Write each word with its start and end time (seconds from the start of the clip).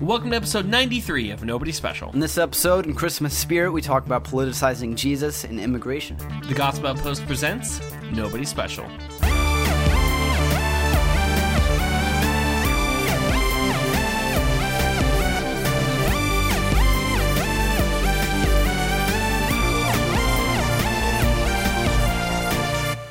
Welcome 0.00 0.30
to 0.30 0.36
episode 0.36 0.66
93 0.66 1.32
of 1.32 1.42
Nobody 1.42 1.72
Special. 1.72 2.12
In 2.12 2.20
this 2.20 2.38
episode, 2.38 2.86
in 2.86 2.94
Christmas 2.94 3.36
spirit, 3.36 3.72
we 3.72 3.82
talk 3.82 4.06
about 4.06 4.22
politicizing 4.22 4.94
Jesus 4.94 5.42
and 5.42 5.58
immigration. 5.58 6.16
The 6.46 6.54
Gospel 6.54 6.86
Outpost 6.86 7.26
presents 7.26 7.80
Nobody 8.12 8.44
Special. 8.44 8.86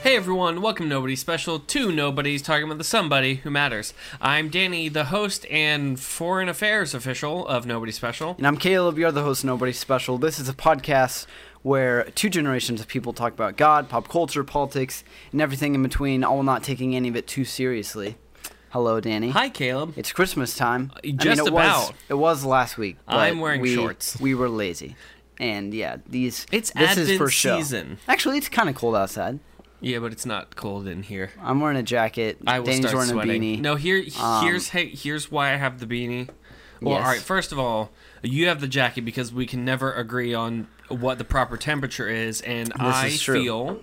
Hey 0.07 0.15
everyone, 0.15 0.61
welcome 0.61 0.85
to 0.85 0.89
Nobody 0.89 1.17
Special, 1.17 1.59
to 1.59 1.91
Nobody's 1.91 2.41
talking 2.41 2.63
about 2.63 2.77
the 2.77 2.85
somebody 2.85 3.35
who 3.35 3.49
matters. 3.51 3.93
I'm 4.21 4.47
Danny, 4.47 4.87
the 4.87 5.03
host 5.03 5.45
and 5.51 5.99
foreign 5.99 6.47
affairs 6.47 6.93
official 6.93 7.45
of 7.45 7.65
Nobody 7.65 7.91
Special. 7.91 8.33
And 8.37 8.47
I'm 8.47 8.55
Caleb, 8.55 8.97
you're 8.97 9.11
the 9.11 9.23
host 9.23 9.43
of 9.43 9.47
Nobody 9.47 9.73
Special. 9.73 10.17
This 10.17 10.39
is 10.39 10.47
a 10.47 10.53
podcast 10.53 11.25
where 11.61 12.05
two 12.15 12.29
generations 12.29 12.79
of 12.79 12.87
people 12.87 13.11
talk 13.11 13.33
about 13.33 13.57
God, 13.57 13.89
pop 13.89 14.07
culture, 14.07 14.45
politics, 14.45 15.03
and 15.33 15.41
everything 15.41 15.75
in 15.75 15.83
between, 15.83 16.23
all 16.23 16.41
not 16.41 16.63
taking 16.63 16.95
any 16.95 17.09
of 17.09 17.17
it 17.17 17.27
too 17.27 17.43
seriously. 17.43 18.15
Hello, 18.69 19.01
Danny. 19.01 19.31
Hi 19.31 19.49
Caleb. 19.49 19.93
It's 19.97 20.13
Christmas 20.13 20.55
time. 20.55 20.93
Uh, 20.95 20.99
I 21.03 21.07
mean, 21.07 21.17
just 21.17 21.41
it 21.41 21.47
about. 21.49 21.89
Was, 21.89 21.93
it 22.07 22.13
was 22.13 22.45
last 22.45 22.77
week. 22.77 22.95
But 23.07 23.17
I'm 23.17 23.41
wearing 23.41 23.59
we, 23.59 23.75
shorts. 23.75 24.17
We 24.21 24.35
were 24.35 24.47
lazy. 24.47 24.95
And 25.37 25.73
yeah, 25.73 25.97
these. 26.07 26.45
It's 26.49 26.71
this 26.71 26.91
is 26.93 27.09
Advent 27.09 27.17
for 27.17 27.29
show. 27.29 27.57
season. 27.57 27.97
Actually, 28.07 28.37
it's 28.37 28.47
kind 28.47 28.69
of 28.69 28.75
cold 28.75 28.95
outside. 28.95 29.39
Yeah, 29.79 29.99
but 29.99 30.11
it's 30.11 30.25
not 30.25 30.55
cold 30.55 30.87
in 30.87 31.03
here. 31.03 31.31
I'm 31.41 31.59
wearing 31.59 31.77
a 31.77 31.83
jacket. 31.83 32.37
I 32.47 32.59
will 32.59 32.65
Danny's 32.65 32.79
start 32.89 32.95
wearing 32.95 33.09
sweating. 33.09 33.43
a 33.43 33.57
beanie. 33.57 33.61
No, 33.61 33.75
here, 33.75 34.03
Um, 34.19 34.43
here's 34.45 34.69
hey, 34.69 34.89
here's 34.89 35.29
why 35.31 35.53
I 35.53 35.57
have 35.57 35.79
the 35.79 35.85
beanie. 35.85 36.29
Well, 36.81 36.95
Yes. 36.95 37.03
all 37.05 37.11
right. 37.11 37.21
First 37.21 37.51
of 37.51 37.59
all, 37.59 37.91
you 38.23 38.47
have 38.47 38.59
the 38.61 38.67
jacket 38.67 39.01
because 39.01 39.31
we 39.33 39.45
can 39.45 39.63
never 39.65 39.93
agree 39.93 40.33
on 40.33 40.67
what 40.89 41.17
the 41.19 41.23
proper 41.23 41.57
temperature 41.57 42.07
is, 42.09 42.41
and 42.41 42.71
I 42.79 43.07
is 43.07 43.21
feel 43.21 43.79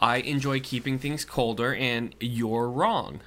I 0.00 0.16
enjoy 0.18 0.60
keeping 0.60 0.98
things 0.98 1.24
colder, 1.24 1.74
and 1.74 2.14
you're 2.20 2.68
wrong. 2.68 3.20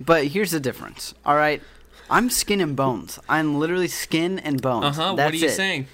But 0.00 0.26
here's 0.28 0.50
the 0.50 0.60
difference. 0.60 1.14
All 1.24 1.36
right, 1.36 1.62
I'm 2.10 2.30
skin 2.30 2.60
and 2.60 2.74
bones. 2.74 3.18
I'm 3.28 3.58
literally 3.58 3.88
skin 3.88 4.38
and 4.38 4.60
bones. 4.60 4.84
Uh 4.86 4.92
huh. 4.92 5.14
What 5.14 5.32
are 5.32 5.36
you 5.36 5.46
it. 5.46 5.50
saying? 5.50 5.86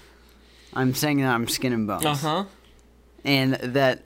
I'm 0.73 0.93
saying 0.93 1.17
that 1.21 1.33
I'm 1.33 1.47
skin 1.47 1.73
and 1.73 1.85
bones. 1.87 2.05
Uh 2.05 2.15
huh. 2.15 2.43
And 3.23 3.53
that 3.55 4.03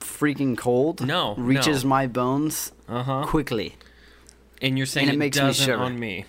freaking 0.00 0.56
cold 0.56 1.06
No, 1.06 1.34
reaches 1.36 1.84
no. 1.84 1.90
my 1.90 2.06
bones 2.06 2.72
Uh 2.88 3.02
huh. 3.02 3.24
quickly. 3.26 3.76
And 4.62 4.76
you're 4.78 4.86
saying 4.86 5.08
And 5.08 5.14
it 5.14 5.16
it, 5.16 5.18
makes 5.18 5.36
me 5.36 5.42
doesn't 5.42 5.64
shiver. 5.66 5.82
on 5.82 5.98
me. 5.98 6.24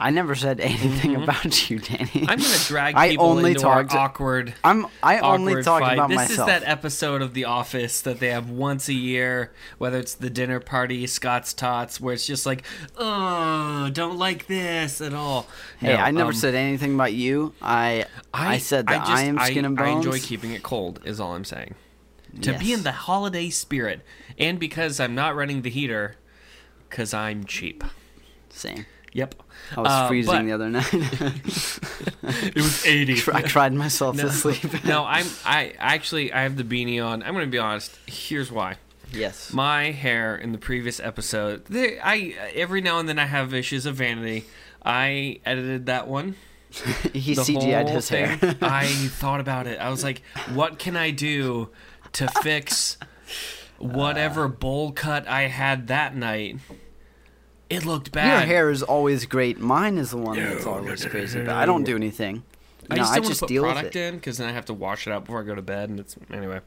I 0.00 0.10
never 0.10 0.36
said 0.36 0.60
anything 0.60 1.16
about 1.16 1.68
you, 1.68 1.80
Danny. 1.80 2.04
Mm-hmm. 2.04 2.30
I'm 2.30 2.38
gonna 2.38 2.58
drag 2.68 2.94
I 2.94 3.08
people 3.10 3.26
only 3.26 3.50
into 3.50 3.66
our 3.66 3.84
awkward. 3.90 4.54
I'm 4.62 4.86
I 5.02 5.18
only 5.18 5.60
talk 5.64 5.80
fight. 5.80 5.94
about 5.94 6.08
this 6.08 6.14
myself. 6.16 6.46
This 6.46 6.56
is 6.56 6.62
that 6.62 6.70
episode 6.70 7.20
of 7.20 7.34
The 7.34 7.46
Office 7.46 8.00
that 8.02 8.20
they 8.20 8.28
have 8.28 8.48
once 8.48 8.88
a 8.88 8.92
year, 8.94 9.52
whether 9.78 9.98
it's 9.98 10.14
the 10.14 10.30
dinner 10.30 10.60
party, 10.60 11.04
Scott's 11.08 11.52
Tots, 11.52 12.00
where 12.00 12.14
it's 12.14 12.24
just 12.28 12.46
like, 12.46 12.62
oh, 12.96 13.90
don't 13.92 14.18
like 14.18 14.46
this 14.46 15.00
at 15.00 15.14
all. 15.14 15.48
hey, 15.80 15.88
No, 15.94 15.96
I 15.96 16.10
never 16.12 16.30
um, 16.30 16.34
said 16.36 16.54
anything 16.54 16.94
about 16.94 17.12
you. 17.12 17.52
I 17.60 18.04
I, 18.32 18.58
said 18.58 18.86
that 18.86 19.02
I, 19.02 19.06
just- 19.06 19.22
am 19.24 19.38
skin 19.40 19.64
and 19.64 19.76
bones. 19.76 19.88
I 19.88 19.92
enjoy 20.10 20.20
keeping 20.20 20.52
it 20.52 20.62
cold. 20.62 21.00
Is 21.04 21.18
all 21.18 21.34
I'm 21.34 21.44
saying. 21.44 21.74
To 22.42 22.58
be 22.58 22.72
in 22.72 22.82
the 22.82 22.92
holiday 22.92 23.50
spirit, 23.50 24.02
and 24.38 24.58
because 24.60 25.00
I'm 25.00 25.14
not 25.14 25.34
running 25.34 25.62
the 25.62 25.70
heater, 25.70 26.14
because 26.88 27.12
I'm 27.14 27.44
cheap. 27.44 27.82
Same. 28.50 28.86
Yep. 29.12 29.34
I 29.76 29.80
was 29.80 29.90
Uh, 29.90 30.08
freezing 30.08 30.32
but- 30.34 30.42
the 30.44 30.52
other 30.52 30.68
night. 30.68 30.92
It 32.22 32.56
was 32.56 32.84
80. 32.86 33.22
I 33.32 33.42
cried 33.42 33.72
myself 33.72 34.16
to 34.18 34.30
sleep. 34.30 34.84
no, 34.84 35.04
I'm. 35.04 35.26
I 35.44 35.72
actually 35.78 36.32
I 36.32 36.42
have 36.42 36.56
the 36.56 36.64
beanie 36.64 37.04
on. 37.04 37.22
I'm 37.22 37.32
gonna 37.34 37.46
be 37.46 37.58
honest. 37.58 37.98
Here's 38.06 38.52
why. 38.52 38.76
yes. 39.12 39.52
My 39.52 39.90
hair 39.90 40.36
in 40.36 40.52
the 40.52 40.58
previous 40.58 41.00
episode, 41.00 41.64
they, 41.66 41.98
I 41.98 42.34
every 42.54 42.80
now 42.82 42.98
and 42.98 43.08
then 43.08 43.18
I 43.18 43.24
have 43.26 43.54
issues 43.54 43.86
of 43.86 43.96
vanity. 43.96 44.44
I 44.84 45.40
edited 45.46 45.86
that 45.86 46.06
one. 46.08 46.34
he 47.14 47.34
The 47.34 47.42
CGI'd 47.42 47.88
his 47.88 48.08
thing. 48.10 48.26
hair. 48.38 48.56
I 48.60 48.86
thought 48.86 49.40
about 49.40 49.66
it. 49.66 49.80
I 49.80 49.88
was 49.88 50.04
like, 50.04 50.20
what 50.52 50.78
can 50.78 50.96
I 50.96 51.10
do 51.10 51.70
to 52.12 52.28
fix 52.42 52.96
whatever 53.78 54.48
bowl 54.48 54.92
cut 54.92 55.26
I 55.28 55.42
had 55.42 55.86
that 55.88 56.14
night? 56.16 56.58
It 57.70 57.84
looked 57.84 58.12
bad. 58.12 58.38
Your 58.38 58.46
hair 58.46 58.70
is 58.70 58.82
always 58.82 59.26
great. 59.26 59.58
Mine 59.58 59.98
is 59.98 60.10
the 60.10 60.16
one 60.16 60.38
that's 60.38 60.64
always 60.66 61.04
no, 61.04 61.10
crazy. 61.10 61.38
no, 61.40 61.44
But 61.46 61.54
I 61.56 61.66
don't 61.66 61.84
do 61.84 61.96
anything. 61.96 62.42
I 62.90 62.94
no, 62.94 63.02
just 63.02 63.12
I 63.12 63.20
just 63.20 63.40
put 63.40 63.48
deal 63.50 63.62
with 63.64 63.72
product 63.72 63.96
it. 63.96 64.08
in 64.08 64.14
because 64.14 64.38
then 64.38 64.48
I 64.48 64.52
have 64.52 64.64
to 64.66 64.74
wash 64.74 65.06
it 65.06 65.12
out 65.12 65.24
before 65.26 65.40
I 65.40 65.44
go 65.44 65.54
to 65.54 65.60
bed, 65.62 65.90
and 65.90 66.00
it's 66.00 66.16
anyway. 66.32 66.60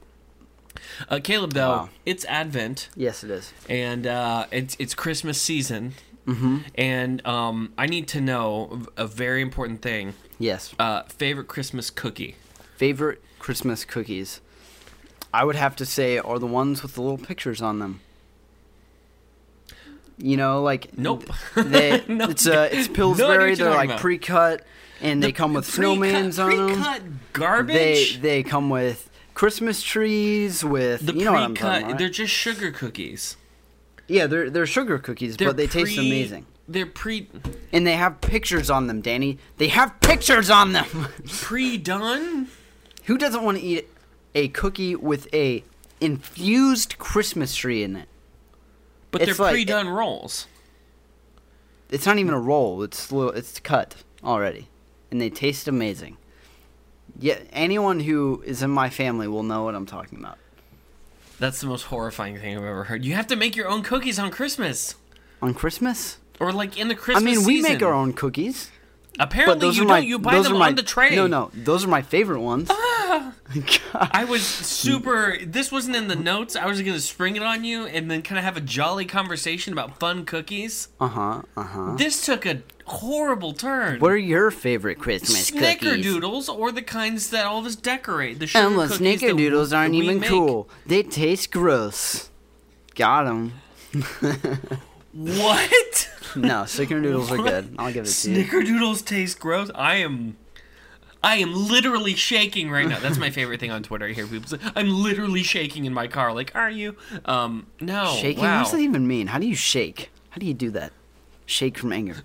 Uh, 1.09 1.19
Caleb, 1.21 1.53
though, 1.53 1.69
Wow. 1.69 1.89
it's 2.05 2.23
Advent. 2.25 2.89
Yes, 2.95 3.23
it 3.23 3.31
is. 3.31 3.51
and 3.67 4.05
uh, 4.05 4.45
it's 4.51 4.75
it's 4.79 4.93
Christmas 4.93 5.41
season, 5.41 5.93
Mm-hmm. 6.27 6.57
and 6.75 7.25
um, 7.25 7.73
I 7.79 7.87
need 7.87 8.07
to 8.09 8.21
know 8.21 8.83
a 8.95 9.07
very 9.07 9.41
important 9.41 9.81
thing. 9.81 10.13
Yes. 10.37 10.71
Uh, 10.77 11.01
favorite 11.03 11.47
Christmas 11.47 11.89
cookie? 11.89 12.35
Favorite 12.77 13.23
Christmas 13.39 13.83
cookies? 13.83 14.39
I 15.33 15.43
would 15.45 15.55
have 15.55 15.75
to 15.77 15.85
say 15.85 16.17
are 16.17 16.39
the 16.39 16.47
ones 16.47 16.83
with 16.83 16.95
the 16.95 17.01
little 17.01 17.17
pictures 17.17 17.61
on 17.61 17.79
them. 17.79 18.01
You 20.17 20.37
know, 20.37 20.61
like 20.61 20.97
Nope. 20.97 21.29
They, 21.55 22.03
No. 22.07 22.25
it's 22.29 22.45
uh, 22.47 22.69
it's 22.71 22.87
No 22.89 22.93
Pillsbury. 22.93 23.47
you're 23.49 23.55
They're 23.55 23.69
like 23.71 23.89
about. 23.89 23.99
pre-cut, 24.01 24.65
and 25.01 25.23
they 25.23 25.31
come 25.31 25.53
with 25.53 25.65
snowmans 25.67 26.43
on 26.43 26.49
them. 26.55 26.67
Pre-cut 26.67 27.01
They 27.03 27.09
garbage. 27.33 28.13
they 28.15 28.19
they 28.21 28.43
come 28.43 28.69
with 28.69 29.09
Christmas 29.33 29.81
trees 29.81 30.63
with 30.63 31.05
the 31.05 31.13
you 31.13 31.25
know 31.25 31.31
what 31.31 31.41
I'm 31.41 31.55
talking 31.55 31.81
pre-cut, 31.83 31.97
they're 31.97 32.09
just 32.09 32.33
sugar 32.33 32.71
cookies. 32.71 33.35
Yeah, 34.07 34.27
they're 34.27 34.49
they're 34.49 34.65
sugar 34.67 34.99
cookies, 34.99 35.37
They're 35.37 35.47
but 35.47 35.57
they 35.57 35.67
taste 35.67 35.97
amazing. 35.97 36.45
They're 36.67 36.85
pre 36.85 37.27
And 37.73 37.87
they 37.87 37.95
have 37.95 38.21
pictures 38.21 38.69
on 38.69 38.87
them, 38.87 39.01
Danny. 39.01 39.39
They 39.57 39.69
have 39.69 39.99
pictures 40.01 40.49
on 40.49 40.73
them. 40.73 40.85
pre 41.41 41.77
done. 41.77 42.47
Who 43.05 43.17
doesn't 43.17 43.41
want 43.43 43.57
to 43.57 43.63
eat 43.63 43.89
a 44.35 44.47
cookie 44.49 44.95
with 44.95 45.31
a 45.33 45.63
infused 45.99 46.97
Christmas 46.97 47.55
tree 47.55 47.83
in 47.83 47.95
it? 47.95 48.07
But 49.11 49.21
It's 49.21 49.37
they're 49.37 49.45
like- 49.45 49.53
pre 49.53 49.65
done 49.65 49.89
rolls. 49.89 50.47
It's 51.89 52.05
not 52.05 52.17
even 52.17 52.33
a 52.33 52.39
roll. 52.39 52.83
It's 52.83 53.11
little, 53.11 53.33
it's 53.33 53.59
cut 53.59 53.95
already, 54.23 54.69
and 55.11 55.19
they 55.19 55.29
taste 55.29 55.67
amazing. 55.67 56.15
Yeah, 57.19 57.39
anyone 57.51 57.99
who 57.99 58.41
is 58.45 58.63
in 58.63 58.69
my 58.71 58.89
family 58.89 59.27
will 59.27 59.43
know 59.43 59.63
what 59.65 59.75
I'm 59.75 59.85
talking 59.85 60.17
about. 60.19 60.37
That's 61.39 61.59
the 61.59 61.67
most 61.67 61.83
horrifying 61.83 62.37
thing 62.39 62.55
I've 62.57 62.63
ever 62.63 62.85
heard. 62.85 63.03
You 63.03 63.15
have 63.15 63.27
to 63.27 63.35
make 63.35 63.55
your 63.57 63.67
own 63.67 63.83
cookies 63.83 64.17
on 64.19 64.31
Christmas, 64.31 64.95
On 65.41 65.53
Christmas? 65.53 66.17
or 66.39 66.53
like 66.53 66.77
in 66.77 66.87
the 66.87 66.95
Christmas. 66.95 67.21
I 67.21 67.25
mean, 67.25 67.45
we 67.45 67.57
season. 67.57 67.73
make 67.73 67.83
our 67.83 67.93
own 67.93 68.13
cookies. 68.13 68.71
Apparently, 69.19 69.67
you 69.69 69.79
don't. 69.79 69.87
my 69.87 69.99
you 69.99 70.17
buy 70.17 70.39
them 70.39 70.57
my, 70.57 70.67
on 70.69 70.75
the 70.75 70.83
tray. 70.83 71.13
No, 71.13 71.27
no, 71.27 71.51
those 71.53 71.83
are 71.83 71.89
my 71.89 72.01
favorite 72.01 72.39
ones. 72.39 72.69
Ah! 72.71 72.90
I 73.93 74.25
was 74.27 74.43
super. 74.45 75.37
This 75.43 75.71
wasn't 75.71 75.95
in 75.95 76.07
the 76.07 76.15
notes. 76.15 76.55
I 76.55 76.65
was 76.65 76.81
gonna 76.81 76.99
spring 76.99 77.35
it 77.35 77.43
on 77.43 77.63
you 77.63 77.85
and 77.85 78.09
then 78.09 78.21
kind 78.21 78.37
of 78.39 78.45
have 78.45 78.57
a 78.57 78.61
jolly 78.61 79.05
conversation 79.05 79.73
about 79.73 79.99
fun 79.99 80.25
cookies. 80.25 80.87
Uh 80.99 81.07
huh. 81.07 81.41
Uh 81.57 81.63
huh. 81.63 81.95
This 81.97 82.25
took 82.25 82.45
a 82.45 82.61
horrible 82.85 83.53
turn. 83.53 83.99
What 83.99 84.11
are 84.11 84.17
your 84.17 84.51
favorite 84.51 84.99
Christmas 84.99 85.51
cookies? 85.51 85.81
Snickerdoodles 85.81 86.49
or 86.53 86.71
the 86.71 86.81
kinds 86.81 87.29
that 87.31 87.45
all 87.45 87.59
of 87.59 87.65
us 87.65 87.75
decorate? 87.75 88.39
The 88.39 88.47
sugar 88.47 88.65
And 88.67 88.75
the 88.77 88.87
cookies 88.87 89.21
that 89.21 89.27
snickerdoodles 89.29 89.75
aren't 89.77 89.91
we 89.91 90.01
even 90.01 90.19
make. 90.19 90.29
cool. 90.29 90.69
They 90.85 91.03
taste 91.03 91.51
gross. 91.51 92.29
Got 92.95 93.23
them. 93.25 93.53
What? 95.13 96.09
No, 96.33 96.63
snickerdoodles 96.63 97.29
are 97.29 97.43
good. 97.43 97.75
I'll 97.77 97.91
give 97.91 98.05
it 98.05 98.09
to 98.09 98.31
you. 98.31 98.45
Snickerdoodles 98.45 99.03
taste 99.05 99.37
gross. 99.41 99.69
I 99.75 99.95
am. 99.95 100.37
I 101.23 101.35
am 101.37 101.53
literally 101.53 102.15
shaking 102.15 102.71
right 102.71 102.87
now. 102.87 102.99
That's 102.99 103.17
my 103.19 103.29
favorite 103.29 103.59
thing 103.59 103.69
on 103.71 103.83
Twitter. 103.83 104.05
I 104.07 104.13
hear 104.13 104.25
people 104.27 104.49
say, 104.49 104.57
"I'm 104.75 104.89
literally 105.03 105.43
shaking 105.43 105.85
in 105.85 105.93
my 105.93 106.07
car." 106.07 106.33
Like, 106.33 106.51
are 106.55 106.69
you? 106.69 106.95
Um, 107.25 107.67
no. 107.79 108.15
Shaking? 108.19 108.43
Wow. 108.43 108.57
What 108.57 108.63
does 108.63 108.71
that 108.73 108.79
even 108.79 109.07
mean? 109.07 109.27
How 109.27 109.37
do 109.39 109.45
you 109.47 109.55
shake? 109.55 110.09
How 110.31 110.39
do 110.39 110.45
you 110.45 110.53
do 110.53 110.71
that? 110.71 110.93
Shake 111.45 111.77
from 111.77 111.91
anger. 111.91 112.15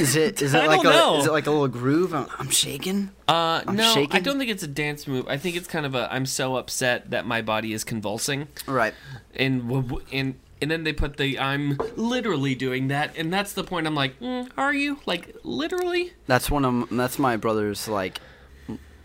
Is 0.00 0.16
it 0.16 0.40
is 0.42 0.54
it 0.54 0.60
I 0.62 0.66
like 0.66 0.80
a 0.80 0.84
know. 0.84 1.18
is 1.18 1.26
it 1.26 1.32
like 1.32 1.46
a 1.46 1.50
little 1.50 1.68
groove? 1.68 2.14
I'm, 2.14 2.26
I'm 2.38 2.50
shaking. 2.50 3.10
Uh, 3.28 3.62
I'm 3.66 3.76
no, 3.76 4.06
I 4.10 4.20
don't 4.20 4.38
think 4.38 4.50
it's 4.50 4.62
a 4.62 4.66
dance 4.68 5.06
move. 5.06 5.26
I 5.28 5.36
think 5.36 5.56
it's 5.56 5.68
kind 5.68 5.84
of 5.86 5.94
a 5.94 6.12
I'm 6.12 6.26
so 6.26 6.56
upset 6.56 7.10
that 7.10 7.26
my 7.26 7.42
body 7.42 7.72
is 7.72 7.84
convulsing, 7.84 8.48
Right. 8.66 8.94
and 9.36 10.02
and 10.12 10.34
and 10.62 10.70
then 10.70 10.84
they 10.84 10.92
put 10.92 11.16
the 11.16 11.38
I'm 11.38 11.76
literally 11.96 12.54
doing 12.54 12.88
that, 12.88 13.16
and 13.18 13.32
that's 13.32 13.52
the 13.52 13.64
point. 13.64 13.86
I'm 13.86 13.94
like, 13.94 14.18
mm, 14.20 14.48
are 14.56 14.72
you 14.72 15.00
like 15.04 15.36
literally? 15.42 16.12
That's 16.26 16.50
one 16.50 16.64
of 16.64 16.88
that's 16.90 17.18
my 17.18 17.36
brother's 17.36 17.88
like 17.88 18.20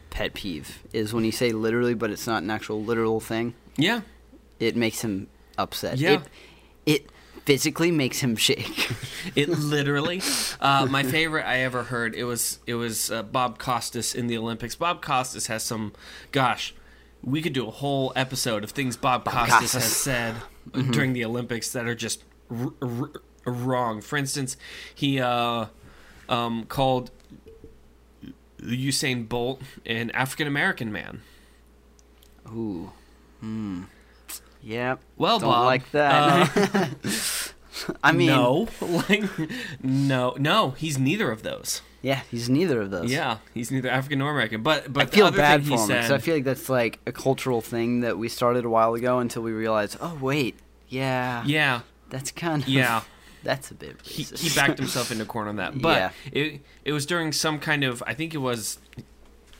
pet 0.09 0.33
peeve 0.33 0.79
is 0.93 1.13
when 1.13 1.25
you 1.25 1.31
say 1.31 1.51
literally, 1.51 1.93
but 1.93 2.09
it's 2.11 2.25
not 2.27 2.43
an 2.43 2.49
actual 2.49 2.83
literal 2.83 3.19
thing. 3.19 3.53
Yeah, 3.75 4.01
It 4.59 4.75
makes 4.75 5.01
him 5.01 5.27
upset. 5.57 5.97
Yeah. 5.97 6.13
It, 6.13 6.21
it 6.85 7.09
physically 7.45 7.91
makes 7.91 8.19
him 8.19 8.35
shake. 8.35 8.91
It 9.35 9.49
literally, 9.49 10.21
uh, 10.61 10.87
my 10.89 11.03
favorite 11.03 11.45
I 11.45 11.57
ever 11.59 11.83
heard. 11.83 12.15
It 12.15 12.23
was 12.23 12.59
it 12.65 12.75
was 12.75 13.11
uh, 13.11 13.23
Bob 13.23 13.59
Costas 13.59 14.15
in 14.15 14.27
the 14.27 14.37
Olympics. 14.37 14.73
Bob 14.73 15.01
Costas 15.01 15.47
has 15.47 15.63
some, 15.63 15.91
gosh, 16.31 16.73
we 17.21 17.41
could 17.41 17.51
do 17.51 17.67
a 17.67 17.71
whole 17.71 18.13
episode 18.15 18.63
of 18.63 18.71
things 18.71 18.95
Bob, 18.95 19.25
Costas, 19.25 19.49
Costas. 19.73 19.73
has 19.73 19.95
said 19.95 20.35
during 20.91 21.13
the 21.13 21.23
Olympics 21.25 21.71
that 21.71 21.87
are 21.87 21.95
just 21.95 22.23
r- 22.49 22.73
r- 22.81 23.11
wrong. 23.45 24.01
For 24.01 24.17
instance, 24.17 24.57
he 24.93 25.19
uh, 25.19 25.67
um, 26.29 26.65
called 26.65 27.11
Usain 28.59 29.27
Bolt 29.27 29.61
an 29.85 30.11
African 30.11 30.47
American 30.47 30.91
man. 30.91 31.21
Ooh. 32.49 32.91
Hmm. 33.39 33.83
Yep. 34.61 34.99
Well, 35.15 35.39
Don't 35.39 35.49
Bob, 35.49 35.65
like 35.65 35.91
that. 35.91 36.89
I 38.03 38.11
mean, 38.11 38.27
no, 38.27 38.67
like, 38.81 39.23
no, 39.83 40.35
no, 40.37 40.71
he's 40.71 40.97
neither 40.97 41.31
of 41.31 41.43
those. 41.43 41.81
Yeah, 42.01 42.21
he's 42.31 42.49
neither 42.49 42.81
of 42.81 42.91
those. 42.91 43.11
Yeah, 43.11 43.37
he's 43.53 43.71
neither 43.71 43.89
African 43.89 44.19
nor 44.19 44.31
American. 44.31 44.61
But 44.63 44.91
but 44.93 45.03
I 45.03 45.05
feel 45.07 45.31
bad 45.31 45.61
for 45.63 45.71
him 45.73 45.87
because 45.87 45.87
said, 45.87 46.11
I 46.11 46.17
feel 46.19 46.35
like 46.35 46.43
that's 46.43 46.69
like 46.69 46.99
a 47.05 47.11
cultural 47.11 47.61
thing 47.61 48.01
that 48.01 48.17
we 48.17 48.29
started 48.29 48.65
a 48.65 48.69
while 48.69 48.93
ago 48.93 49.19
until 49.19 49.41
we 49.41 49.51
realized, 49.51 49.97
oh 49.99 50.17
wait, 50.21 50.55
yeah, 50.87 51.43
yeah, 51.45 51.81
that's 52.09 52.31
kind 52.31 52.63
of 52.63 52.69
yeah, 52.69 53.01
that's 53.43 53.71
a 53.71 53.75
bit 53.75 54.01
he, 54.03 54.23
he 54.23 54.49
backed 54.55 54.77
himself 54.83 55.11
into 55.11 55.23
a 55.23 55.27
corner 55.27 55.49
on 55.49 55.55
that. 55.57 55.81
But 55.81 55.97
Yeah. 55.97 56.11
it 56.31 56.61
it 56.85 56.91
was 56.93 57.05
during 57.05 57.31
some 57.31 57.59
kind 57.59 57.83
of 57.83 58.03
I 58.05 58.13
think 58.13 58.33
it 58.33 58.39
was 58.39 58.79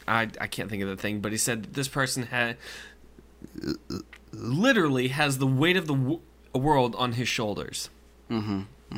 I 0.08 0.30
I 0.40 0.48
can't 0.48 0.70
think 0.70 0.84
of 0.84 0.90
the 0.90 0.98
thing, 0.98 1.20
but 1.22 1.32
he 1.32 1.38
said 1.38 1.74
this 1.74 1.88
person 1.88 2.24
had 2.24 2.58
literally 4.32 5.10
has 5.10 5.38
the 5.38 5.48
weight 5.48 5.78
of 5.78 5.88
the 5.88 5.96
w- 5.96 6.20
world 6.54 6.96
on 6.98 7.14
his 7.14 7.28
shoulders. 7.28 7.90
mm-hmm. 8.30 8.62
I 8.92 8.98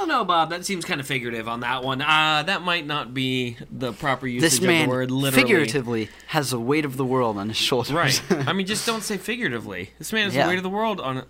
don't 0.00 0.08
know, 0.08 0.24
Bob. 0.24 0.50
That 0.50 0.64
seems 0.64 0.84
kind 0.84 1.00
of 1.00 1.06
figurative 1.06 1.48
on 1.48 1.60
that 1.60 1.82
one. 1.84 2.00
Uh, 2.02 2.42
that 2.46 2.62
might 2.62 2.86
not 2.86 3.14
be 3.14 3.56
the 3.70 3.92
proper 3.92 4.26
usage 4.26 4.50
This 4.50 4.60
man 4.60 4.82
of 4.82 4.88
the 4.88 4.90
word 4.90 5.10
literally. 5.10 5.42
figuratively 5.42 6.08
has 6.28 6.50
the 6.50 6.60
weight 6.60 6.84
of 6.84 6.96
the 6.96 7.04
world 7.04 7.36
on 7.36 7.48
his 7.48 7.56
shoulders. 7.56 7.92
Right. 7.92 8.20
I 8.48 8.52
mean, 8.52 8.66
just 8.66 8.86
don't 8.86 9.02
say 9.02 9.16
figuratively. 9.16 9.90
This 9.98 10.12
man 10.12 10.24
has 10.24 10.34
Yeah. 10.34 10.44
the 10.44 10.48
weight 10.50 10.56
of 10.58 10.62
the 10.64 10.70
world 10.70 11.00
on 11.00 11.24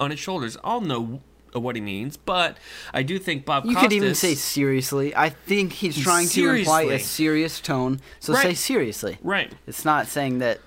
on 0.00 0.10
his 0.10 0.18
shoulders. 0.20 0.56
I'll 0.64 0.80
know 0.80 1.20
what 1.52 1.76
he 1.76 1.82
means, 1.82 2.16
but 2.16 2.56
I 2.94 3.02
do 3.02 3.18
think 3.18 3.44
Bob 3.44 3.66
you 3.66 3.72
Costas. 3.74 3.82
could 3.88 3.92
even 3.92 4.14
say 4.14 4.34
seriously. 4.34 5.14
I 5.14 5.28
think 5.28 5.74
he's 5.74 5.98
trying 5.98 6.26
to 6.28 6.50
imply 6.54 6.84
a 6.84 6.98
serious 6.98 7.60
tone. 7.60 8.00
So 8.20 8.32
say 8.34 8.54
seriously. 8.54 9.18
right. 9.22 9.52
It's 9.66 9.84
not 9.84 10.06
saying 10.06 10.38
that 10.38 10.60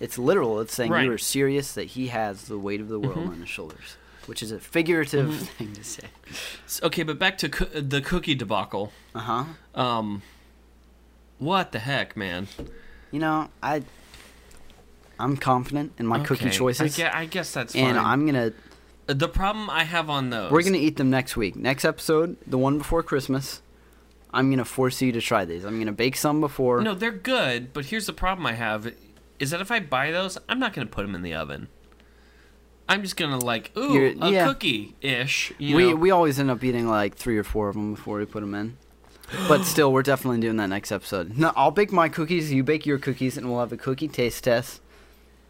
it's 0.00 0.16
literal. 0.16 0.60
It's 0.60 0.72
saying 0.72 0.92
Right. 0.92 1.04
you 1.06 1.12
are 1.12 1.18
serious 1.18 1.72
that 1.72 1.88
he 1.88 2.06
has 2.06 2.44
the 2.44 2.56
weight 2.56 2.80
of 2.80 2.88
the 2.88 3.00
world 3.00 3.16
Mhm. 3.18 3.28
on 3.30 3.40
his 3.40 3.48
shoulders, 3.48 3.96
which 4.28 4.42
is 4.42 4.52
a 4.52 4.60
figurative 4.60 5.28
Mm-hmm. 5.28 5.44
thing 5.44 5.72
to 5.72 5.84
say. 5.84 6.02
Okay, 6.82 7.02
but 7.02 7.18
back 7.18 7.38
to 7.38 7.48
coo- 7.48 7.80
the 7.80 8.00
cookie 8.00 8.34
debacle. 8.34 8.92
Uh 9.14 9.18
huh. 9.20 9.44
Um, 9.74 10.22
what 11.38 11.72
the 11.72 11.78
heck, 11.78 12.16
man? 12.16 12.48
You 13.10 13.20
know, 13.20 13.48
I 13.62 13.82
I'm 15.18 15.36
confident 15.36 15.92
in 15.98 16.06
my 16.06 16.20
cookie 16.20 16.50
choices, 16.50 16.94
I 16.98 17.02
guess, 17.02 17.14
I 17.14 17.24
guess 17.26 17.52
that's 17.52 17.72
fine. 17.74 17.84
and 17.84 17.98
I'm 17.98 18.26
gonna 18.26 18.52
the 19.06 19.28
problem 19.28 19.70
I 19.70 19.84
have 19.84 20.10
on 20.10 20.30
those. 20.30 20.52
we're 20.52 20.62
gonna 20.62 20.76
eat 20.76 20.96
them 20.96 21.10
next 21.10 21.36
week. 21.36 21.56
Next 21.56 21.84
episode, 21.84 22.36
the 22.46 22.58
one 22.58 22.78
before 22.78 23.02
Christmas. 23.02 23.62
I'm 24.32 24.50
gonna 24.50 24.64
force 24.66 25.00
you 25.00 25.10
to 25.12 25.20
try 25.22 25.46
these. 25.46 25.64
I'm 25.64 25.78
gonna 25.78 25.92
bake 25.92 26.14
some 26.16 26.40
before. 26.40 26.82
No, 26.82 26.94
they're 26.94 27.10
good, 27.10 27.72
but 27.72 27.86
here's 27.86 28.04
the 28.06 28.12
problem 28.12 28.46
I 28.46 28.52
have: 28.52 28.92
is 29.38 29.50
that 29.50 29.60
if 29.62 29.70
I 29.70 29.80
buy 29.80 30.10
those, 30.10 30.36
I'm 30.50 30.58
not 30.58 30.74
gonna 30.74 30.86
put 30.86 31.02
them 31.06 31.14
in 31.14 31.22
the 31.22 31.32
oven. 31.34 31.68
I'm 32.88 33.02
just 33.02 33.16
gonna 33.16 33.38
like, 33.38 33.70
ooh, 33.76 33.92
You're- 33.92 34.16
a 34.20 34.30
yeah. 34.30 34.46
cookie 34.46 34.94
ish. 35.00 35.52
We 35.58 35.72
know? 35.90 35.96
we 35.96 36.10
always 36.10 36.38
end 36.40 36.50
up 36.50 36.62
eating 36.64 36.88
like 36.88 37.14
three 37.16 37.36
or 37.36 37.44
four 37.44 37.68
of 37.68 37.74
them 37.74 37.94
before 37.94 38.18
we 38.18 38.24
put 38.24 38.40
them 38.40 38.54
in. 38.54 38.76
But 39.46 39.64
still, 39.64 39.92
we're 39.92 40.02
definitely 40.02 40.40
doing 40.40 40.56
that 40.56 40.68
next 40.68 40.90
episode. 40.90 41.36
No, 41.36 41.52
I'll 41.54 41.70
bake 41.70 41.92
my 41.92 42.08
cookies. 42.08 42.50
You 42.50 42.64
bake 42.64 42.86
your 42.86 42.96
cookies, 42.98 43.36
and 43.36 43.50
we'll 43.50 43.60
have 43.60 43.72
a 43.72 43.76
cookie 43.76 44.08
taste 44.08 44.44
test. 44.44 44.80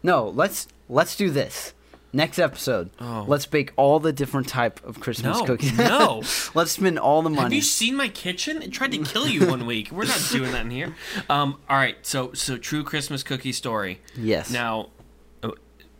No, 0.03 0.27
let's 0.27 0.67
let's 0.89 1.15
do 1.15 1.29
this 1.29 1.73
next 2.11 2.39
episode. 2.39 2.89
Oh. 2.99 3.23
Let's 3.25 3.45
bake 3.45 3.71
all 3.77 3.99
the 4.01 4.11
different 4.11 4.49
type 4.49 4.83
of 4.85 4.99
Christmas 4.99 5.39
No, 5.39 5.45
cookies. 5.45 5.77
no. 5.77 6.23
let's 6.55 6.71
spend 6.71 6.99
all 6.99 7.21
the 7.21 7.29
money. 7.29 7.43
Have 7.43 7.53
you 7.53 7.61
seen 7.61 7.95
my 7.95 8.09
kitchen? 8.09 8.61
It 8.61 8.71
tried 8.73 8.91
to 8.91 8.97
kill 9.03 9.27
you 9.29 9.47
one 9.47 9.65
week. 9.65 9.91
We're 9.91 10.05
not 10.05 10.27
doing 10.29 10.51
that 10.51 10.65
in 10.65 10.71
here. 10.71 10.95
Um, 11.29 11.57
all 11.69 11.77
right, 11.77 11.95
so 12.01 12.33
so 12.33 12.57
true 12.57 12.83
Christmas 12.83 13.23
cookie 13.23 13.53
story. 13.53 14.01
yes. 14.17 14.51
Now, 14.51 14.89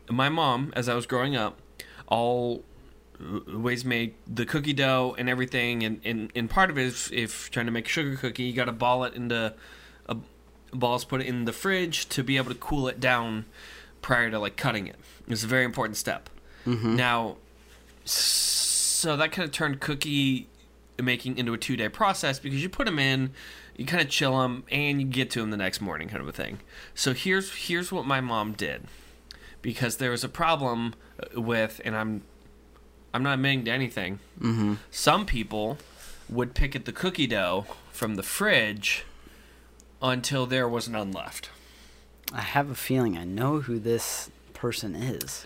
my 0.09 0.29
mom, 0.29 0.73
as 0.75 0.89
I 0.89 0.95
was 0.95 1.05
growing 1.05 1.35
up, 1.35 1.57
always 2.07 3.83
made 3.85 4.13
the 4.27 4.45
cookie 4.45 4.73
dough 4.73 5.15
and 5.17 5.29
everything, 5.29 5.83
and, 5.83 6.01
and, 6.03 6.31
and 6.35 6.49
part 6.49 6.69
of 6.69 6.77
it 6.77 6.85
is 6.85 7.09
if 7.13 7.49
trying 7.51 7.65
to 7.65 7.71
make 7.71 7.85
a 7.85 7.89
sugar 7.89 8.15
cookie, 8.15 8.43
you 8.43 8.53
got 8.53 8.65
to 8.65 8.71
ball 8.71 9.03
it 9.03 9.13
into 9.13 9.53
a, 10.07 10.17
balls, 10.71 11.05
put 11.05 11.21
it 11.21 11.27
in 11.27 11.45
the 11.45 11.53
fridge 11.53 12.07
to 12.09 12.23
be 12.23 12.37
able 12.37 12.49
to 12.49 12.57
cool 12.57 12.87
it 12.87 12.99
down 12.99 13.45
prior 14.01 14.29
to 14.31 14.39
like 14.39 14.55
cutting 14.57 14.87
it. 14.87 14.95
It's 15.27 15.43
a 15.43 15.47
very 15.47 15.65
important 15.65 15.97
step. 15.97 16.29
Mhm. 16.65 16.95
Now, 16.95 17.37
so 18.05 19.15
that 19.17 19.31
kind 19.31 19.45
of 19.47 19.51
turned 19.51 19.79
cookie 19.79 20.47
making 21.01 21.37
into 21.37 21.53
a 21.53 21.57
two 21.57 21.77
day 21.77 21.89
process 21.89 22.39
because 22.39 22.61
you 22.61 22.69
put 22.69 22.85
them 22.85 22.99
in, 22.99 23.31
you 23.77 23.85
kind 23.85 24.01
of 24.03 24.09
chill 24.09 24.39
them, 24.39 24.63
and 24.71 24.99
you 25.01 25.07
get 25.07 25.29
to 25.31 25.39
them 25.41 25.51
the 25.51 25.57
next 25.57 25.79
morning, 25.79 26.09
kind 26.09 26.21
of 26.21 26.27
a 26.27 26.31
thing. 26.33 26.59
So 26.95 27.13
here's 27.13 27.53
here's 27.53 27.91
what 27.91 28.05
my 28.05 28.19
mom 28.21 28.53
did, 28.53 28.83
because 29.61 29.97
there 29.97 30.11
was 30.11 30.23
a 30.23 30.29
problem 30.29 30.93
with, 31.35 31.81
and 31.83 31.95
I'm 31.95 32.23
I'm 33.13 33.23
not 33.23 33.35
admitting 33.35 33.65
to 33.65 33.71
anything. 33.71 34.19
Mm-hmm. 34.39 34.75
Some 34.91 35.25
people 35.25 35.77
would 36.29 36.53
pick 36.53 36.75
at 36.75 36.85
the 36.85 36.91
cookie 36.91 37.27
dough 37.27 37.65
from 37.91 38.15
the 38.15 38.23
fridge 38.23 39.03
until 40.01 40.45
there 40.45 40.67
was 40.67 40.87
none 40.87 41.11
left. 41.11 41.49
I 42.31 42.41
have 42.41 42.69
a 42.69 42.75
feeling 42.75 43.17
I 43.17 43.25
know 43.25 43.61
who 43.61 43.79
this 43.79 44.29
person 44.53 44.95
is. 44.95 45.45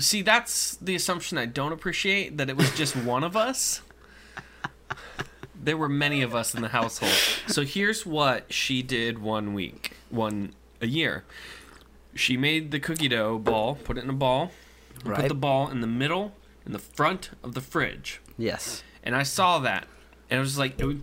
See, 0.00 0.22
that's 0.22 0.76
the 0.76 0.94
assumption 0.94 1.36
I 1.38 1.46
don't 1.46 1.72
appreciate 1.72 2.38
that 2.38 2.48
it 2.48 2.56
was 2.56 2.74
just 2.76 2.96
one 3.04 3.24
of 3.24 3.36
us. 3.36 3.82
There 5.60 5.76
were 5.76 5.88
many 5.88 6.22
of 6.22 6.34
us 6.34 6.54
in 6.54 6.62
the 6.62 6.68
household. 6.68 7.12
So 7.48 7.62
here's 7.62 8.06
what 8.06 8.52
she 8.52 8.80
did 8.80 9.18
one 9.18 9.54
week, 9.54 9.92
one 10.08 10.54
a 10.80 10.86
year. 10.86 11.24
She 12.14 12.36
made 12.36 12.70
the 12.70 12.80
cookie 12.80 13.08
dough 13.08 13.38
ball, 13.38 13.76
put 13.76 13.96
it 13.98 14.04
in 14.04 14.10
a 14.10 14.14
ball, 14.14 14.50
and 15.04 15.14
put 15.14 15.28
the 15.28 15.34
ball 15.34 15.68
in 15.70 15.80
the 15.80 15.86
middle, 15.86 16.34
in 16.66 16.72
the 16.72 16.78
front 16.78 17.30
of 17.44 17.54
the 17.54 17.60
fridge. 17.60 18.20
Yes. 18.36 18.82
And 19.02 19.14
I 19.14 19.22
saw 19.22 19.58
that, 19.60 19.86
and 20.30 20.38
it 20.38 20.40
was 20.40 20.58
like 20.58 20.78
it, 20.80 20.84
was- 20.84 20.96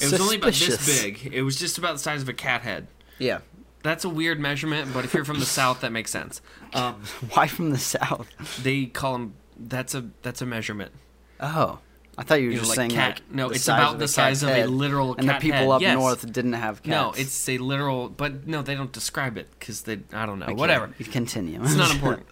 it 0.00 0.10
was 0.10 0.20
only 0.20 0.36
about 0.36 0.52
this 0.54 1.02
big. 1.02 1.30
It 1.32 1.42
was 1.42 1.56
just 1.58 1.78
about 1.78 1.92
the 1.94 1.98
size 2.00 2.20
of 2.22 2.28
a 2.28 2.32
cat 2.32 2.62
head. 2.62 2.88
Yeah. 3.18 3.38
That's 3.84 4.04
a 4.04 4.08
weird 4.08 4.40
measurement, 4.40 4.92
but 4.94 5.04
if 5.04 5.12
you're 5.14 5.24
from 5.24 5.38
the 5.40 5.46
south, 5.60 5.80
that 5.82 5.92
makes 5.92 6.10
sense. 6.10 6.40
Um, 6.72 7.02
Why 7.32 7.46
from 7.46 7.70
the 7.70 7.78
south? 7.78 8.28
they 8.62 8.86
call 8.86 9.12
them. 9.12 9.34
That's 9.56 9.94
a 9.94 10.10
that's 10.22 10.42
a 10.42 10.46
measurement. 10.46 10.90
Oh. 11.38 11.78
I 12.16 12.22
thought 12.22 12.40
you 12.40 12.46
were 12.46 12.52
You 12.52 12.56
know, 12.58 12.62
just 12.64 12.68
like 12.70 12.76
saying 12.76 12.90
cat- 12.92 13.20
like 13.28 13.34
no, 13.34 13.50
it's 13.50 13.66
about 13.66 13.98
the 13.98 14.06
size 14.08 14.42
of 14.42 14.50
a 14.50 14.66
literal 14.66 15.14
and 15.16 15.28
the 15.28 15.34
people 15.34 15.58
head. 15.58 15.68
up 15.70 15.80
Yes. 15.82 15.94
north 15.98 16.32
didn't 16.32 16.52
have 16.54 16.82
cats. 16.82 16.88
No, 16.90 17.12
it's 17.16 17.48
a 17.48 17.58
literal, 17.58 18.08
but 18.08 18.46
no, 18.46 18.62
they 18.62 18.74
don't 18.74 18.92
describe 18.92 19.36
it 19.36 19.48
because 19.58 19.82
they. 19.82 20.00
I 20.12 20.24
don't 20.26 20.38
know. 20.38 20.46
Okay, 20.46 20.54
Whatever. 20.54 20.88
Continue. 21.10 21.60
It's 21.62 21.74
not 21.74 21.90
important. 21.96 22.26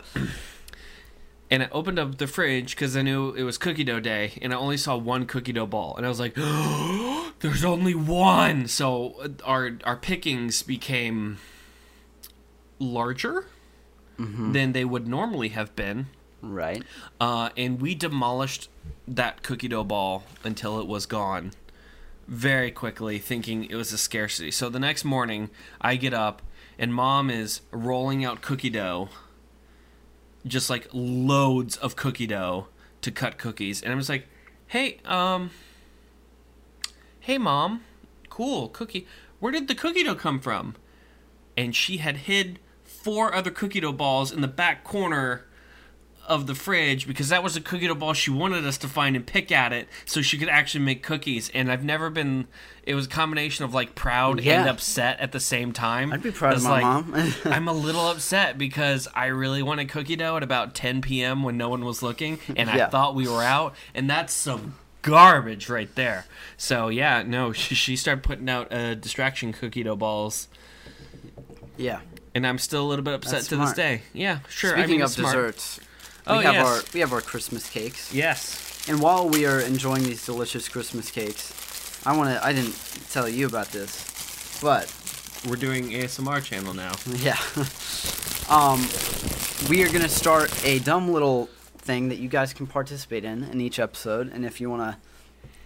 and 1.51 1.65
I 1.65 1.69
opened 1.73 1.99
up 1.99 2.17
the 2.19 2.27
fridge 2.27 2.75
because 2.77 2.97
I 2.97 3.03
knew 3.03 3.31
it 3.33 3.43
was 3.43 3.59
cookie 3.59 3.85
dough 3.85 4.01
day, 4.01 4.39
and 4.41 4.53
I 4.55 4.57
only 4.57 4.77
saw 4.77 4.97
one 4.97 5.27
cookie 5.27 5.53
dough 5.53 5.67
ball, 5.67 5.97
and 5.97 6.07
I 6.07 6.09
was 6.09 6.21
like, 6.21 6.35
"There's 7.41 7.65
only 7.65 7.95
one." 7.95 8.69
So 8.69 9.15
uh, 9.23 9.29
our 9.45 9.73
our 9.85 9.97
pickings 9.97 10.63
became 10.63 11.39
larger 12.79 13.47
Mhm. 14.19 14.53
than 14.53 14.73
they 14.73 14.85
would 14.85 15.07
normally 15.09 15.49
have 15.51 15.75
been, 15.75 16.07
Right. 16.43 16.83
uh, 17.21 17.51
and 17.57 17.81
we 17.81 17.95
demolished 17.95 18.69
that 19.07 19.43
cookie 19.43 19.69
dough 19.69 19.85
ball 19.85 20.25
until 20.43 20.81
it 20.81 20.87
was 20.89 21.07
gone 21.07 21.53
very 22.27 22.71
quickly, 22.71 23.19
thinking 23.19 23.65
it 23.65 23.75
was 23.75 23.93
a 23.93 23.99
scarcity. 23.99 24.51
So 24.51 24.69
the 24.69 24.81
next 24.81 25.05
morning, 25.05 25.51
I 25.81 25.97
get 25.97 26.13
up 26.13 26.43
and 26.79 26.93
mom 26.93 27.31
is 27.31 27.61
rolling 27.71 28.25
out 28.25 28.43
cookie 28.43 28.71
dough, 28.71 29.09
just 30.47 30.69
like 30.69 30.89
loads 30.93 31.77
of 31.77 31.95
cookie 31.97 32.27
dough 32.27 32.67
to 33.03 33.11
cut 33.11 33.39
cookies, 33.39 33.83
and 33.83 33.93
I'm 33.93 33.99
just 33.99 34.09
like, 34.09 34.27
"Hey, 34.69 34.99
um, 35.05 35.51
hey, 37.21 37.39
mom, 37.39 37.83
cool 38.31 38.69
cookie. 38.69 39.07
Where 39.41 39.53
did 39.53 39.69
the 39.69 39.75
cookie 39.75 40.05
dough 40.05 40.15
come 40.15 40.41
from?" 40.41 40.75
And 41.57 41.77
she 41.77 41.99
had 41.99 42.19
hid 42.19 42.59
four 42.85 43.35
other 43.35 43.51
cookie 43.51 43.81
dough 43.81 43.93
balls 43.93 44.33
in 44.33 44.41
the 44.41 44.49
back 44.49 44.85
corner 44.85 45.45
of 46.27 46.47
the 46.47 46.55
fridge 46.55 47.07
because 47.07 47.29
that 47.31 47.43
was 47.43 47.57
a 47.57 47.61
cookie 47.61 47.89
dough 47.89 47.95
ball 47.95 48.13
she 48.13 48.31
wanted 48.31 48.65
us 48.65 48.79
to 48.79 48.89
find 48.89 49.17
and 49.17 49.27
pick 49.27 49.51
at 49.51 49.73
it 49.73 49.89
so 50.05 50.23
she 50.23 50.39
could 50.39 50.49
actually 50.49 50.85
make 50.85 51.03
cookies. 51.03 51.51
And 51.55 51.71
I've 51.71 51.85
never 51.85 52.11
been. 52.11 52.47
It 52.85 52.95
was 52.95 53.07
a 53.07 53.09
combination 53.09 53.65
of 53.65 53.75
like 53.75 53.95
proud 53.95 54.41
and 54.41 54.69
upset 54.69 55.21
at 55.21 55.33
the 55.33 55.39
same 55.39 55.73
time. 55.73 56.13
I'd 56.13 56.23
be 56.23 56.33
proud 56.33 56.55
of 56.55 56.65
my 56.65 56.71
like, 56.71 56.83
mom. 56.83 57.35
I'm 57.45 57.69
a 57.69 57.73
little 57.73 58.09
upset 58.09 58.59
because 58.59 59.07
I 59.15 59.27
really 59.27 59.63
wanted 59.63 59.89
cookie 59.89 60.17
dough 60.17 60.37
at 60.37 60.43
about 60.43 60.75
10 60.75 61.01
p.m. 61.01 61.43
when 61.43 61.57
no 61.57 61.69
one 61.69 61.85
was 61.85 62.03
looking, 62.03 62.39
and 62.57 62.69
I 62.69 62.89
thought 62.89 63.15
we 63.15 63.29
were 63.29 63.43
out, 63.43 63.75
and 63.95 64.11
that's 64.11 64.33
some 64.33 64.75
garbage 65.03 65.69
right 65.69 65.93
there. 65.95 66.25
So 66.57 66.89
yeah, 66.89 67.23
no, 67.23 67.53
she, 67.53 67.75
she 67.75 67.97
started 67.97 68.23
putting 68.25 68.49
out 68.49 68.73
uh, 68.73 68.95
distraction 68.95 69.53
cookie 69.53 69.83
dough 69.83 69.97
balls, 69.97 70.49
yeah. 71.77 72.01
and 72.35 72.47
I'm 72.47 72.59
still 72.59 72.85
a 72.85 72.89
little 72.89 73.05
bit 73.05 73.15
upset 73.15 73.43
to 73.45 73.57
this 73.57 73.73
day. 73.73 74.03
Yeah, 74.13 74.41
sure. 74.49 74.71
Speaking 74.71 74.85
I 74.85 74.87
mean, 74.87 75.03
of 75.03 75.15
desserts, 75.15 75.81
we 76.27 76.33
Oh, 76.33 76.39
have 76.41 76.55
yes. 76.55 76.67
our 76.67 76.83
we 76.95 77.01
have 77.01 77.13
our 77.13 77.21
Christmas 77.21 77.69
cakes. 77.69 78.13
Yes. 78.15 78.85
And 78.89 79.01
while 79.01 79.29
we 79.29 79.47
are 79.47 79.61
enjoying 79.61 80.03
these 80.05 80.25
delicious 80.27 80.69
Christmas 80.69 81.11
cakes, 81.11 81.53
I 82.07 82.17
want 82.17 82.31
to 82.31 82.45
I 82.45 82.53
didn't 82.53 82.75
tell 83.11 83.29
you 83.29 83.47
about 83.47 83.69
this, 83.73 84.59
but 84.63 84.93
We're 85.49 85.57
doing 85.57 85.91
ASMR 85.91 86.43
channel 86.43 86.75
now. 86.75 86.93
yeah. 87.09 87.39
um 88.51 88.81
we 89.71 89.83
are 89.85 89.89
going 89.89 90.03
to 90.03 90.09
start 90.09 90.51
a 90.65 90.81
dumb 90.81 91.13
little 91.13 91.49
thing 91.79 92.09
that 92.09 92.19
you 92.19 92.29
guys 92.29 92.53
can 92.53 92.67
participate 92.67 93.25
in 93.25 93.45
in 93.45 93.61
each 93.61 93.79
episode 93.79 94.33
and 94.33 94.45
if 94.45 94.61
you 94.61 94.69
want 94.71 94.83
to 94.83 94.97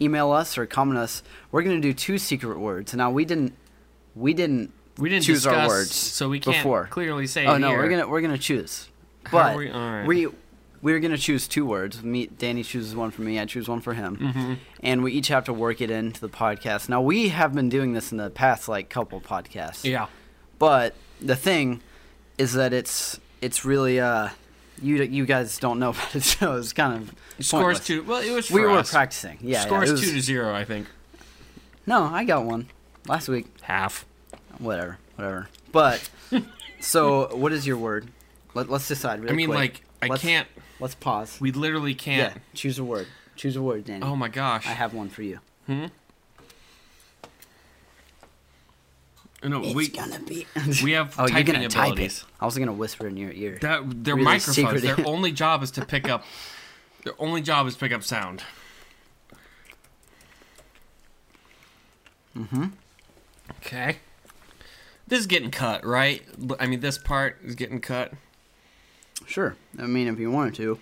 email 0.05 0.31
us 0.31 0.59
or 0.59 0.67
comment 0.67 0.99
us, 0.99 1.23
we're 1.51 1.63
going 1.63 1.81
to 1.81 1.81
do 1.89 1.95
two 1.95 2.19
secret 2.19 2.59
words. 2.59 2.93
Now 2.95 3.11
we 3.11 3.25
didn't 3.25 3.55
we 4.15 4.35
didn't 4.35 4.73
We 4.99 5.09
didn't 5.09 5.25
choose 5.25 5.43
discuss, 5.45 5.55
our 5.63 5.69
words 5.69 5.95
so 5.95 6.29
we 6.29 6.41
can't 6.41 6.57
before. 6.59 6.87
clearly 6.91 7.27
say. 7.27 7.47
Oh 7.47 7.57
no, 7.59 7.69
here. 7.69 7.79
we're 7.79 7.89
gonna 7.89 8.09
we're 8.09 8.21
gonna 8.21 8.37
choose. 8.39 8.89
But 9.33 9.57
we- 9.57 9.71
right. 9.71 10.07
we 10.07 10.29
we're 10.87 11.01
gonna 11.01 11.19
choose 11.19 11.49
two 11.49 11.67
words. 11.67 12.03
Me, 12.05 12.27
Danny 12.27 12.63
chooses 12.63 12.95
one 12.95 13.11
for 13.11 13.23
me. 13.23 13.41
I 13.41 13.45
choose 13.45 13.69
one 13.69 13.81
for 13.81 13.95
him, 13.95 14.17
Mm-hmm. 14.19 14.55
and 14.85 15.03
we 15.03 15.11
each 15.13 15.29
have 15.29 15.45
to 15.47 15.53
work 15.53 15.81
it 15.81 15.91
into 15.91 16.21
the 16.21 16.29
podcast. 16.29 16.89
Now 16.89 17.01
we 17.03 17.29
have 17.31 17.53
been 17.55 17.69
doing 17.69 17.93
this 17.93 18.13
in 18.13 18.19
the 18.19 18.31
past 18.31 18.69
like 18.69 18.89
couple 18.89 19.21
podcasts. 19.21 19.83
Yeah. 19.85 20.07
But 20.61 20.95
the 21.21 21.35
thing 21.35 21.81
is 22.39 22.53
that 22.53 22.73
it's 22.73 23.19
it's 23.43 23.65
really 23.65 23.99
uh 24.01 24.29
you 24.81 25.03
you 25.03 25.27
guys 25.27 25.59
don't 25.59 25.79
know 25.81 25.91
about 25.95 26.15
it, 26.15 26.23
so 26.23 26.57
it's 26.57 26.73
kind 26.73 26.95
of 27.03 27.15
Scores 27.45 27.79
pointless. 27.81 27.87
two. 27.87 28.03
Well, 28.05 28.23
it 28.23 28.31
was. 28.31 28.51
We 28.51 28.61
were 28.61 28.71
us. 28.71 28.91
practicing. 28.91 29.39
Yeah, 29.41 29.59
yeah, 29.59 29.61
Scores 29.67 29.89
it 29.89 29.93
was- 29.93 30.01
two 30.03 30.13
to 30.13 30.21
zero, 30.21 30.55
I 30.55 30.65
think. 30.65 30.87
No, 31.87 32.05
I 32.05 32.25
got 32.25 32.45
one 32.45 32.69
last 33.09 33.29
week. 33.29 33.47
Half. 33.63 34.07
Whatever, 34.59 34.99
whatever. 35.17 35.49
But 35.73 36.09
so, 36.81 37.35
what 37.43 37.53
is 37.53 37.67
your 37.67 37.77
word? 37.77 38.09
Let, 38.55 38.71
let's 38.71 38.89
decide. 38.89 39.21
Really 39.21 39.33
I 39.33 39.37
mean, 39.37 39.49
quick. 39.49 39.59
like, 39.59 39.83
I 40.03 40.07
Let's- 40.09 40.23
can't. 40.23 40.49
Let's 40.79 40.95
pause. 40.95 41.41
We 41.41 41.53
literally 41.53 41.95
can't. 41.95 42.41
choose 42.55 42.79
a 42.79 42.85
word. 42.85 43.07
Choose 43.35 43.57
a 43.57 43.63
word, 43.63 43.85
Danny. 43.85 44.03
Oh 44.03 44.17
my 44.17 44.29
gosh. 44.29 44.67
I 44.67 44.71
have 44.73 44.95
one 44.95 45.09
for 45.09 45.23
you. 45.23 45.41
Hmm? 45.67 45.87
No, 49.45 49.61
we 49.61 49.89
gonna 49.89 50.19
be. 50.21 50.47
we 50.83 50.93
have 50.93 51.15
oh, 51.19 51.23
you're 51.23 51.29
typing 51.31 51.55
gonna 51.55 51.69
type 51.69 51.93
abilities. 51.93 52.19
it. 52.21 52.25
I 52.41 52.47
was 52.47 52.57
gonna 52.59 52.73
whisper 52.73 53.07
in 53.07 53.17
your 53.17 53.31
ear. 53.31 53.59
That 53.61 54.05
they're 54.05 54.15
Really 54.15 54.25
microphones. 54.25 54.57
secret. 54.57 54.83
Their 54.83 55.07
only 55.07 55.31
job 55.31 55.63
is 55.63 55.71
to 55.73 55.85
pick 55.85 56.09
up. 56.09 56.25
Their 57.05 57.13
only 57.19 57.43
job 57.43 57.67
is 57.67 57.77
pick 57.77 57.93
up 57.93 58.03
sound. 58.03 58.43
Mm-hmm. 62.37 62.67
Okay. 63.59 63.99
This 65.07 65.21
is 65.21 65.27
getting 65.27 65.51
cut, 65.51 65.85
right? 65.87 66.23
I 66.59 66.67
mean, 66.67 66.81
this 66.81 66.99
part 66.99 67.39
is 67.45 67.55
getting 67.55 67.81
cut. 67.81 68.13
Sure. 69.27 69.57
I 69.79 69.87
mean, 69.87 70.09
if 70.09 70.19
you 70.19 70.31
wanted 70.31 70.55
to. 70.55 70.79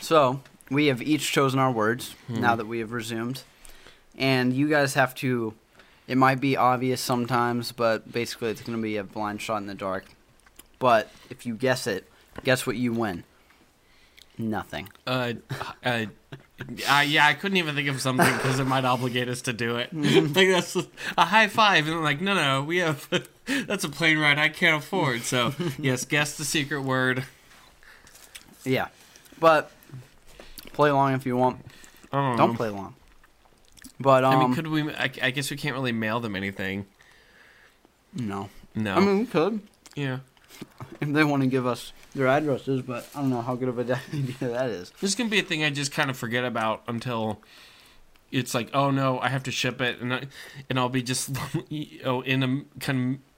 So 0.00 0.40
we 0.70 0.86
have 0.86 1.02
each 1.02 1.30
chosen 1.32 1.58
our 1.58 1.70
words 1.70 2.14
Hmm. 2.28 2.40
now 2.40 2.56
that 2.56 2.66
we 2.66 2.78
have 2.78 2.92
resumed, 2.92 3.42
and 4.16 4.52
you 4.52 4.68
guys 4.68 4.94
have 4.94 5.14
to. 5.16 5.54
It 6.08 6.18
might 6.18 6.40
be 6.40 6.56
obvious 6.56 7.00
sometimes, 7.00 7.70
but 7.72 8.10
basically 8.10 8.50
it's 8.50 8.60
going 8.60 8.76
to 8.76 8.82
be 8.82 8.96
a 8.96 9.04
blind 9.04 9.40
shot 9.40 9.58
in 9.58 9.66
the 9.68 9.74
dark. 9.74 10.04
But 10.80 11.10
if 11.30 11.46
you 11.46 11.54
guess 11.54 11.86
it, 11.86 12.10
guess 12.42 12.66
what 12.66 12.76
you 12.76 12.92
win. 12.92 13.22
Nothing. 14.38 14.88
Uh, 15.06 15.34
uh, 15.84 16.06
yeah, 17.04 17.26
I 17.26 17.34
couldn't 17.34 17.58
even 17.58 17.74
think 17.74 17.88
of 17.88 18.00
something 18.00 18.32
because 18.32 18.58
it 18.58 18.64
might 18.64 18.84
obligate 18.84 19.28
us 19.28 19.42
to 19.42 19.52
do 19.52 19.76
it. 19.76 19.92
like 19.92 20.48
that's 20.48 20.76
a 21.16 21.24
high 21.24 21.48
five, 21.48 21.86
and 21.86 22.02
like, 22.02 22.20
no, 22.20 22.34
no, 22.34 22.62
we 22.62 22.78
have 22.78 23.08
that's 23.66 23.84
a 23.84 23.88
plane 23.88 24.18
ride 24.18 24.38
I 24.38 24.48
can't 24.48 24.82
afford. 24.82 25.22
So 25.22 25.54
yes, 25.78 26.04
guess 26.04 26.36
the 26.36 26.44
secret 26.44 26.82
word. 26.82 27.24
Yeah, 28.64 28.88
but 29.38 29.70
play 30.72 30.90
along 30.90 31.14
if 31.14 31.26
you 31.26 31.36
want. 31.36 31.64
I 32.12 32.36
don't, 32.36 32.54
play 32.54 32.68
along. 32.68 32.94
But 33.98 34.24
um, 34.24 34.34
I 34.34 34.42
mean, 34.44 34.54
could 34.54 34.66
we? 34.68 34.90
I, 34.90 35.10
I 35.22 35.30
guess 35.30 35.50
we 35.50 35.56
can't 35.56 35.74
really 35.74 35.92
mail 35.92 36.20
them 36.20 36.36
anything. 36.36 36.86
no. 38.14 38.48
No. 38.74 38.94
I 38.94 39.00
mean, 39.00 39.18
we 39.18 39.26
could 39.26 39.60
yeah. 39.94 40.20
If 41.00 41.12
they 41.12 41.24
want 41.24 41.42
to 41.42 41.48
give 41.48 41.66
us 41.66 41.92
their 42.14 42.28
addresses, 42.28 42.82
but 42.82 43.08
I 43.14 43.20
don't 43.20 43.30
know 43.30 43.42
how 43.42 43.54
good 43.54 43.68
of 43.68 43.78
a 43.78 43.82
idea 44.14 44.34
that 44.40 44.70
is. 44.70 44.92
This 45.00 45.14
can 45.14 45.28
be 45.28 45.38
a 45.38 45.42
thing 45.42 45.64
I 45.64 45.70
just 45.70 45.92
kind 45.92 46.10
of 46.10 46.16
forget 46.16 46.44
about 46.44 46.82
until 46.86 47.40
it's 48.30 48.54
like, 48.54 48.70
oh 48.72 48.90
no, 48.90 49.18
I 49.18 49.28
have 49.28 49.42
to 49.44 49.50
ship 49.50 49.80
it, 49.80 50.00
and 50.00 50.14
I, 50.14 50.22
and 50.70 50.78
I'll 50.78 50.88
be 50.88 51.02
just 51.02 51.30
oh 52.04 52.20
in 52.22 52.42
a 52.42 52.80
kind 52.80 53.14
of 53.14 53.31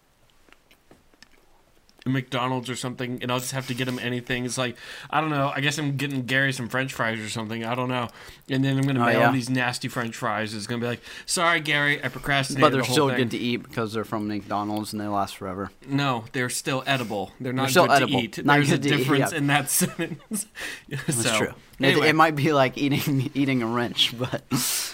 McDonald's 2.07 2.69
or 2.69 2.77
something, 2.77 3.19
and 3.23 3.33
I'll 3.33 3.39
just 3.41 3.53
have 3.53 3.67
to 3.69 3.75
get 3.75 3.89
him 3.89 3.99
anything. 3.99 4.45
It's 4.45 4.59
like 4.59 4.77
I 5.11 5.21
don't 5.21 5.31
know. 5.31 5.51
I 5.55 5.61
guess 5.61 5.79
I'm 5.79 5.97
getting 5.97 6.23
Gary 6.27 6.53
some 6.53 6.69
French 6.69 6.93
fries 6.93 7.19
or 7.19 7.29
something. 7.31 7.65
I 7.65 7.75
don't 7.75 7.89
know, 7.89 8.09
and 8.51 8.63
then 8.65 8.77
I'm 8.77 8.85
gonna 8.87 9.01
Oh, 9.01 9.07
mail 9.07 9.21
yeah. 9.21 9.33
these 9.33 9.49
nasty 9.49 9.89
French 9.89 10.15
fries. 10.15 10.53
It's 10.55 10.67
gonna 10.67 10.81
be 10.83 10.87
like, 10.87 11.01
sorry, 11.27 11.61
Gary, 11.61 12.05
I 12.05 12.09
procrastinated. 12.09 12.61
But 12.63 12.73
they're 12.73 12.83
the 12.83 12.93
still 12.93 13.09
thing." 13.09 13.17
good 13.17 13.31
to 13.31 13.39
eat 13.39 13.59
because 13.63 13.93
they're 13.95 14.05
from 14.05 14.29
McDonald's 14.29 14.93
and 14.93 15.01
they 15.01 15.07
last 15.07 15.37
forever. 15.37 15.71
No, 15.89 16.25
they're 16.33 16.51
still 16.51 16.83
edible. 16.87 17.33
They're 17.41 17.53
not 17.55 17.71
still 17.71 17.87
good 17.87 17.93
edible. 17.97 18.19
to 18.19 18.25
eat. 18.25 18.45
Not 18.45 18.55
There's 18.55 18.73
a 18.73 18.79
to 18.79 18.87
eat, 18.89 18.97
difference 18.99 19.33
yeah. 19.33 19.39
in 19.39 19.47
that 19.47 19.71
sentence. 19.71 20.47
That's 20.89 21.23
so, 21.23 21.39
true. 21.39 21.55
It, 21.81 21.97
it 21.99 22.15
might 22.15 22.37
be 22.37 22.53
like 22.53 22.77
eating 22.77 23.31
eating 23.35 23.63
a 23.63 23.67
wrench, 23.67 24.15
but 24.19 24.43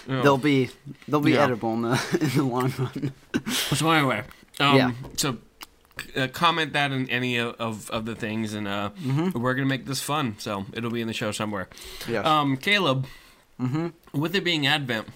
Oh. 0.09 0.23
they'll 0.23 0.39
be 0.39 0.71
they'll 1.09 1.21
be 1.21 1.33
Yeah. 1.33 1.45
edible 1.45 1.75
in 1.75 1.83
the 1.83 2.19
in 2.21 2.29
the 2.37 2.43
long 2.45 2.73
run. 2.79 3.13
So 3.53 3.91
anyway, 3.91 4.23
um, 4.61 4.77
Yeah. 4.77 4.93
So 5.17 5.37
uh, 6.17 6.29
comment 6.29 6.73
that 6.73 6.93
in 6.93 7.09
any 7.11 7.37
of, 7.37 7.55
of, 7.59 7.91
of 7.91 8.05
the 8.07 8.15
things, 8.15 8.55
and 8.55 8.67
uh, 8.69 8.91
Mm-hmm. 9.01 9.39
we're 9.41 9.55
gonna 9.55 9.67
make 9.67 9.87
this 9.87 10.01
fun. 10.01 10.37
So 10.39 10.67
it'll 10.73 10.91
be 10.91 11.01
in 11.01 11.07
the 11.07 11.13
show 11.15 11.33
somewhere. 11.33 11.69
Yes. 12.09 12.25
Um, 12.27 12.57
Caleb, 12.57 13.07
mm-hmm. 13.61 13.89
with 14.19 14.35
it 14.35 14.45
being 14.45 14.67
Advent, 14.67 15.09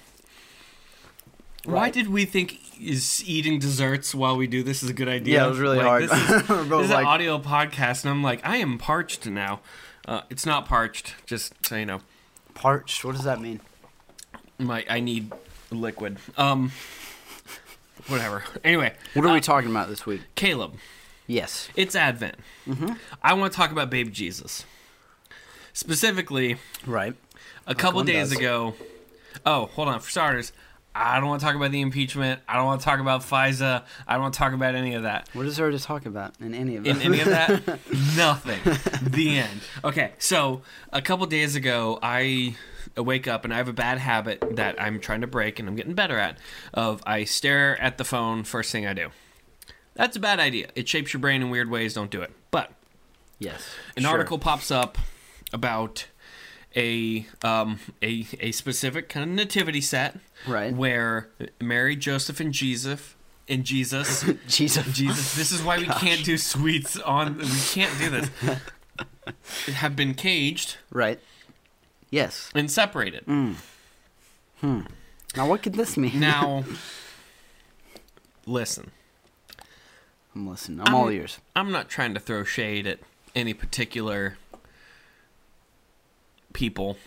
why 1.64 1.90
did 1.90 2.08
we 2.08 2.24
think 2.24 2.58
is 2.80 3.22
eating 3.26 3.58
desserts 3.58 4.14
while 4.14 4.36
we 4.36 4.46
do 4.46 4.62
this 4.62 4.82
is 4.82 4.90
a 4.90 4.92
good 4.92 5.08
idea? 5.08 5.36
Yeah, 5.40 5.46
it 5.46 5.50
was 5.50 5.58
really 5.58 5.78
Like, 5.78 5.86
hard. 5.86 6.02
This 6.04 6.12
is, 6.12 6.28
this 6.68 6.84
is 6.86 6.90
an 6.90 7.04
audio 7.06 7.38
podcast, 7.38 8.02
and 8.04 8.10
I'm 8.10 8.22
like, 8.22 8.40
I 8.44 8.56
am 8.58 8.78
parched 8.78 9.26
now. 9.26 9.60
Uh, 10.06 10.20
it's 10.28 10.44
not 10.44 10.66
parched, 10.66 11.14
just 11.24 11.54
so 11.64 11.76
you 11.76 11.86
know. 11.86 12.00
Parched. 12.52 13.04
What 13.04 13.14
does 13.14 13.24
that 13.24 13.40
mean? 13.40 13.60
My 14.58 14.84
I 14.88 15.00
need 15.00 15.32
liquid. 15.70 16.18
Um, 16.36 16.72
whatever. 18.08 18.44
Anyway, 18.62 18.94
What 19.14 19.24
are 19.24 19.28
uh, 19.28 19.34
we 19.34 19.40
talking 19.40 19.70
about 19.70 19.88
this 19.88 20.04
week? 20.06 20.20
Caleb. 20.34 20.74
Yes. 21.26 21.68
It's 21.74 21.96
Advent. 21.96 22.36
Mm-hmm. 22.68 22.92
I 23.22 23.34
want 23.34 23.52
to 23.52 23.56
talk 23.56 23.70
about 23.72 23.88
baby 23.90 24.10
Jesus. 24.10 24.64
Specifically, 25.72 26.56
Right. 26.86 27.14
a 27.66 27.74
couple 27.74 28.02
days 28.04 28.30
does. 28.30 28.38
ago. 28.38 28.74
Oh, 29.44 29.66
hold 29.66 29.88
on. 29.88 30.00
For 30.00 30.10
starters, 30.10 30.52
I 30.94 31.18
don't 31.18 31.28
want 31.28 31.40
to 31.40 31.46
talk 31.46 31.56
about 31.56 31.72
the 31.72 31.80
impeachment. 31.80 32.40
I 32.48 32.54
don't 32.54 32.66
want 32.66 32.80
to 32.80 32.84
talk 32.84 33.00
about 33.00 33.22
FISA. 33.22 33.82
I 34.06 34.12
don't 34.12 34.22
want 34.22 34.34
to 34.34 34.38
talk 34.38 34.52
about 34.52 34.74
any 34.76 34.94
of 34.94 35.02
that. 35.02 35.28
What 35.32 35.44
is 35.46 35.56
there 35.56 35.70
to 35.70 35.78
talk 35.78 36.06
about 36.06 36.34
in 36.40 36.54
any 36.54 36.76
of 36.76 36.86
it? 36.86 36.90
In 36.90 37.02
any 37.02 37.20
of 37.20 37.26
that, 37.26 37.62
nothing. 38.16 38.60
The 39.02 39.38
end. 39.38 39.60
Okay, 39.82 40.12
so 40.18 40.62
a 40.92 41.02
couple 41.02 41.26
days 41.26 41.56
ago, 41.56 41.98
I 42.00 42.54
wake 42.96 43.26
up 43.26 43.44
and 43.44 43.52
I 43.52 43.56
have 43.56 43.66
a 43.68 43.72
bad 43.72 43.98
habit 43.98 44.56
that 44.56 44.80
I'm 44.80 45.00
trying 45.00 45.22
to 45.22 45.26
break 45.26 45.58
and 45.58 45.68
I'm 45.68 45.74
getting 45.74 45.94
better 45.94 46.16
at. 46.18 46.38
Of 46.72 47.02
I 47.04 47.24
stare 47.24 47.80
at 47.82 47.98
the 47.98 48.04
phone 48.04 48.44
first 48.44 48.70
thing 48.70 48.86
I 48.86 48.92
do. 48.92 49.08
That's 49.94 50.16
a 50.16 50.20
bad 50.20 50.38
idea. 50.38 50.68
It 50.76 50.88
shapes 50.88 51.12
your 51.12 51.20
brain 51.20 51.42
in 51.42 51.50
weird 51.50 51.70
ways. 51.70 51.94
Don't 51.94 52.10
do 52.10 52.22
it. 52.22 52.30
But 52.52 52.70
yes. 53.40 53.64
an 53.96 54.02
Sure. 54.04 54.12
article 54.12 54.38
pops 54.38 54.70
up 54.70 54.96
about 55.52 56.06
a 56.76 57.26
um, 57.42 57.78
a 58.02 58.26
a 58.40 58.52
specific 58.52 59.08
kind 59.08 59.28
of 59.28 59.34
nativity 59.34 59.80
set 59.80 60.16
Right. 60.46 60.74
where 60.74 61.28
Mary, 61.60 61.96
Joseph, 61.96 62.40
and 62.40 62.52
Jesus 62.52 63.14
and 63.48 63.64
Jesus 63.64 64.24
Jesus. 64.48 64.86
Jesus. 64.92 65.34
This 65.36 65.52
is 65.52 65.62
why 65.62 65.78
we 65.78 65.86
can't 65.86 66.24
do 66.24 66.36
sweets 66.38 66.98
on. 66.98 67.38
We 67.38 67.44
can't 67.70 67.96
do 67.98 68.10
this. 68.10 68.30
Have 69.74 69.96
been 69.96 70.14
caged 70.14 70.76
Right. 70.90 71.18
Yes. 72.10 72.50
and 72.54 72.70
separated. 72.70 73.24
Mm. 73.26 73.54
Hmm. 74.60 74.80
Now 75.36 75.48
what 75.48 75.62
could 75.62 75.74
this 75.74 75.96
mean? 75.96 76.20
Now, 76.20 76.64
listen. 78.46 78.90
I'm 80.34 80.48
listening. 80.48 80.80
I'm 80.86 80.94
all 80.94 81.10
ears. 81.10 81.38
I'm 81.54 81.70
not 81.70 81.88
trying 81.88 82.14
to 82.14 82.20
throw 82.20 82.44
shade 82.44 82.86
at 82.86 82.98
any 83.34 83.54
particular 83.54 84.36
people, 86.54 86.96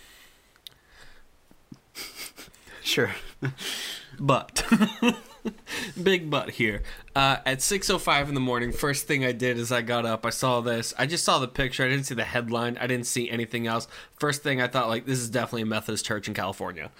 Sure. 2.83 3.11
but 4.19 4.63
big 6.01 6.29
but 6.29 6.51
here. 6.51 6.83
Uh, 7.15 7.37
at 7.45 7.57
6:05 7.59 8.29
in 8.29 8.33
the 8.35 8.39
morning, 8.39 8.71
first 8.71 9.07
thing 9.07 9.25
I 9.25 9.31
did 9.31 9.57
is 9.57 9.71
I 9.71 9.81
got 9.81 10.05
up. 10.05 10.25
I 10.25 10.29
saw 10.29 10.61
this. 10.61 10.93
I 10.97 11.05
just 11.05 11.25
saw 11.25 11.39
the 11.39 11.47
picture. 11.47 11.83
I 11.83 11.89
didn't 11.89 12.05
see 12.05 12.15
the 12.15 12.23
headline. 12.23 12.77
I 12.79 12.87
didn't 12.87 13.07
see 13.07 13.29
anything 13.29 13.67
else. 13.67 13.87
First 14.19 14.41
thing 14.43 14.61
I 14.61 14.67
thought 14.67 14.87
like 14.87 15.05
this 15.05 15.19
is 15.19 15.29
definitely 15.29 15.63
a 15.63 15.65
Methodist 15.65 16.05
church 16.05 16.27
in 16.27 16.33
California, 16.33 16.91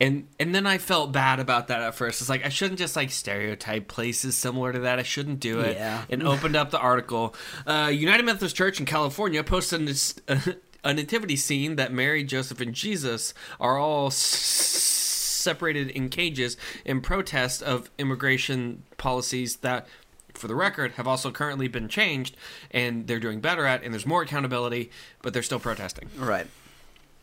and 0.00 0.28
and 0.38 0.54
then 0.54 0.66
I 0.66 0.78
felt 0.78 1.12
bad 1.12 1.40
about 1.40 1.68
that 1.68 1.80
at 1.80 1.94
first. 1.94 2.20
It's 2.20 2.30
like 2.30 2.44
I 2.44 2.48
shouldn't 2.50 2.78
just 2.78 2.94
like 2.94 3.10
stereotype 3.10 3.88
places 3.88 4.36
similar 4.36 4.72
to 4.72 4.80
that. 4.80 4.98
I 4.98 5.02
shouldn't 5.02 5.40
do 5.40 5.60
it. 5.60 5.76
Yeah. 5.76 6.04
And 6.10 6.22
opened 6.22 6.54
up 6.56 6.70
the 6.70 6.78
article. 6.78 7.34
Uh, 7.66 7.90
United 7.92 8.24
Methodist 8.24 8.54
Church 8.54 8.78
in 8.78 8.86
California 8.86 9.42
posted 9.42 9.86
this. 9.88 10.14
A 10.84 10.94
nativity 10.94 11.34
scene 11.36 11.76
that 11.76 11.92
Mary, 11.92 12.22
Joseph, 12.22 12.60
and 12.60 12.74
Jesus 12.74 13.34
are 13.58 13.78
all 13.78 14.08
s- 14.08 14.14
separated 14.16 15.90
in 15.90 16.08
cages 16.08 16.56
in 16.84 17.00
protest 17.00 17.62
of 17.62 17.90
immigration 17.98 18.82
policies 18.98 19.56
that, 19.56 19.86
for 20.34 20.46
the 20.46 20.54
record, 20.54 20.92
have 20.92 21.08
also 21.08 21.30
currently 21.30 21.68
been 21.68 21.88
changed 21.88 22.36
and 22.70 23.06
they're 23.06 23.18
doing 23.20 23.40
better 23.40 23.66
at, 23.66 23.82
and 23.82 23.92
there's 23.92 24.06
more 24.06 24.22
accountability, 24.22 24.90
but 25.22 25.32
they're 25.32 25.42
still 25.42 25.60
protesting. 25.60 26.08
Right. 26.16 26.46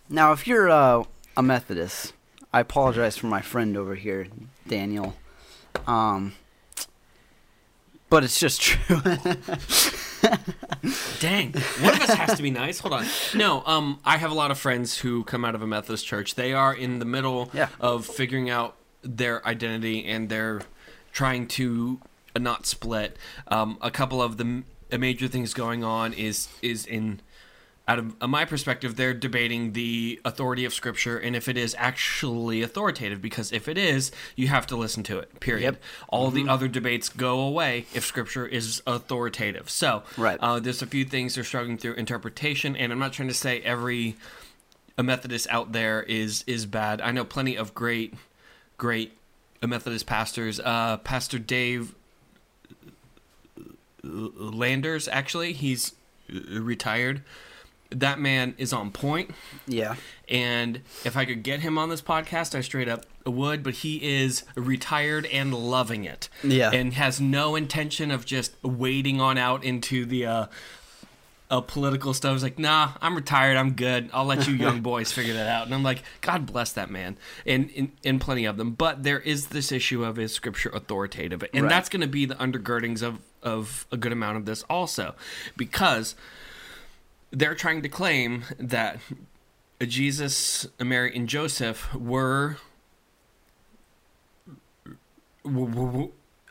Now, 0.09 0.33
if 0.33 0.47
you're 0.47 0.69
uh, 0.69 1.03
a 1.37 1.41
Methodist, 1.43 2.13
I 2.51 2.59
apologize 2.59 3.15
for 3.15 3.27
my 3.27 3.41
friend 3.41 3.77
over 3.77 3.95
here, 3.95 4.27
Daniel. 4.67 5.15
Um, 5.87 6.33
but 8.11 8.23
it's 8.23 8.39
just 8.39 8.61
true. 8.61 9.01
Dang, 11.19 11.53
one 11.81 11.93
of 11.95 12.01
us 12.01 12.13
has 12.13 12.37
to 12.37 12.43
be 12.43 12.51
nice. 12.51 12.79
Hold 12.79 12.93
on. 12.93 13.05
No, 13.35 13.63
um, 13.65 13.99
I 14.05 14.17
have 14.17 14.29
a 14.31 14.33
lot 14.35 14.51
of 14.51 14.57
friends 14.59 14.99
who 14.99 15.23
come 15.23 15.43
out 15.45 15.55
of 15.55 15.61
a 15.61 15.67
Methodist 15.67 16.05
church. 16.05 16.35
They 16.35 16.53
are 16.53 16.73
in 16.73 16.99
the 16.99 17.05
middle 17.05 17.49
Yeah. 17.53 17.69
of 17.79 18.05
figuring 18.05 18.49
out 18.49 18.75
their 19.01 19.45
identity 19.47 20.05
and 20.05 20.29
they're 20.29 20.61
trying 21.11 21.47
to 21.49 21.99
not 22.37 22.65
split. 22.67 23.17
Um, 23.47 23.77
a 23.81 23.89
couple 23.91 24.21
of 24.21 24.37
the 24.37 24.63
major 24.97 25.27
things 25.27 25.53
going 25.53 25.83
on 25.83 26.13
is 26.13 26.47
is 26.61 26.85
in 26.85 27.21
out 27.91 27.99
of 27.99 28.15
uh, 28.21 28.27
my 28.27 28.45
perspective, 28.45 28.95
they're 28.95 29.13
debating 29.13 29.73
the 29.73 30.21
authority 30.23 30.63
of 30.63 30.73
Scripture 30.73 31.17
and 31.17 31.35
if 31.35 31.49
it 31.49 31.57
is 31.57 31.75
actually 31.77 32.61
authoritative. 32.61 33.21
Because 33.21 33.51
if 33.51 33.67
it 33.67 33.77
is, 33.77 34.11
you 34.37 34.47
have 34.47 34.65
to 34.67 34.77
listen 34.77 35.03
to 35.03 35.19
it. 35.19 35.39
Period. 35.41 35.63
Yep. 35.63 35.81
All 36.07 36.31
the 36.31 36.47
other 36.47 36.69
debates 36.69 37.09
go 37.09 37.41
away 37.41 37.85
if 37.93 38.05
Scripture 38.05 38.45
is 38.45 38.81
authoritative. 38.87 39.69
So, 39.69 40.03
Right. 40.15 40.39
uh, 40.41 40.59
there's 40.61 40.81
a 40.81 40.87
few 40.87 41.03
things 41.03 41.35
they're 41.35 41.43
struggling 41.43 41.77
through 41.77 41.95
interpretation, 41.95 42.75
and 42.77 42.93
I'm 42.93 42.99
not 42.99 43.11
trying 43.11 43.27
to 43.27 43.33
say 43.33 43.59
every 43.61 44.15
a 44.97 45.03
Methodist 45.03 45.47
out 45.49 45.71
there 45.73 46.03
is 46.03 46.43
is 46.47 46.65
bad. 46.65 47.01
I 47.01 47.11
know 47.11 47.25
plenty 47.25 47.57
of 47.57 47.73
great, 47.73 48.13
great 48.77 49.17
Methodist 49.61 50.05
pastors. 50.05 50.59
Uh, 50.59 50.97
Pastor 50.97 51.39
Dave 51.39 51.93
Landers, 54.03 55.07
actually, 55.07 55.53
he's 55.53 55.93
uh, 56.33 56.59
retired. 56.61 57.21
That 57.91 58.19
man 58.19 58.55
is 58.57 58.71
on 58.73 58.91
point. 58.91 59.31
yeah. 59.67 59.95
And 60.29 60.79
if 61.03 61.17
I 61.17 61.25
could 61.25 61.43
get 61.43 61.59
him 61.59 61.77
on 61.77 61.89
this 61.89 62.01
podcast, 62.01 62.55
I 62.55 62.61
straight 62.61 62.87
up 62.87 63.05
would. 63.25 63.63
But 63.63 63.73
he 63.75 63.97
is 64.21 64.43
retired 64.55 65.25
and 65.25 65.53
loving 65.53 66.05
it. 66.05 66.29
Yeah. 66.41 66.71
And 66.71 66.93
has 66.93 67.19
no 67.19 67.55
intention 67.57 68.11
of 68.11 68.25
just 68.25 68.55
wading 68.63 69.19
on 69.19 69.37
out 69.37 69.65
into 69.65 70.05
the 70.05 70.25
uh, 70.25 70.45
uh, 71.49 71.59
political 71.59 72.13
stuff. 72.13 72.31
He's 72.31 72.43
like, 72.43 72.57
nah, 72.57 72.91
I'm 73.01 73.13
retired. 73.13 73.57
I'm 73.57 73.73
good. 73.73 74.09
I'll 74.13 74.23
let 74.23 74.47
you 74.47 74.53
young 74.53 74.79
boys 74.91 75.11
figure 75.11 75.33
that 75.33 75.47
out. 75.49 75.65
And 75.65 75.75
I'm 75.75 75.83
like, 75.83 76.01
God 76.21 76.45
bless 76.45 76.71
that 76.71 76.89
man. 76.89 77.17
And, 77.45 77.69
and, 77.75 77.91
and 78.05 78.21
plenty 78.21 78.45
of 78.45 78.55
them. 78.55 78.71
But 78.71 79.03
there 79.03 79.19
is 79.19 79.47
this 79.47 79.69
issue 79.73 80.05
of 80.05 80.17
is 80.17 80.31
scripture 80.33 80.69
authoritative? 80.69 81.43
And 81.53 81.63
Right. 81.63 81.69
that's 81.69 81.89
going 81.89 82.01
to 82.01 82.07
be 82.07 82.23
the 82.25 82.35
undergirdings 82.35 83.03
of, 83.03 83.19
of 83.43 83.85
a 83.91 83.97
good 83.97 84.13
amount 84.13 84.37
of 84.37 84.45
this 84.45 84.63
also. 84.69 85.13
Because 85.57 86.15
they're 87.31 87.55
trying 87.55 87.81
to 87.81 87.89
claim 87.89 88.43
that 88.59 88.99
Jesus, 89.81 90.67
Mary, 90.79 91.15
and 91.15 91.27
Joseph 91.27 91.93
were, 91.95 92.57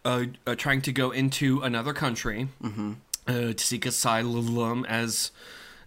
uh, 0.04 0.24
uh, 0.46 0.54
trying 0.56 0.82
to 0.82 0.92
go 0.92 1.10
into 1.10 1.60
another 1.62 1.92
country 1.92 2.48
uh, 2.64 2.92
to 3.26 3.58
seek 3.58 3.86
asylum 3.86 4.84
as 4.86 5.30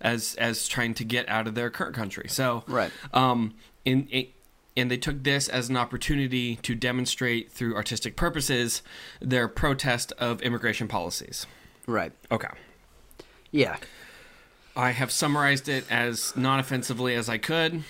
as 0.01 0.35
as 0.35 0.67
trying 0.67 0.93
to 0.93 1.03
get 1.05 1.27
out 1.29 1.47
of 1.47 1.55
their 1.55 1.69
current 1.69 1.95
country. 1.95 2.27
So 2.27 2.63
Right. 2.67 2.91
um, 3.13 3.53
in, 3.85 4.07
in 4.07 4.27
and 4.75 4.89
they 4.89 4.97
took 4.97 5.23
this 5.23 5.47
as 5.47 5.69
an 5.69 5.77
opportunity 5.77 6.55
to 6.57 6.73
demonstrate 6.73 7.51
through 7.51 7.75
artistic 7.75 8.15
purposes 8.15 8.81
their 9.21 9.47
protest 9.47 10.11
of 10.17 10.41
immigration 10.41 10.87
policies. 10.87 11.45
Right. 11.85 12.11
Okay. 12.31 12.47
Yeah. 13.51 13.77
I 14.75 14.91
have 14.91 15.11
summarized 15.11 15.69
it 15.69 15.85
as 15.91 16.35
non 16.35 16.59
offensively 16.59 17.15
as 17.15 17.29
I 17.29 17.37
could. 17.37 17.83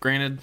Granted, 0.00 0.38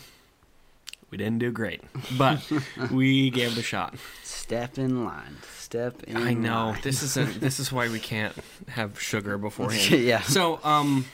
we 1.10 1.18
didn't 1.18 1.40
do 1.40 1.52
great, 1.52 1.82
but 2.18 2.40
we 2.92 3.30
gave 3.30 3.54
it 3.54 3.58
a 3.58 3.64
shot. 3.64 3.96
Step 4.24 4.78
in 4.78 5.04
line. 5.04 5.38
Step 5.58 6.04
in 6.04 6.16
line. 6.16 6.28
I 6.28 6.34
know 6.34 6.68
line. 6.68 6.80
this 6.84 7.04
is 7.04 7.18
a, 7.18 7.24
this 7.40 7.60
is 7.60 7.72
why 7.72 7.90
we 7.90 8.00
can't 8.00 8.34
have 8.70 9.00
sugar 9.00 9.38
beforehand. 9.38 10.02
Yeah. 10.04 10.22
So, 10.22 10.60
um, 10.64 11.06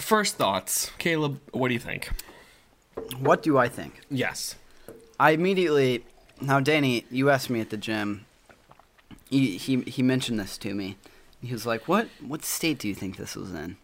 first 0.00 0.36
thoughts, 0.36 0.92
Caleb. 0.98 1.40
What 1.52 1.68
do 1.68 1.74
you 1.74 1.80
think? 1.80 2.10
What 3.18 3.42
do 3.42 3.58
I 3.58 3.68
think? 3.68 4.00
Yes. 4.10 4.54
I 5.18 5.32
immediately 5.32 6.04
now 6.40 6.60
Danny, 6.60 7.04
you 7.10 7.30
asked 7.30 7.50
me 7.50 7.60
at 7.60 7.70
the 7.70 7.76
gym. 7.76 8.24
He 9.30 9.56
he 9.58 9.80
he 9.82 10.02
mentioned 10.02 10.38
this 10.38 10.56
to 10.58 10.74
me. 10.74 10.96
He 11.40 11.52
was 11.52 11.64
like, 11.66 11.86
"What 11.88 12.08
what 12.20 12.44
state 12.44 12.78
do 12.78 12.88
you 12.88 12.94
think 12.94 13.16
this 13.16 13.36
was 13.36 13.52
in?" 13.52 13.76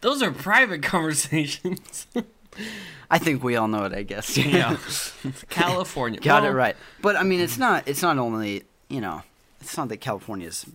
Those 0.00 0.22
are 0.22 0.30
private 0.30 0.82
conversations. 0.94 2.06
I 3.10 3.18
think 3.18 3.42
we 3.42 3.56
all 3.56 3.68
know 3.68 3.84
it. 3.84 3.92
I 3.92 4.02
guess. 4.02 4.36
yeah. 4.36 4.76
California. 5.50 6.20
Got 6.20 6.44
it 6.44 6.50
right. 6.52 6.76
But 7.00 7.16
I 7.16 7.22
mean, 7.22 7.40
it's 7.40 7.58
not. 7.58 7.86
It's 7.86 8.02
not 8.02 8.18
only 8.18 8.64
you 8.88 9.00
know. 9.00 9.22
It's 9.60 9.76
not 9.76 9.88
that 9.90 9.98
California's 9.98 10.66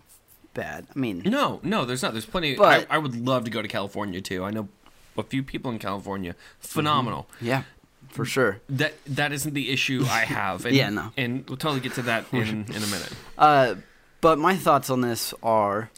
bad. 0.53 0.87
I 0.95 0.97
mean, 0.99 1.21
No, 1.25 1.59
no, 1.61 1.83
there's 1.83 2.01
not. 2.01 2.13
There's 2.13 2.25
plenty. 2.25 2.55
But- 2.55 2.87
I, 2.89 2.95
I 2.95 2.97
would 2.97 3.15
love 3.25 3.43
to 3.45 3.51
go 3.51 3.61
to 3.61 3.67
California 3.67 4.21
too. 4.21 4.43
I 4.45 4.51
know 4.51 4.69
a 5.17 5.23
few 5.23 5.43
people 5.43 5.71
in 5.71 5.79
California. 5.79 6.35
Phenomenal. 6.59 7.27
yeah, 7.41 7.63
for 8.09 8.23
sure. 8.25 8.61
That 8.69 8.93
that 9.05 9.33
isn't 9.33 9.53
the 9.53 9.69
issue 9.71 10.05
I 10.09 10.21
have. 10.25 10.65
And, 10.65 10.75
Yeah, 10.75 10.89
no. 10.89 11.11
And 11.17 11.47
we'll 11.49 11.57
totally 11.57 11.81
get 11.81 11.93
to 11.95 12.01
that 12.03 12.25
in 12.31 12.65
in 12.73 12.83
a 12.83 12.87
minute. 12.87 13.11
Uh, 13.37 13.75
but 14.21 14.37
my 14.39 14.55
thoughts 14.55 14.89
on 14.89 15.01
this 15.01 15.33
are, 15.43 15.89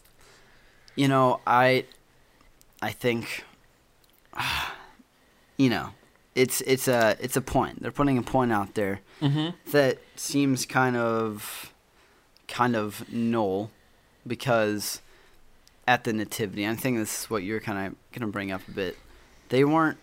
you 0.96 1.08
know, 1.08 1.40
I, 1.46 1.84
I 2.82 2.90
think, 2.92 3.44
you 5.56 5.70
know, 5.70 5.90
it's 6.34 6.60
it's 6.62 6.86
a 6.88 7.16
it's 7.20 7.36
a 7.36 7.40
point. 7.40 7.82
They're 7.82 7.90
putting 7.90 8.16
a 8.18 8.22
point 8.22 8.52
out 8.52 8.74
there 8.74 9.00
Mm-hmm. 9.20 9.70
that 9.72 9.98
seems 10.16 10.64
kind 10.64 10.96
of, 10.96 11.74
kind 12.48 12.74
of 12.74 13.12
null, 13.12 13.70
because 14.26 15.02
at 15.86 16.04
the 16.04 16.12
nativity, 16.14 16.66
I 16.66 16.74
think 16.74 16.96
this 16.96 17.24
is 17.24 17.30
what 17.30 17.42
you're 17.42 17.60
kind 17.60 17.86
of 17.88 17.94
gonna 18.12 18.30
bring 18.32 18.50
up 18.52 18.66
a 18.68 18.70
bit. 18.70 18.96
They 19.50 19.64
weren't 19.64 19.98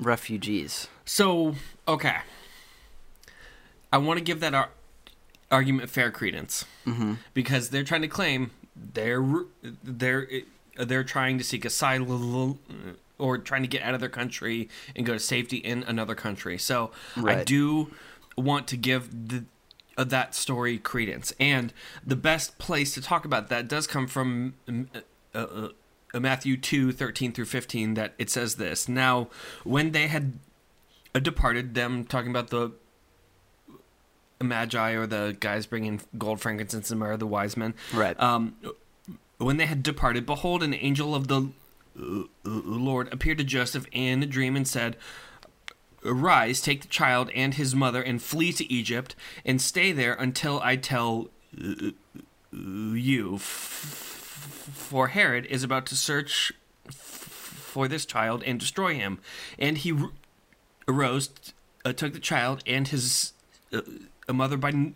refugees. 0.00 0.88
So 1.04 1.54
okay, 1.86 2.16
I 3.92 3.98
want 3.98 4.18
to 4.18 4.24
give 4.24 4.40
that 4.40 4.54
ar- 4.54 4.70
argument 5.50 5.88
fair 5.90 6.10
credence 6.10 6.64
Mm-hmm. 6.86 7.14
because 7.34 7.70
they're 7.70 7.84
trying 7.84 8.02
to 8.02 8.08
claim 8.08 8.50
they're 8.74 9.24
they're 9.82 10.26
they're 10.78 11.04
trying 11.04 11.38
to 11.38 11.44
seek 11.44 11.64
asylum 11.64 12.58
or 13.18 13.38
trying 13.38 13.62
to 13.62 13.68
get 13.68 13.82
out 13.82 13.94
of 13.94 14.00
their 14.00 14.08
country 14.10 14.68
and 14.94 15.06
go 15.06 15.14
to 15.14 15.18
safety 15.18 15.56
in 15.56 15.82
another 15.84 16.14
country. 16.14 16.58
So 16.58 16.90
I 17.16 17.44
do 17.44 17.90
want 18.36 18.66
to 18.68 18.76
give 18.76 19.28
the 19.28 19.44
uh, 19.96 20.04
that 20.04 20.34
story 20.34 20.76
credence, 20.76 21.32
and 21.40 21.72
the 22.06 22.16
best 22.16 22.58
place 22.58 22.92
to 22.94 23.00
talk 23.00 23.24
about 23.24 23.48
that 23.48 23.66
does 23.68 23.86
come 23.86 24.06
from. 24.06 24.54
um, 24.68 24.88
Uh, 24.94 25.38
uh, 25.38 25.68
uh, 26.14 26.20
Matthew 26.20 26.56
2, 26.56 26.92
13 26.92 27.32
through 27.32 27.44
15, 27.46 27.94
that 27.94 28.14
it 28.16 28.30
says 28.30 28.54
this. 28.56 28.88
Now, 28.88 29.28
when 29.64 29.90
they 29.92 30.06
had 30.06 30.38
uh, 31.14 31.18
departed, 31.18 31.74
them 31.74 32.04
talking 32.04 32.30
about 32.30 32.48
the 32.48 32.70
magi 34.40 34.92
or 34.92 35.06
the 35.06 35.36
guys 35.38 35.66
bringing 35.66 36.00
gold, 36.18 36.40
frankincense, 36.40 36.90
and 36.90 37.00
myrrh, 37.00 37.16
the 37.16 37.26
wise 37.26 37.56
men. 37.56 37.74
Right. 37.94 38.18
Um, 38.20 38.56
when 39.38 39.56
they 39.56 39.66
had 39.66 39.82
departed, 39.82 40.26
behold, 40.26 40.62
an 40.62 40.74
angel 40.74 41.14
of 41.14 41.28
the 41.28 41.50
Lord 42.44 43.12
appeared 43.12 43.38
to 43.38 43.44
Joseph 43.44 43.86
in 43.92 44.22
a 44.22 44.26
dream 44.26 44.56
and 44.56 44.66
said, 44.66 44.96
Arise, 46.04 46.60
take 46.60 46.82
the 46.82 46.88
child 46.88 47.30
and 47.34 47.54
his 47.54 47.74
mother, 47.74 48.02
and 48.02 48.22
flee 48.22 48.52
to 48.52 48.72
Egypt, 48.72 49.16
and 49.44 49.60
stay 49.60 49.92
there 49.92 50.14
until 50.14 50.60
I 50.60 50.76
tell 50.76 51.30
uh, 51.60 51.90
you. 52.52 53.38
For 53.38 55.08
Herod 55.08 55.46
is 55.46 55.64
about 55.64 55.86
to 55.86 55.96
search 55.96 56.52
for 56.90 57.88
this 57.88 58.06
child 58.06 58.42
and 58.44 58.60
destroy 58.60 58.94
him. 58.94 59.18
And 59.58 59.78
he 59.78 59.94
arose, 60.86 61.30
uh, 61.84 61.92
took 61.92 62.12
the 62.12 62.20
child 62.20 62.62
and 62.66 62.88
his 62.88 63.32
uh, 63.72 63.80
a 64.28 64.32
mother 64.32 64.56
by 64.56 64.68
n- 64.70 64.94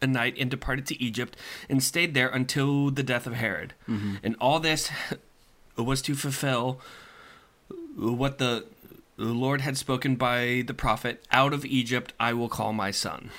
a 0.00 0.06
night, 0.06 0.36
and 0.38 0.50
departed 0.50 0.86
to 0.86 1.02
Egypt, 1.02 1.36
and 1.68 1.82
stayed 1.82 2.14
there 2.14 2.28
until 2.28 2.90
the 2.90 3.02
death 3.02 3.26
of 3.26 3.34
Herod. 3.34 3.74
And 3.86 4.36
all 4.40 4.60
this 4.60 4.90
was 5.76 6.00
to 6.02 6.14
fulfill 6.14 6.80
what 7.96 8.38
the 8.38 8.64
Lord 9.16 9.60
had 9.62 9.76
spoken 9.76 10.14
by 10.16 10.62
the 10.66 10.74
prophet, 10.74 11.24
out 11.32 11.52
of 11.52 11.64
Egypt 11.64 12.12
I 12.20 12.32
will 12.32 12.48
call 12.48 12.72
my 12.72 12.90
son. 12.92 13.30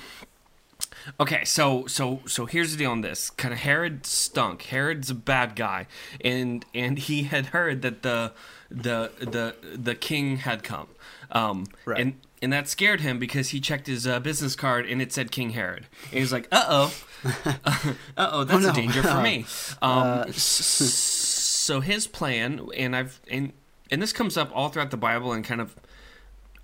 Okay, 1.20 1.46
so 1.46 1.86
so 1.88 2.22
so 2.26 2.46
here's 2.46 2.72
the 2.72 2.78
deal 2.78 2.92
on 2.92 3.02
this. 3.02 3.30
Kind 3.30 3.54
of 3.54 3.60
Herod 3.62 4.06
stunk. 4.06 4.64
Herod's 4.64 5.10
a 5.10 5.16
bad 5.16 5.56
guy, 5.56 5.88
and 6.22 6.66
and 6.74 6.98
he 7.00 7.24
had 7.24 7.48
heard 7.48 7.82
that 7.84 8.02
the 8.04 8.34
the 8.70 9.12
the 9.20 9.56
the 9.78 9.96
king 9.96 10.38
had 10.38 10.62
come, 10.64 10.88
um, 11.32 11.68
Right. 11.86 12.00
and 12.02 12.14
and 12.42 12.52
that 12.54 12.68
scared 12.68 13.02
him 13.02 13.20
because 13.20 13.50
he 13.50 13.60
checked 13.60 13.88
his 13.88 14.08
uh, 14.08 14.20
business 14.20 14.56
card 14.56 14.86
and 14.86 15.02
it 15.02 15.12
said 15.12 15.32
King 15.32 15.52
Herod, 15.52 15.88
and 16.04 16.14
he 16.14 16.20
was 16.22 16.32
like, 16.32 16.48
uh 16.52 16.66
oh, 16.68 16.94
uh 17.46 18.30
oh, 18.32 18.44
that's 18.46 18.64
no. 18.64 18.70
a 18.72 18.74
danger 18.74 19.04
for 19.04 19.22
me. 19.22 19.46
Um, 19.82 20.30
s- 20.30 20.40
so 20.40 21.82
his 21.82 22.08
plan, 22.08 22.62
and 22.78 22.96
I've 22.96 23.20
and 23.30 23.54
and 23.92 24.02
this 24.02 24.14
comes 24.14 24.38
up 24.38 24.52
all 24.54 24.70
throughout 24.70 24.92
the 24.92 24.98
Bible 24.98 25.34
and 25.34 25.44
kind 25.44 25.62
of 25.62 25.76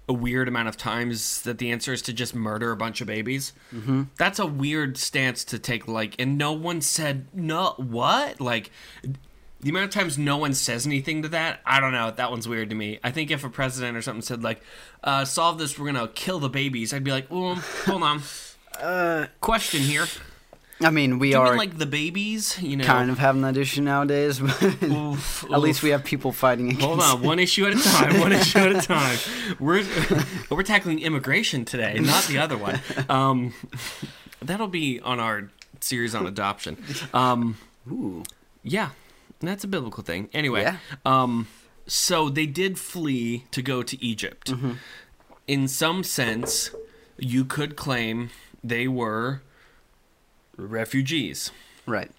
a 0.08 0.14
weird 0.14 0.48
amount 0.48 0.68
of 0.68 0.78
times 0.78 1.42
that 1.42 1.58
the 1.58 1.72
answer 1.72 1.92
is 1.92 2.02
to 2.04 2.14
just 2.14 2.36
murder 2.36 2.72
a 2.72 2.78
bunch 2.78 3.02
of 3.02 3.08
babies. 3.08 3.54
Mm-hmm. 3.74 4.04
That's 4.18 4.38
a 4.38 4.46
weird 4.46 4.98
stance 4.98 5.44
to 5.46 5.58
take. 5.58 5.88
Like, 5.88 6.16
and 6.20 6.38
no 6.38 6.54
one 6.54 6.82
said 6.82 7.28
no. 7.34 7.74
What? 7.78 8.40
Like, 8.40 8.70
the 9.66 9.72
amount 9.72 9.86
of 9.86 9.90
times 9.90 10.16
no 10.16 10.38
one 10.38 10.54
says 10.54 10.86
anything 10.86 11.24
to 11.24 11.30
that, 11.30 11.60
I 11.66 11.80
don't 11.80 11.92
know. 11.92 12.12
That 12.12 12.30
one's 12.30 12.48
weird 12.48 12.70
to 12.70 12.76
me. 12.76 13.00
I 13.04 13.10
think 13.10 13.32
if 13.32 13.44
a 13.44 13.50
president 13.50 13.98
or 13.98 14.02
something 14.04 14.22
said 14.22 14.44
like, 14.44 14.62
uh, 15.04 15.26
"Solve 15.26 15.58
this, 15.58 15.80
we're 15.80 15.88
gonna 15.92 16.08
kill 16.08 16.38
the 16.38 16.50
babies," 16.50 16.94
I'd 16.94 17.04
be 17.04 17.10
like, 17.10 17.32
"Well, 17.32 17.56
hold 17.86 18.04
on." 18.04 18.22
Uh, 18.82 19.28
Question 19.40 19.80
here. 19.80 20.06
I 20.82 20.90
mean, 20.90 21.18
we 21.18 21.30
Do 21.30 21.38
you 21.38 21.42
are 21.42 21.50
mean 21.52 21.58
like 21.58 21.78
the 21.78 21.86
babies? 21.86 22.62
You 22.62 22.76
know, 22.76 22.84
kind 22.84 23.10
of 23.10 23.18
having 23.18 23.42
that 23.44 23.56
issue 23.56 23.82
nowadays, 23.82 24.40
but 24.40 24.84
Oof, 24.84 25.46
at 25.52 25.62
least 25.62 25.82
we 25.82 25.92
have 25.92 26.04
people 26.04 26.34
fighting 26.34 26.68
against. 26.68 26.86
Hold 26.86 27.00
on, 27.00 27.22
one 27.22 27.40
issue 27.40 27.66
at 27.66 27.72
a 27.74 27.82
time. 27.82 28.20
One 28.20 28.34
issue 28.34 28.60
at 28.60 28.76
a 28.76 28.82
time. 28.82 29.18
We're 29.62 29.86
we're 30.52 30.64
tackling 30.64 31.00
immigration 31.00 31.64
today, 31.64 31.98
not 32.00 32.26
the 32.26 32.38
other 32.38 32.58
one. 32.58 32.82
Um, 33.08 33.54
that'll 34.42 34.68
be 34.68 35.00
on 35.00 35.22
our 35.22 35.50
series 35.80 36.14
on 36.14 36.28
adoption. 36.28 36.76
Um, 37.14 37.58
Ooh. 37.90 38.24
yeah, 38.62 38.90
that's 39.48 39.64
a 39.64 39.68
biblical 39.68 40.04
thing. 40.04 40.30
Anyway, 40.34 40.62
Yeah. 40.62 40.78
um, 41.06 41.48
so 41.88 42.30
they 42.30 42.46
did 42.46 42.78
flee 42.80 43.46
to 43.52 43.62
go 43.62 43.84
to 43.84 44.04
Egypt. 44.04 44.52
Mm-hmm. 44.52 44.72
In 45.48 45.68
some 45.68 46.04
sense, 46.04 46.72
you 47.18 47.46
could 47.46 47.76
claim 47.76 48.30
they 48.64 48.88
were 48.88 49.42
refugees. 50.58 51.52
Right. 51.86 52.12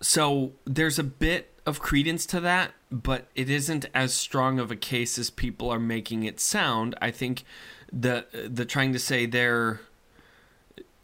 So 0.00 0.52
there's 0.64 0.98
a 0.98 1.04
bit 1.04 1.52
of 1.66 1.80
credence 1.80 2.24
to 2.26 2.40
that, 2.40 2.72
but 2.90 3.26
it 3.34 3.50
isn't 3.50 3.86
as 3.92 4.14
strong 4.14 4.58
of 4.58 4.70
a 4.70 4.76
case 4.76 5.18
as 5.18 5.28
people 5.28 5.68
are 5.70 5.78
making 5.78 6.22
it 6.24 6.40
sound. 6.40 6.94
I 7.02 7.10
think 7.10 7.44
the 7.92 8.26
the 8.32 8.64
trying 8.64 8.92
to 8.94 8.98
say 8.98 9.26
they're 9.26 9.80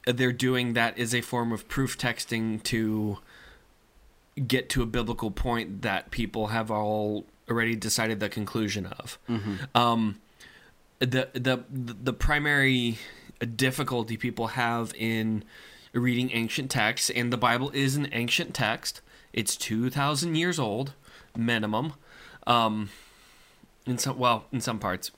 they're 0.07 0.33
doing 0.33 0.73
that 0.73 0.97
is 0.97 1.15
a 1.15 1.21
form 1.21 1.53
of 1.53 1.69
proof 1.69 1.99
texting 1.99 2.63
to 2.63 3.19
get 4.47 4.69
to 4.71 4.83
a 4.83 4.87
biblical 4.87 5.31
point 5.31 5.83
that 5.83 6.11
people 6.11 6.49
have 6.49 6.71
all 6.71 7.25
already 7.49 7.77
decided 7.77 8.21
the 8.21 8.29
conclusion 8.29 8.87
of. 8.87 9.19
Um, 9.75 10.21
the 10.99 11.29
the 11.35 11.65
the 11.71 12.13
primary 12.13 12.99
difficulty 13.55 14.17
people 14.17 14.49
have 14.49 14.93
in 14.97 15.45
reading 15.93 16.31
ancient 16.33 16.71
texts, 16.71 17.11
and 17.11 17.33
the 17.33 17.37
Bible 17.37 17.71
is 17.71 17.97
an 17.97 18.09
ancient 18.13 18.55
text. 18.55 19.01
It's 19.33 19.57
two 19.57 19.91
thousand 19.91 20.35
years 20.37 20.59
old, 20.59 20.93
minimum. 21.37 21.93
Um, 22.47 22.91
in 23.87 23.99
some 23.99 24.19
well, 24.19 24.47
in 24.53 24.61
some 24.61 24.79
parts, 24.79 25.11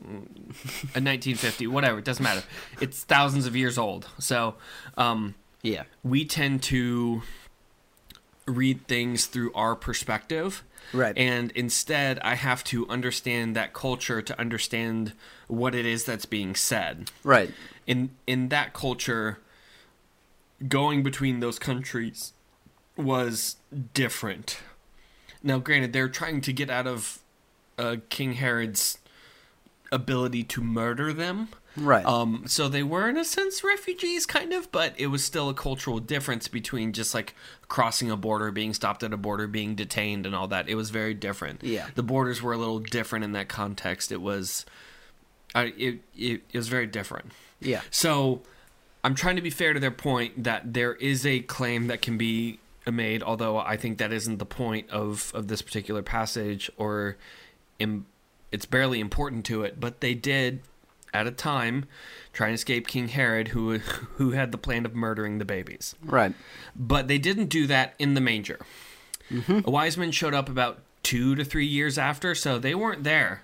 in 0.94 1.04
nineteen 1.04 1.37
fifty, 1.37 1.66
whatever. 1.66 1.98
It 1.98 2.04
doesn't 2.04 2.22
matter. 2.22 2.42
It's 2.81 3.02
thousands 3.04 3.46
of 3.46 3.57
years 3.57 3.78
old. 3.78 4.09
So, 4.18 4.57
um, 4.96 5.35
Yeah. 5.62 5.85
we 6.02 6.24
tend 6.24 6.62
to 6.64 7.22
read 8.48 8.87
things 8.88 9.26
through 9.26 9.52
our 9.54 9.76
perspective. 9.76 10.64
Right. 10.92 11.16
And 11.16 11.50
instead, 11.52 12.18
I 12.20 12.34
have 12.34 12.64
to 12.64 12.88
understand 12.88 13.54
that 13.56 13.74
culture 13.74 14.22
to 14.22 14.40
understand 14.40 15.12
what 15.46 15.74
it 15.74 15.84
is 15.84 16.04
that's 16.04 16.24
being 16.24 16.54
said. 16.54 17.11
Right. 17.22 17.52
In 17.87 18.11
in 18.26 18.48
that 18.48 18.72
culture, 18.72 19.38
going 20.66 21.02
between 21.02 21.40
those 21.40 21.58
countries 21.58 22.32
was 22.96 23.56
different. 23.94 24.58
Now, 25.42 25.58
granted, 25.58 25.92
they're 25.92 26.08
trying 26.08 26.40
to 26.42 26.52
get 26.52 26.70
out 26.70 26.87
of 26.87 27.20
uh, 27.78 27.96
King 28.08 28.34
Herod's 28.34 28.98
ability 29.92 30.44
to 30.44 30.62
murder 30.62 31.12
them. 31.12 31.48
Right. 31.78 32.04
Um, 32.04 32.44
so 32.46 32.68
they 32.68 32.82
were 32.82 33.08
in 33.08 33.16
a 33.16 33.24
sense 33.24 33.64
refugees, 33.64 34.26
kind 34.26 34.52
of, 34.52 34.70
but 34.72 34.94
it 34.96 35.08
was 35.08 35.24
still 35.24 35.48
a 35.48 35.54
cultural 35.54 35.98
difference 35.98 36.48
between 36.48 36.92
just 36.92 37.14
like 37.14 37.34
crossing 37.68 38.10
a 38.10 38.16
border, 38.16 38.50
being 38.50 38.74
stopped 38.74 39.02
at 39.02 39.12
a 39.12 39.16
border, 39.16 39.46
being 39.46 39.74
detained, 39.74 40.26
and 40.26 40.34
all 40.34 40.48
that. 40.48 40.68
It 40.68 40.74
was 40.74 40.90
very 40.90 41.14
different. 41.14 41.62
Yeah. 41.62 41.86
the 41.94 42.02
borders 42.02 42.42
were 42.42 42.52
a 42.52 42.58
little 42.58 42.80
different 42.80 43.24
in 43.24 43.32
that 43.32 43.48
context. 43.48 44.12
It 44.12 44.20
was, 44.20 44.66
I 45.54 45.72
it 45.76 46.00
it, 46.16 46.42
it 46.52 46.56
was 46.56 46.68
very 46.68 46.86
different. 46.86 47.32
yeah. 47.60 47.82
So 47.90 48.42
I'm 49.04 49.14
trying 49.14 49.36
to 49.36 49.42
be 49.42 49.50
fair 49.50 49.72
to 49.74 49.80
their 49.80 49.90
point 49.90 50.44
that 50.44 50.74
there 50.74 50.94
is 50.94 51.24
a 51.24 51.40
claim 51.40 51.86
that 51.86 52.02
can 52.02 52.18
be 52.18 52.58
made, 52.90 53.22
although 53.22 53.58
I 53.58 53.76
think 53.76 53.98
that 53.98 54.12
isn't 54.12 54.38
the 54.38 54.46
point 54.46 54.90
of, 54.90 55.30
of 55.34 55.48
this 55.48 55.62
particular 55.62 56.02
passage, 56.02 56.70
or 56.76 57.16
Im, 57.78 58.06
it's 58.50 58.64
barely 58.66 58.98
important 58.98 59.44
to 59.46 59.62
it. 59.62 59.78
But 59.78 60.00
they 60.00 60.14
did, 60.14 60.60
at 61.12 61.27
a 61.27 61.31
time, 61.31 61.87
trying 62.33 62.51
to 62.51 62.55
escape 62.55 62.87
King 62.87 63.09
Herod, 63.09 63.49
who 63.49 63.79
who 63.79 64.33
had 64.33 64.53
the 64.53 64.59
plan 64.59 64.87
of 64.87 64.94
murdering 64.94 65.38
the 65.38 65.44
babies. 65.44 65.94
Right. 66.05 66.35
But 66.75 67.09
they 67.09 67.18
didn't 67.18 67.47
do 67.47 67.66
that 67.66 67.94
in 67.99 68.14
the 68.14 68.21
manger. 68.21 68.59
Mm-hmm. 69.31 69.61
A 69.64 69.71
wise 69.71 69.97
man 69.97 70.11
showed 70.11 70.35
up 70.35 70.49
about 70.49 70.81
two 71.03 71.35
to 71.35 71.44
three 71.44 71.66
years 71.66 71.99
after, 71.99 72.35
so 72.35 72.59
they 72.59 72.75
weren't 72.75 73.05
there. 73.05 73.42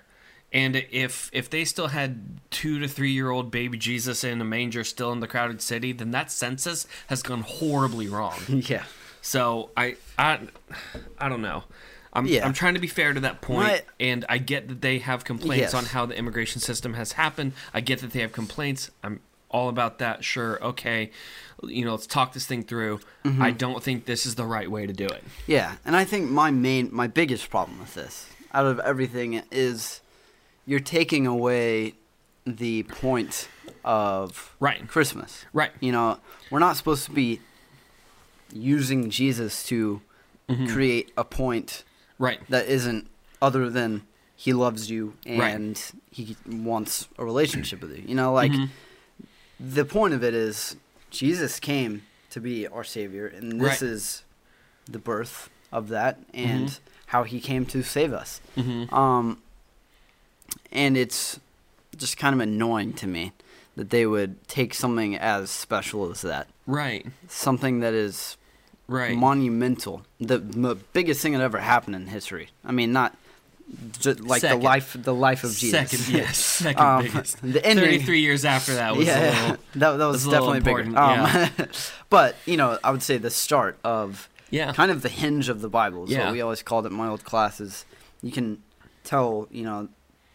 And 0.53 0.75
if 0.91 1.29
if 1.33 1.49
they 1.49 1.65
still 1.65 1.87
had 1.87 2.39
two 2.49 2.79
to 2.79 2.87
three 2.87 3.11
year 3.11 3.29
old 3.29 3.51
baby 3.51 3.77
Jesus 3.77 4.23
in 4.23 4.39
a 4.39 4.45
manger 4.45 4.83
still 4.83 5.11
in 5.11 5.19
the 5.19 5.27
crowded 5.27 5.61
city, 5.61 5.91
then 5.91 6.11
that 6.11 6.31
census 6.31 6.87
has 7.07 7.21
gone 7.21 7.41
horribly 7.41 8.07
wrong. 8.07 8.39
Yeah. 8.47 8.83
So 9.21 9.71
I 9.75 9.97
I 10.17 10.39
I 11.17 11.29
don't 11.29 11.41
know. 11.41 11.63
I'm 12.15 12.25
Yeah. 12.25 12.45
I'm 12.45 12.53
trying 12.53 12.73
to 12.75 12.79
be 12.79 12.87
fair 12.87 13.13
to 13.13 13.19
that 13.21 13.41
point, 13.41 13.83
and 13.99 14.25
I 14.29 14.37
get 14.37 14.67
that 14.69 14.81
they 14.81 14.99
have 14.99 15.23
complaints 15.25 15.61
Yes. 15.61 15.73
on 15.73 15.85
how 15.85 16.05
the 16.05 16.17
immigration 16.17 16.61
system 16.61 16.93
has 16.95 17.11
happened. 17.13 17.53
I 17.73 17.81
get 17.81 17.99
that 17.99 18.11
they 18.11 18.21
have 18.21 18.31
complaints. 18.31 18.89
I'm 19.03 19.19
all 19.49 19.69
about 19.69 19.99
that. 19.99 20.23
Sure, 20.23 20.61
okay. 20.63 21.11
You 21.63 21.85
know, 21.85 21.91
let's 21.91 22.07
talk 22.07 22.33
this 22.33 22.45
thing 22.45 22.63
through. 22.63 22.99
Mm-hmm. 23.23 23.41
I 23.41 23.51
don't 23.51 23.81
think 23.83 24.05
this 24.05 24.25
is 24.25 24.35
the 24.35 24.45
right 24.45 24.69
way 24.69 24.85
to 24.87 24.93
do 24.93 25.05
it. 25.05 25.23
Yeah, 25.47 25.75
and 25.85 25.95
I 25.95 26.03
think 26.05 26.29
my 26.31 26.51
main, 26.51 26.89
my 26.91 27.07
biggest 27.07 27.49
problem 27.49 27.79
with 27.79 27.93
this, 27.93 28.27
out 28.53 28.65
of 28.65 28.79
everything, 28.79 29.41
is 29.51 30.01
you're 30.65 30.79
taking 30.79 31.25
away 31.27 31.93
the 32.45 32.83
point 32.83 33.47
of 33.83 34.55
Right. 34.59 34.87
Christmas. 34.87 35.45
Right. 35.53 35.71
You 35.79 35.91
know, 35.91 36.19
we're 36.51 36.59
not 36.59 36.75
supposed 36.77 37.05
to 37.05 37.11
be 37.11 37.39
using 38.53 39.09
Jesus 39.09 39.63
to 39.67 40.01
Mm-hmm. 40.47 40.67
create 40.67 41.11
a 41.17 41.23
point 41.23 41.83
Right. 42.17 42.39
that 42.49 42.67
isn't 42.67 43.07
other 43.41 43.69
than 43.69 44.03
he 44.35 44.53
loves 44.53 44.89
you 44.89 45.13
Right. 45.25 45.53
and 45.55 45.81
he 46.11 46.35
wants 46.47 47.07
a 47.17 47.25
relationship 47.25 47.81
with 47.81 47.95
you. 47.97 48.03
You 48.07 48.15
know, 48.15 48.33
like 48.33 48.51
Mhm. 48.51 48.69
the 49.59 49.85
point 49.85 50.13
of 50.13 50.23
it 50.23 50.33
is 50.33 50.75
Jesus 51.11 51.59
came 51.59 52.03
to 52.31 52.41
be 52.41 52.67
our 52.67 52.83
savior, 52.83 53.27
and 53.27 53.61
this 53.61 53.81
Right. 53.81 53.89
is 53.89 54.23
the 54.85 54.99
birth 54.99 55.49
of 55.71 55.87
that 55.89 56.19
and 56.33 56.67
Mhm. 56.69 56.79
how 57.07 57.23
he 57.23 57.39
came 57.39 57.65
to 57.67 57.81
save 57.83 58.11
us. 58.13 58.41
Mhm. 58.57 58.91
Um, 58.91 59.41
and 60.71 60.97
it's 60.97 61.39
just 61.95 62.17
kind 62.17 62.33
of 62.33 62.41
annoying 62.41 62.93
to 62.93 63.07
me 63.07 63.31
that 63.77 63.89
they 63.89 64.05
would 64.05 64.45
take 64.47 64.73
something 64.73 65.15
as 65.15 65.49
special 65.49 66.09
as 66.11 66.21
that, 66.21 66.47
Right. 66.67 67.05
something 67.29 67.79
that 67.79 67.93
is 67.93 68.37
Right. 68.87 69.17
monumental, 69.17 70.03
the, 70.19 70.37
the 70.37 70.75
biggest 70.93 71.21
thing 71.21 71.33
that 71.33 71.41
ever 71.41 71.57
happened 71.59 71.95
in 71.95 72.07
history. 72.07 72.49
I 72.63 72.71
mean, 72.71 72.93
not 72.93 73.15
Ju- 73.99 74.13
like 74.13 74.41
Second. 74.41 74.59
the 74.59 74.63
life, 74.65 74.95
the 74.99 75.13
life 75.13 75.43
of 75.43 75.55
Jesus. 75.57 75.89
Second, 75.89 76.07
yes, 76.15 76.37
second 76.37 76.83
Um, 76.85 77.01
biggest. 77.03 77.41
the 77.41 77.65
ending- 77.65 77.83
Thirty-three 77.85 78.19
years 78.21 78.45
after 78.45 78.75
that 78.75 78.95
was 78.95 79.07
yeah, 79.07 79.17
a 79.17 79.25
little. 79.41 79.57
that, 79.75 79.97
that 79.97 80.05
was 80.05 80.13
was 80.23 80.27
a 80.27 80.31
definitely 80.31 80.59
bigger. 80.59 80.97
Um, 80.97 81.49
but 82.11 82.35
you 82.45 82.57
know, 82.57 82.77
I 82.83 82.91
would 82.91 83.01
say 83.01 83.17
the 83.17 83.31
start 83.31 83.79
of 83.83 84.29
Yeah. 84.51 84.71
kind 84.73 84.91
of 84.91 85.01
the 85.01 85.09
hinge 85.09 85.49
of 85.49 85.61
the 85.61 85.69
Bible 85.69 86.03
is 86.05 86.11
Yeah. 86.11 86.25
what 86.25 86.33
we 86.33 86.41
always 86.41 86.61
called 86.61 86.85
it 86.85 86.91
in 86.91 86.97
my 86.97 87.07
old 87.07 87.23
classes. 87.23 87.85
You 88.21 88.31
can 88.31 88.61
tell, 89.03 89.47
you 89.49 89.63
know, 89.63 89.87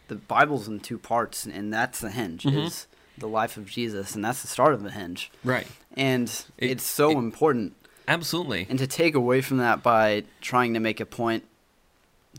the 0.09 0.15
Bible's 0.15 0.67
in 0.67 0.81
two 0.81 0.97
parts, 0.97 1.45
and 1.45 1.73
that's 1.73 2.01
the 2.01 2.11
hinge 2.11 2.43
Mhm. 2.43 2.65
is 2.65 2.85
the 3.17 3.27
life 3.27 3.55
of 3.55 3.65
Jesus, 3.65 4.13
and 4.13 4.25
that's 4.25 4.41
the 4.41 4.49
start 4.49 4.73
of 4.73 4.83
the 4.83 4.91
hinge. 4.91 5.31
Right. 5.45 5.67
And 5.95 6.27
It- 6.57 6.71
it's 6.71 6.83
so 6.83 7.11
it- 7.11 7.17
important. 7.17 7.75
Absolutely. 8.07 8.67
And 8.69 8.79
to 8.79 8.87
take 8.87 9.15
away 9.15 9.41
from 9.41 9.57
that 9.57 9.81
by 9.83 10.23
trying 10.41 10.73
to 10.73 10.79
make 10.79 10.99
a 10.99 11.05
point 11.05 11.43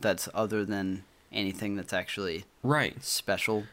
that's 0.00 0.28
other 0.34 0.64
than 0.64 1.04
anything 1.32 1.76
that's 1.76 1.92
actually 1.92 2.44
Right. 2.62 3.02
special 3.02 3.64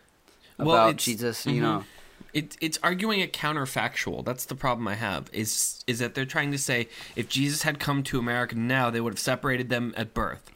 Well, 0.58 0.70
about 0.76 0.98
Jesus, 0.98 1.46
mhm. 1.46 1.56
you 1.56 1.62
know. 1.62 1.84
It, 2.34 2.58
it's 2.62 2.78
arguing 2.84 3.22
a 3.24 3.28
counterfactual. 3.28 4.24
That's 4.24 4.46
the 4.46 4.54
problem 4.56 4.88
I 4.88 4.94
have. 4.96 5.30
Is 5.34 5.84
is 5.88 5.98
that 6.00 6.14
they're 6.14 6.26
trying 6.26 6.52
to 6.52 6.60
say 6.60 6.88
if 7.16 7.28
Jesus 7.28 7.64
had 7.64 7.80
come 7.80 8.04
to 8.04 8.20
America 8.20 8.56
now, 8.56 8.90
they 8.92 9.02
would 9.02 9.14
have 9.14 9.20
separated 9.20 9.70
them 9.70 9.94
at 9.98 10.14
birth. 10.14 10.52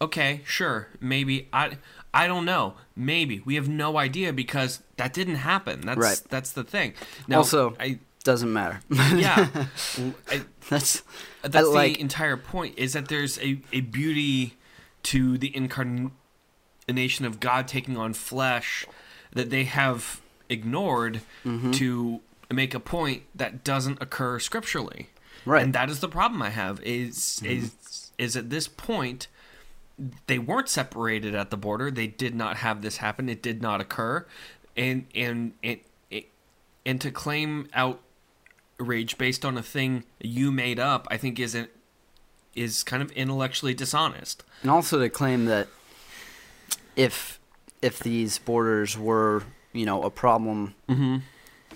Okay, 0.00 0.40
sure, 0.46 0.88
maybe 0.98 1.48
I 1.52 1.76
I 2.14 2.26
don't 2.26 2.44
know. 2.46 2.74
Maybe 2.96 3.40
we 3.44 3.54
have 3.56 3.68
no 3.68 3.98
idea 3.98 4.32
because 4.32 4.80
that 4.96 5.12
didn't 5.12 5.36
happen. 5.36 5.82
That's 5.82 5.98
Right. 5.98 6.22
that's 6.30 6.50
the 6.52 6.64
thing. 6.64 6.94
Now, 7.28 7.38
Also- 7.38 7.76
I 7.78 7.98
Doesn't 8.24 8.52
matter. 8.52 8.80
yeah, 8.90 9.48
I, 10.30 10.42
that's 10.68 11.02
that's 11.42 11.68
like- 11.68 11.94
the 11.94 12.00
entire 12.00 12.36
point. 12.36 12.78
Is 12.78 12.92
that 12.92 13.08
there's 13.08 13.38
a 13.40 13.60
a 13.72 13.80
beauty 13.80 14.54
to 15.04 15.36
the 15.38 15.54
incarnation 15.56 17.24
of 17.24 17.40
God 17.40 17.66
taking 17.68 17.96
on 17.96 18.14
flesh 18.14 18.86
that 19.32 19.50
they 19.50 19.64
have 19.64 20.20
ignored 20.48 21.20
Mm-hmm. 21.44 21.72
to 21.72 22.20
make 22.50 22.74
a 22.74 22.80
point 22.80 23.22
that 23.34 23.64
doesn't 23.64 24.00
occur 24.02 24.38
scripturally. 24.38 25.08
Right. 25.44 25.58
Mm-hmm. 25.58 25.64
And 25.64 25.74
that 25.74 25.90
is 25.90 26.00
the 26.00 26.08
problem 26.08 26.42
I 26.42 26.50
have 26.50 26.80
is 26.82 27.40
is 27.44 28.12
is 28.18 28.36
at 28.36 28.50
this 28.50 28.68
point 28.68 29.26
they 30.26 30.38
weren't 30.38 30.68
separated 30.68 31.34
at 31.34 31.50
the 31.50 31.56
border. 31.56 31.90
They 31.90 32.06
did 32.06 32.34
not 32.34 32.58
have 32.58 32.82
this 32.82 32.98
happen. 32.98 33.28
It 33.28 33.42
did 33.42 33.60
not 33.62 33.80
occur. 33.80 34.26
And 34.76 35.06
and 35.14 35.52
it, 35.62 35.86
it 36.10 36.26
and 36.86 37.00
to 37.00 37.10
claim 37.10 37.68
outrage 38.82 39.16
based 39.18 39.44
on 39.44 39.56
a 39.56 39.62
thing 39.62 40.04
you 40.20 40.50
made 40.50 40.78
up, 40.78 41.06
I 41.10 41.16
think 41.16 41.38
isn't 41.38 41.70
is 42.54 42.82
kind 42.82 43.02
of 43.02 43.10
intellectually 43.12 43.72
dishonest. 43.72 44.44
And 44.60 44.70
also 44.70 44.98
to 44.98 45.08
claim 45.08 45.46
that 45.46 45.68
if 46.96 47.38
if 47.80 47.98
these 48.00 48.38
borders 48.38 48.96
were, 48.98 49.44
you 49.72 49.86
know, 49.86 50.02
a 50.02 50.10
problem 50.10 50.74
Mm-hmm. 50.88 51.18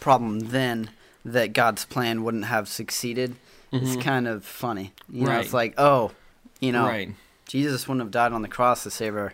problem 0.00 0.40
then 0.40 0.90
that 1.24 1.52
God's 1.52 1.84
plan 1.84 2.22
wouldn't 2.22 2.44
have 2.44 2.68
succeeded. 2.68 3.36
It's 3.72 3.96
kind 3.96 4.26
of 4.28 4.44
funny. 4.44 4.92
You 5.10 5.24
know, 5.24 5.30
Mm-hmm. 5.32 5.40
It's 5.40 5.52
like, 5.52 5.74
oh, 5.76 6.12
you 6.60 6.72
know, 6.72 6.86
Right. 6.86 7.10
Jesus 7.46 7.86
wouldn't 7.86 8.00
have 8.04 8.10
died 8.10 8.32
on 8.32 8.42
the 8.42 8.48
cross 8.48 8.82
to 8.84 8.90
save 8.90 9.14
our 9.16 9.32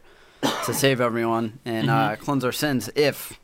to 0.64 0.74
save 0.74 1.00
everyone 1.00 1.58
and 1.64 1.90
uh, 1.90 2.10
Mm-hmm. 2.12 2.24
cleanse 2.24 2.44
our 2.44 2.52
sins 2.52 2.88
if 2.94 3.38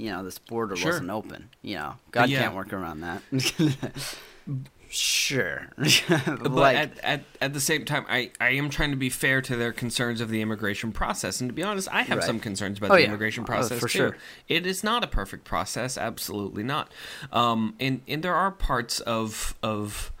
you 0.00 0.10
know 0.10 0.24
this 0.24 0.38
border 0.38 0.76
Sure. 0.76 0.92
wasn't 0.92 1.10
open. 1.10 1.50
You 1.62 1.76
know, 1.76 1.94
God 2.10 2.28
yeah. 2.30 2.42
can't 2.42 2.54
work 2.54 2.72
around 2.72 3.00
that. 3.00 3.22
sure, 4.88 5.68
But 6.08 6.50
like 6.50 6.76
at, 6.76 6.98
at, 7.04 7.22
at 7.40 7.52
the 7.52 7.60
same 7.60 7.84
time, 7.84 8.04
I, 8.08 8.32
I 8.40 8.50
am 8.50 8.70
trying 8.70 8.90
to 8.90 8.96
be 8.96 9.08
fair 9.10 9.40
to 9.42 9.54
their 9.56 9.72
concerns 9.72 10.20
of 10.20 10.30
the 10.30 10.40
immigration 10.40 10.90
process. 10.90 11.40
And 11.40 11.48
to 11.48 11.54
be 11.54 11.62
honest, 11.62 11.88
I 11.92 12.02
have 12.02 12.18
Right. 12.18 12.26
some 12.26 12.40
concerns 12.40 12.78
about 12.78 12.90
Oh, 12.90 12.94
the 12.94 13.02
yeah. 13.02 13.08
immigration 13.08 13.44
Oh, 13.44 13.46
process 13.46 13.78
for 13.78 13.88
too. 13.88 13.98
sure. 13.98 14.16
It 14.48 14.66
is 14.66 14.82
not 14.82 15.04
a 15.04 15.06
perfect 15.06 15.44
process, 15.44 15.96
absolutely 15.96 16.62
not. 16.64 16.90
Um, 17.32 17.74
and 17.78 18.00
and 18.08 18.22
there 18.22 18.34
are 18.34 18.50
parts 18.50 18.98
of 19.00 19.54
of 19.62 20.12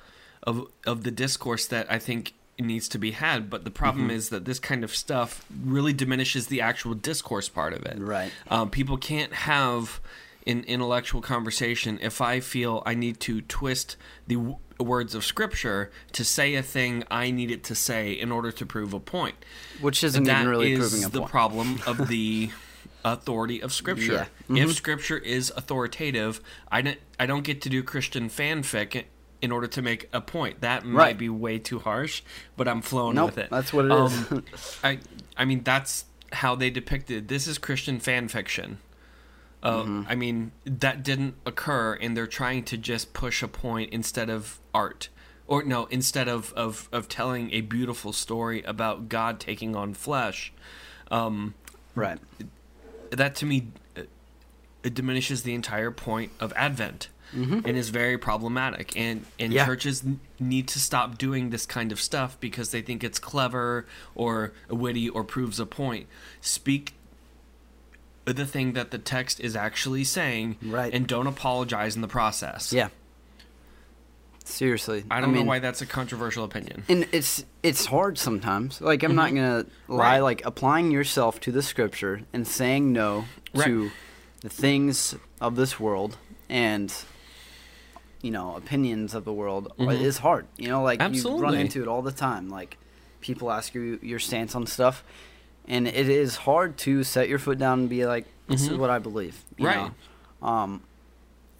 of 0.44 0.66
of 0.86 1.02
the 1.04 1.10
discourse 1.10 1.66
that 1.66 1.90
I 1.90 1.98
think 1.98 2.34
needs 2.60 2.88
to 2.90 2.98
be 2.98 3.12
had. 3.12 3.48
But 3.50 3.64
the 3.64 3.70
problem 3.70 4.06
Mm-hmm. 4.08 4.16
is 4.16 4.28
that 4.30 4.44
this 4.44 4.58
kind 4.58 4.84
of 4.84 4.94
stuff 4.94 5.44
really 5.64 5.92
diminishes 5.92 6.46
the 6.48 6.60
actual 6.60 6.94
discourse 6.94 7.48
part 7.48 7.72
of 7.72 7.84
it. 7.86 7.98
Right. 7.98 8.30
Um, 8.48 8.70
people 8.70 8.96
can't 8.96 9.32
have 9.32 10.00
an 10.46 10.64
intellectual 10.64 11.20
conversation 11.20 11.98
if 12.00 12.20
I 12.20 12.40
feel 12.40 12.82
I 12.86 12.94
need 12.94 13.20
to 13.20 13.42
twist 13.42 13.96
the 14.26 14.36
w- 14.36 14.56
words 14.78 15.14
of 15.14 15.22
scripture 15.24 15.90
to 16.12 16.24
say 16.24 16.54
a 16.54 16.62
thing 16.62 17.04
I 17.10 17.30
need 17.30 17.50
it 17.50 17.62
to 17.64 17.74
say 17.74 18.12
in 18.12 18.32
order 18.32 18.50
to 18.52 18.64
prove 18.64 18.94
a 18.94 19.00
point. 19.00 19.36
which 19.80 20.02
isn't 20.02 20.26
even 20.26 20.48
really 20.48 20.72
is 20.72 20.78
proving 20.78 21.04
a 21.04 21.08
the 21.10 21.18
point. 21.20 21.30
problem 21.30 21.80
of 21.86 22.08
the 22.08 22.50
authority 23.04 23.62
of 23.62 23.72
scripture. 23.72 24.12
Yeah. 24.12 24.24
Mm-hmm. 24.44 24.56
If 24.56 24.72
scripture 24.74 25.18
is 25.18 25.52
authoritative, 25.56 26.40
I 26.72 26.82
don't 26.82 26.98
I 27.18 27.26
don't 27.26 27.44
get 27.44 27.60
to 27.62 27.68
do 27.68 27.82
Christian 27.82 28.28
fanfic 28.30 29.04
in 29.42 29.50
order 29.52 29.66
to 29.66 29.82
make 29.82 30.08
a 30.12 30.20
point. 30.20 30.60
That 30.60 30.84
might 30.84 30.96
Right. 30.98 31.18
be 31.18 31.28
way 31.28 31.58
too 31.58 31.78
harsh, 31.78 32.22
but 32.56 32.68
I'm 32.68 32.82
flowing 32.82 33.14
Nope, 33.16 33.30
with 33.30 33.38
it. 33.38 33.50
that's 33.50 33.72
what 33.72 33.86
it 33.86 33.92
is. 33.92 34.32
is. 34.32 34.78
I 34.84 34.98
I 35.36 35.44
mean 35.44 35.62
that's 35.62 36.04
how 36.32 36.54
they 36.54 36.70
depicted 36.70 37.28
this 37.28 37.46
is 37.46 37.58
Christian 37.58 37.98
fan 38.00 38.28
fiction. 38.28 38.78
Uh, 39.62 39.82
Mm-hmm. 39.82 40.02
I 40.08 40.14
mean 40.14 40.52
that 40.64 41.02
didn't 41.02 41.34
occur, 41.44 41.94
and 41.94 42.16
they're 42.16 42.26
trying 42.26 42.64
to 42.64 42.76
just 42.78 43.12
push 43.12 43.42
a 43.42 43.48
point 43.48 43.92
instead 43.92 44.30
of 44.30 44.58
art, 44.72 45.08
or 45.46 45.62
no, 45.64 45.84
instead 45.86 46.28
of 46.28 46.52
of 46.54 46.88
of 46.92 47.08
telling 47.08 47.50
a 47.52 47.60
beautiful 47.60 48.12
story 48.12 48.62
about 48.62 49.08
God 49.08 49.38
taking 49.40 49.76
on 49.76 49.92
flesh. 49.94 50.52
Um, 51.10 51.54
right. 51.94 52.18
that 53.10 53.34
to 53.36 53.44
me 53.46 53.68
uh, 53.96 54.02
it 54.82 54.94
diminishes 54.94 55.42
the 55.42 55.52
entire 55.54 55.90
point 55.90 56.32
of 56.40 56.52
Advent. 56.56 57.08
And 57.32 57.66
is 57.76 57.90
very 57.90 58.18
problematic, 58.18 58.96
and 58.96 59.24
and 59.38 59.52
Yeah. 59.52 59.64
churches 59.66 60.02
n- 60.04 60.20
need 60.38 60.66
to 60.68 60.78
stop 60.80 61.16
doing 61.18 61.50
this 61.50 61.64
kind 61.66 61.92
of 61.92 62.00
stuff 62.00 62.38
because 62.40 62.70
they 62.70 62.82
think 62.82 63.04
it's 63.04 63.18
clever 63.18 63.86
or 64.14 64.52
witty 64.68 65.08
or 65.08 65.22
proves 65.24 65.60
a 65.60 65.66
point. 65.66 66.06
Speak 66.40 66.94
the 68.24 68.46
thing 68.46 68.74
that 68.74 68.90
the 68.90 68.98
text 68.98 69.40
is 69.40 69.56
actually 69.56 70.04
saying, 70.04 70.56
Right. 70.62 70.92
and 70.94 71.06
don't 71.06 71.26
apologize 71.26 71.96
in 71.96 72.02
the 72.02 72.08
process. 72.08 72.72
Yeah. 72.72 72.88
Seriously. 74.44 75.04
I 75.10 75.20
don't 75.20 75.32
mean, 75.32 75.42
know 75.44 75.48
why 75.48 75.58
that's 75.60 75.80
a 75.82 75.86
controversial 75.86 76.44
opinion. 76.44 76.82
And 76.88 77.06
it's 77.12 77.44
it's 77.62 77.86
hard 77.86 78.18
sometimes. 78.18 78.80
Like 78.80 79.02
I'm 79.02 79.14
not 79.14 79.28
gonna 79.30 79.58
lie. 79.58 79.64
Mm-hmm. 79.64 79.94
Right. 79.96 80.18
Like 80.20 80.42
applying 80.44 80.90
yourself 80.90 81.38
to 81.40 81.52
the 81.52 81.62
scripture 81.62 82.22
and 82.32 82.46
saying 82.48 82.92
no 82.92 83.26
to 83.54 83.90
the 84.40 84.48
things 84.48 85.14
of 85.40 85.56
this 85.56 85.78
world 85.78 86.16
and 86.48 86.92
you 88.22 88.30
know 88.30 88.56
opinions 88.56 89.14
of 89.14 89.24
the 89.24 89.32
world 89.32 89.72
is 89.78 90.18
hard. 90.18 90.46
You 90.56 90.68
know, 90.68 90.82
like 90.82 91.00
you 91.00 91.06
run 91.38 91.52
Mm-hmm. 91.54 91.60
Into 91.60 91.82
it 91.82 91.88
all 91.88 92.02
the 92.02 92.12
time. 92.12 92.48
Like 92.50 92.76
people 93.20 93.50
ask 93.50 93.74
you 93.74 93.98
your 94.02 94.18
stance 94.18 94.54
on 94.54 94.66
stuff, 94.66 95.02
and 95.68 95.86
it 95.86 96.08
is 96.08 96.36
hard 96.36 96.76
to 96.78 97.02
set 97.04 97.28
your 97.28 97.38
foot 97.38 97.58
down 97.58 97.80
and 97.80 97.88
be 97.88 98.06
like, 98.06 98.26
"This 98.48 98.62
is 98.68 98.76
what 98.76 98.90
I 98.90 98.98
believe." 98.98 99.42
You 99.56 99.66
Mm-hmm. 99.66 99.78
Right. 99.80 99.92
Know? 100.42 100.48
Um, 100.48 100.82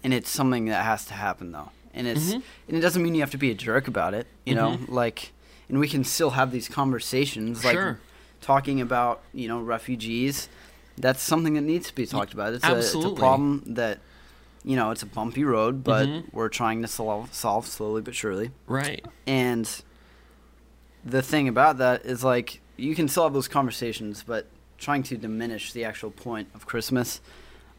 and 0.03 0.13
it's 0.13 0.29
something 0.29 0.65
that 0.65 0.83
has 0.85 1.05
to 1.05 1.13
happen 1.13 1.51
though, 1.51 1.69
and 1.93 2.07
it's 2.07 2.27
Mm-hmm. 2.29 2.39
and 2.67 2.77
it 2.77 2.81
doesn't 2.81 3.01
mean 3.03 3.13
you 3.15 3.21
have 3.21 3.31
to 3.31 3.37
be 3.37 3.51
a 3.51 3.55
jerk 3.55 3.87
about 3.87 4.13
it. 4.13 4.27
You 4.45 4.55
know, 4.55 4.79
like, 4.87 5.31
and 5.69 5.79
we 5.79 5.87
can 5.87 6.03
still 6.03 6.31
have 6.31 6.51
these 6.51 6.67
conversations, 6.67 7.63
like 7.63 7.73
Sure. 7.73 7.99
talking 8.41 8.81
about 8.81 9.21
you 9.33 9.47
know 9.47 9.59
refugees. 9.61 10.49
That's 10.97 11.21
something 11.21 11.53
that 11.55 11.61
needs 11.61 11.87
to 11.87 11.95
be 11.95 12.05
talked 12.05 12.33
about. 12.33 12.53
It's 12.53 12.65
a, 12.65 12.77
it's 12.77 12.93
a 12.93 13.11
problem 13.11 13.63
that 13.65 13.99
you 14.63 14.75
know 14.75 14.91
it's 14.91 15.03
a 15.03 15.07
bumpy 15.07 15.43
road, 15.43 15.83
but 15.83 16.07
Mhm. 16.07 16.25
we're 16.33 16.49
trying 16.49 16.81
to 16.81 16.87
solve 16.87 17.33
solve 17.33 17.65
slowly 17.67 18.01
but 18.01 18.15
surely. 18.15 18.51
Right. 18.67 19.05
And 19.25 19.67
the 21.03 21.21
thing 21.21 21.47
about 21.47 21.77
that 21.79 22.05
is 22.05 22.23
like 22.23 22.61
you 22.77 22.95
can 22.95 23.07
still 23.07 23.23
have 23.23 23.33
those 23.33 23.47
conversations, 23.47 24.23
but 24.25 24.47
trying 24.77 25.03
to 25.03 25.17
diminish 25.17 25.73
the 25.73 25.83
actual 25.85 26.11
point 26.11 26.47
of 26.55 26.65
Christmas 26.65 27.21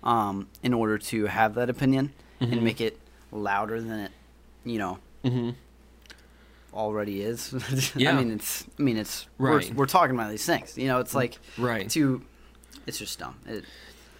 um, 0.04 0.48
in 0.62 0.72
order 0.74 0.98
to 0.98 1.26
have 1.26 1.54
that 1.54 1.68
opinion 1.70 2.12
Mhm. 2.40 2.52
and 2.52 2.62
make 2.62 2.80
it 2.80 2.98
louder 3.30 3.80
than 3.80 4.00
it, 4.00 4.12
you 4.64 4.78
know, 4.78 4.98
hmm 5.24 5.50
already 6.74 7.22
is. 7.22 7.52
Yeah. 7.96 8.12
I 8.12 8.22
mean, 8.22 8.30
it's. 8.32 8.64
I 8.78 8.82
mean, 8.82 8.96
it's. 8.96 9.26
Right. 9.38 9.68
We're, 9.70 9.76
we're 9.76 9.86
talking 9.86 10.14
about 10.16 10.30
these 10.30 10.46
things. 10.46 10.76
You 10.78 10.88
know, 10.88 11.00
it's 11.00 11.14
like 11.14 11.38
Right. 11.58 11.88
to. 11.90 12.22
It's 12.86 12.98
just 12.98 13.18
dumb. 13.18 13.36
It, 13.46 13.64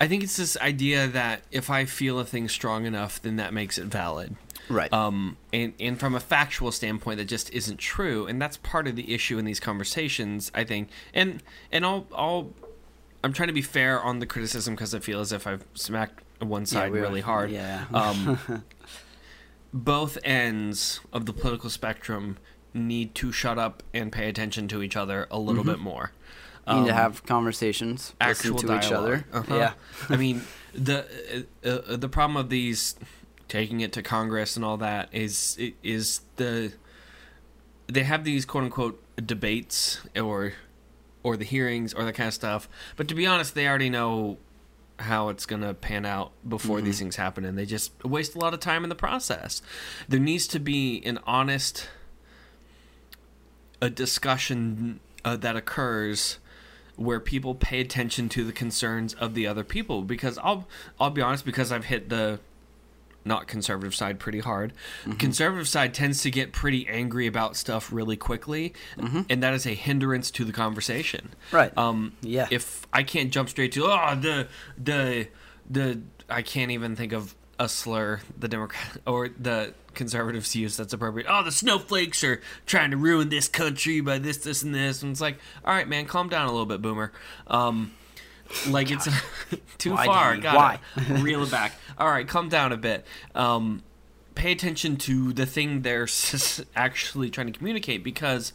I 0.03 0.09
think 0.09 0.25
it's 0.25 0.37
this 0.37 0.57
idea 0.57 1.07
that 1.07 1.43
if 1.53 1.71
I 1.71 1.85
feel 1.85 2.19
a 2.19 2.25
thing 2.25 2.49
strong 2.49 2.87
enough, 2.87 3.23
then 3.23 3.37
that 3.37 3.55
makes 3.55 3.79
it 3.79 3.87
valid. 3.87 4.35
right. 4.69 4.93
Um, 4.93 5.37
and, 5.53 5.75
and 5.79 6.01
from 6.01 6.17
a 6.17 6.21
factual 6.21 6.73
standpoint, 6.73 7.19
that 7.19 7.27
just 7.27 7.51
isn't 7.55 7.77
true, 7.79 8.27
and 8.27 8.43
that's 8.43 8.57
part 8.57 8.89
of 8.89 8.97
the 8.97 9.15
issue 9.15 9.39
in 9.39 9.45
these 9.45 9.61
conversations, 9.61 10.51
I 10.55 10.65
think. 10.65 10.89
And 11.15 11.41
and 11.71 11.87
I'll 11.87 12.09
I'll 12.17 12.51
I'm 13.23 13.33
trying 13.33 13.47
to 13.47 13.53
be 13.53 13.63
fair 13.63 14.03
on 14.03 14.19
the 14.19 14.27
criticism 14.27 14.75
because 14.75 14.93
I 14.93 14.99
feel 14.99 15.21
as 15.21 15.31
if 15.31 15.47
I've 15.47 15.65
smacked 15.75 16.25
one 16.41 16.67
side 16.67 16.91
are- 16.91 16.95
really 16.95 17.21
hard. 17.21 17.53
yeah. 17.53 17.85
Um, 17.95 18.65
both 19.73 20.19
ends 20.25 20.99
of 21.13 21.27
the 21.27 21.33
political 21.33 21.71
spectrum 21.71 22.39
need 22.75 23.15
to 23.15 23.31
shut 23.31 23.59
up 23.59 23.83
and 23.95 24.11
pay 24.11 24.29
attention 24.29 24.67
to 24.69 24.83
each 24.83 24.97
other 24.97 25.29
a 25.31 25.39
little 25.39 25.63
bit 25.65 25.79
more. 25.79 26.11
You 26.67 26.75
need 26.75 26.87
to 26.87 26.93
Um, 26.93 26.97
have 26.97 27.27
conversations, 27.27 28.15
actual 28.21 28.59
to 28.59 28.77
each 28.77 28.93
other. 28.93 29.25
Uh-huh. 29.33 29.55
Yeah. 29.55 29.73
I 30.09 30.17
mean, 30.17 30.43
the 30.75 31.45
uh, 31.65 31.69
uh, 31.69 31.97
the 31.97 32.09
problem 32.09 32.37
of 32.37 32.51
these 32.51 32.95
taking 33.49 33.81
it 33.81 33.93
to 33.93 34.03
Congress 34.03 34.57
and 34.57 34.65
all 34.65 34.77
that 34.77 35.09
is 35.13 35.59
is 35.83 36.21
the 36.37 36.73
they 37.89 38.05
have 38.05 38.23
these 38.25 38.45
quote 38.45 38.65
unquote 38.65 39.03
debates 39.27 40.01
or 40.17 40.53
or 41.25 41.37
the 41.37 41.45
hearings 41.45 41.93
or 41.95 42.05
that 42.05 42.15
kind 42.15 42.29
of 42.29 42.35
stuff. 42.35 42.69
But 42.97 43.09
to 43.09 43.15
be 43.15 43.27
honest, 43.27 43.55
they 43.55 43.67
already 43.67 43.91
know 43.91 44.39
how 44.99 45.31
it's 45.31 45.47
going 45.47 45.63
to 45.63 45.75
pan 45.75 46.05
out 46.07 46.31
before 46.49 46.81
these 46.81 46.99
things 47.01 47.17
happen 47.17 47.45
and 47.45 47.59
they 47.59 47.67
just 47.67 47.93
waste 48.05 48.37
a 48.37 48.39
lot 48.39 48.55
of 48.55 48.61
time 48.61 48.85
in 48.85 48.89
the 48.89 48.95
process. 48.95 49.61
There 50.09 50.21
needs 50.21 50.47
to 50.49 50.61
be 50.61 51.03
an 51.05 51.19
honest 51.27 51.89
a 53.81 53.91
discussion 53.91 55.01
uh, 55.25 55.37
that 55.37 55.57
occurs 55.57 56.39
where 57.05 57.21
people 57.21 57.55
pay 57.55 57.81
attention 57.81 58.29
to 58.31 58.45
the 58.45 58.53
concerns 58.53 59.15
of 59.15 59.35
the 59.35 59.47
other 59.47 59.65
people 59.65 60.03
because 60.03 60.39
I'll 60.39 60.69
I'll 61.01 61.11
be 61.11 61.23
honest 61.23 61.45
because 61.45 61.73
I've 61.73 61.87
hit 61.87 62.09
the 62.09 62.41
not 63.25 63.47
conservative 63.47 63.95
side 63.95 64.19
pretty 64.19 64.41
hard. 64.41 64.73
Conservative 65.19 65.69
side 65.69 65.95
tends 65.95 66.23
to 66.23 66.31
get 66.31 66.53
pretty 66.53 66.89
angry 66.89 67.27
about 67.29 67.57
stuff 67.57 67.93
really 67.93 68.17
quickly 68.17 68.75
and 68.97 69.43
that 69.43 69.55
is 69.55 69.65
a 69.67 69.75
hindrance 69.75 70.31
to 70.33 70.45
the 70.45 70.53
conversation. 70.53 71.35
Right. 71.53 71.77
Um 71.79 72.15
Yeah. 72.21 72.49
if 72.51 72.87
I 72.93 73.03
can't 73.05 73.31
jump 73.31 73.49
straight 73.49 73.73
to 73.73 73.85
oh 73.85 74.15
the 74.21 74.49
the 74.77 75.29
the 75.71 76.01
I 76.29 76.43
can't 76.43 76.71
even 76.73 76.97
think 76.97 77.13
of 77.13 77.35
a 77.63 77.69
slur 77.69 78.21
the 78.37 78.49
Democrat 78.49 78.99
or 79.07 79.29
the 79.29 79.73
conservatives 79.95 80.55
use 80.57 80.77
that's 80.77 80.93
appropriate. 80.93 81.27
Oh, 81.31 81.43
the 81.43 81.53
snowflakes 81.53 82.25
are 82.25 82.41
trying 82.67 82.91
to 82.91 82.97
ruin 82.97 83.29
this 83.29 83.47
country 83.49 84.01
by 84.01 84.19
this, 84.19 84.39
this, 84.39 84.63
and 84.63 84.75
this. 84.75 85.03
And 85.03 85.13
it's 85.13 85.21
like, 85.21 85.39
all 85.65 85.73
right, 85.73 85.89
man, 85.89 86.07
calm 86.07 86.29
down 86.29 86.47
a 86.47 86.51
little 86.51 86.67
bit, 86.67 86.83
Boomer. 86.83 87.13
Um, 87.47 87.93
like 88.69 88.91
it's 88.91 89.09
too 89.79 89.93
Why, 89.93 90.07
far. 90.07 90.37
Got 90.39 90.57
Why? 90.57 90.81
reel 91.21 91.43
it 91.43 91.51
back. 91.51 91.75
All 91.99 92.09
right, 92.09 92.27
calm 92.27 92.49
down 92.49 92.73
a 92.73 92.77
bit. 92.77 93.07
Um, 93.35 93.83
pay 94.35 94.53
attention 94.53 94.97
to 94.97 95.33
the 95.33 95.47
thing 95.47 95.83
they're 95.83 96.09
actually 96.75 97.31
trying 97.31 97.53
to 97.53 97.59
communicate 97.59 98.03
because 98.03 98.53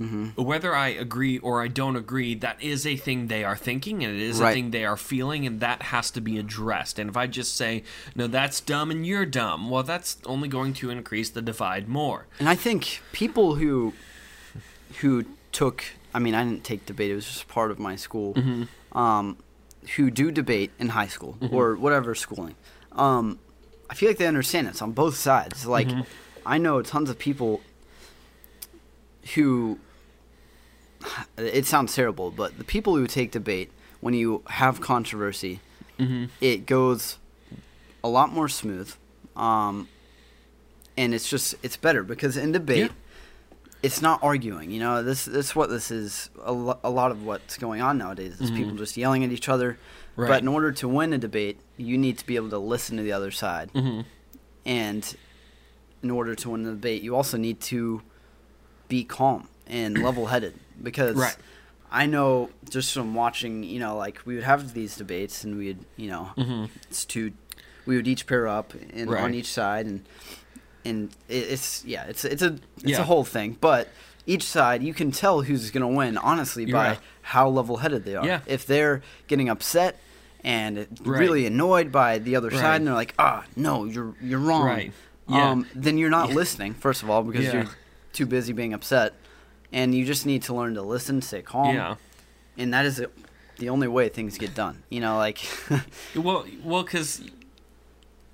Mm-hmm. 0.00 0.40
whether 0.40 0.74
I 0.76 0.88
agree 0.88 1.38
or 1.38 1.60
I 1.60 1.66
don't 1.68 1.96
agree, 1.96 2.34
that 2.36 2.62
is 2.62 2.86
a 2.86 2.96
thing 2.96 3.26
they 3.26 3.42
are 3.42 3.56
thinking 3.56 4.04
and 4.04 4.14
it 4.14 4.22
is 4.22 4.38
Right. 4.40 4.50
a 4.50 4.54
thing 4.54 4.70
they 4.70 4.84
are 4.84 4.96
feeling, 4.96 5.44
and 5.44 5.58
that 5.60 5.82
has 5.82 6.10
to 6.12 6.20
be 6.20 6.38
addressed. 6.38 7.00
And 7.00 7.10
if 7.10 7.16
I 7.16 7.26
just 7.26 7.56
say, 7.56 7.82
no, 8.14 8.28
that's 8.28 8.60
dumb 8.60 8.90
and 8.92 9.04
you're 9.04 9.26
dumb, 9.26 9.70
well, 9.70 9.82
that's 9.82 10.16
only 10.24 10.46
going 10.48 10.72
to 10.74 10.90
increase 10.90 11.30
the 11.30 11.42
divide 11.42 11.88
more. 11.88 12.26
And 12.38 12.48
I 12.48 12.54
think 12.54 13.02
people 13.12 13.56
who 13.56 13.92
who 15.00 15.24
took 15.52 15.82
I 16.14 16.18
mean 16.20 16.34
I 16.34 16.44
didn't 16.44 16.62
take 16.64 16.86
debate, 16.86 17.10
it 17.10 17.14
was 17.16 17.26
just 17.26 17.48
part 17.48 17.70
of 17.72 17.78
my 17.80 17.96
school. 17.96 18.34
Mm-hmm. 18.34 18.96
Um, 18.96 19.36
who 19.96 20.10
do 20.10 20.30
debate 20.30 20.70
in 20.78 20.90
high 20.90 21.06
school 21.06 21.38
or 21.50 21.74
whatever 21.74 22.14
schooling. 22.14 22.54
Um, 22.92 23.38
I 23.90 23.94
feel 23.94 24.08
like 24.10 24.18
they 24.18 24.26
understand 24.26 24.68
it's 24.68 24.82
on 24.82 24.92
both 24.92 25.16
sides. 25.16 25.66
Like 25.66 25.88
Mm-hmm. 25.88 26.02
I 26.46 26.58
know 26.58 26.82
tons 26.82 27.10
of 27.10 27.18
people 27.18 27.60
who 29.34 29.78
it 31.36 31.66
sounds 31.66 31.94
terrible, 31.94 32.30
but 32.30 32.58
the 32.58 32.64
people 32.64 32.96
who 32.96 33.06
take 33.06 33.30
debate 33.30 33.70
when 34.00 34.14
you 34.14 34.42
have 34.48 34.80
controversy, 34.80 35.60
Mm-hmm. 35.98 36.26
it 36.40 36.64
goes 36.64 37.18
a 38.04 38.08
lot 38.08 38.32
more 38.32 38.48
smooth. 38.48 38.94
Um, 39.34 39.88
and 40.96 41.12
it's 41.12 41.28
just 41.28 41.56
it's 41.64 41.76
better 41.76 42.04
because 42.04 42.36
in 42.36 42.52
debate 42.52 42.78
Yeah. 42.78 42.88
it's 43.82 44.00
not 44.02 44.20
arguing 44.22 44.70
you 44.72 44.78
know 44.80 45.02
this 45.02 45.24
this 45.24 45.46
is 45.50 45.56
what 45.56 45.70
this 45.70 45.90
is 45.90 46.30
a, 46.42 46.52
lo- 46.52 46.78
a 46.84 46.90
lot 46.90 47.10
of 47.12 47.24
what's 47.24 47.56
going 47.58 47.80
on 47.80 47.98
nowadays 47.98 48.40
is 48.40 48.50
people 48.50 48.74
just 48.76 48.96
yelling 48.96 49.24
at 49.24 49.30
each 49.32 49.48
other 49.48 49.72
Mm-hmm. 49.72 50.20
Right. 50.22 50.28
but 50.28 50.42
in 50.42 50.48
order 50.48 50.72
to 50.72 50.88
win 50.88 51.12
a 51.12 51.18
debate 51.18 51.58
you 51.76 51.96
need 51.98 52.18
to 52.18 52.26
be 52.26 52.34
able 52.36 52.50
to 52.50 52.58
listen 52.58 52.96
to 52.96 53.02
the 53.04 53.12
other 53.12 53.30
side 53.30 53.72
Mm-hmm. 53.72 54.00
and 54.66 55.16
in 56.02 56.10
order 56.10 56.34
to 56.36 56.50
win 56.50 56.62
the 56.64 56.70
debate 56.72 57.02
you 57.02 57.14
also 57.16 57.36
need 57.36 57.60
to 57.62 58.02
be 58.88 59.02
calm 59.04 59.48
and 59.68 59.98
level-headed 60.02 60.54
because 60.82 61.16
Right. 61.16 61.36
I 61.90 62.06
know 62.06 62.50
just 62.68 62.92
from 62.92 63.14
watching, 63.14 63.64
you 63.64 63.78
know, 63.80 63.96
like 63.96 64.20
we 64.26 64.34
would 64.34 64.44
have 64.44 64.74
these 64.74 64.96
debates 64.96 65.44
and 65.44 65.56
we'd, 65.56 65.78
you 65.96 66.08
know, 66.08 66.68
it's 66.90 67.04
two, 67.04 67.32
we 67.86 67.96
would 67.96 68.06
each 68.06 68.26
pair 68.26 68.46
up 68.46 68.74
and 68.74 68.90
Mm-hmm. 68.92 69.10
Right. 69.10 69.22
on 69.24 69.34
each 69.34 69.50
side 69.52 69.86
and 69.86 70.04
and 70.84 71.10
it's 71.28 71.84
yeah, 71.84 72.04
it's 72.04 72.24
it's 72.24 72.42
a 72.42 72.54
it's 72.78 72.84
Yeah. 72.84 73.00
a 73.00 73.04
whole 73.04 73.24
thing. 73.24 73.56
But 73.60 73.88
each 74.26 74.42
side, 74.44 74.82
you 74.82 74.92
can 74.94 75.10
tell 75.10 75.40
who's 75.42 75.70
gonna 75.70 75.88
win 75.88 76.16
honestly 76.18 76.64
You're 76.64 76.74
by 76.76 76.88
right. 76.90 76.98
how 77.22 77.48
level-headed 77.48 78.04
they 78.04 78.14
are. 78.16 78.24
Yeah. 78.24 78.40
If 78.46 78.66
they're 78.66 79.02
getting 79.26 79.48
upset 79.48 79.98
and 80.44 80.86
Right. 81.02 81.18
really 81.20 81.46
annoyed 81.46 81.90
by 81.90 82.18
the 82.18 82.36
other 82.36 82.48
Right. 82.48 82.60
side, 82.60 82.76
and 82.76 82.86
they're 82.86 82.94
like, 82.94 83.14
ah, 83.18 83.44
no, 83.56 83.84
you're 83.84 84.14
you're 84.22 84.38
wrong. 84.38 84.64
Right. 84.66 84.92
Yeah. 85.28 85.50
Um, 85.50 85.66
then 85.74 85.98
you're 85.98 86.10
not 86.10 86.28
Yeah. 86.30 86.34
listening 86.36 86.74
first 86.74 87.02
of 87.02 87.10
all 87.10 87.22
because 87.22 87.46
Yeah. 87.46 87.52
you're 87.54 87.66
too 88.12 88.24
busy 88.26 88.52
being 88.52 88.72
upset, 88.72 89.14
and 89.72 89.94
you 89.94 90.04
just 90.04 90.24
need 90.26 90.42
to 90.44 90.54
learn 90.54 90.74
to 90.74 90.82
listen, 90.82 91.20
stay 91.22 91.42
calm 91.42 91.74
yeah. 91.74 91.96
and 92.56 92.72
that 92.74 92.84
is 92.86 92.96
the- 92.96 93.10
the 93.58 93.68
only 93.70 93.88
way 93.88 94.08
things 94.08 94.38
get 94.38 94.54
done. 94.54 94.84
You 94.88 95.00
know, 95.00 95.16
like 95.16 95.40
Well, 96.14 96.46
well, 96.62 96.84
because 96.84 97.22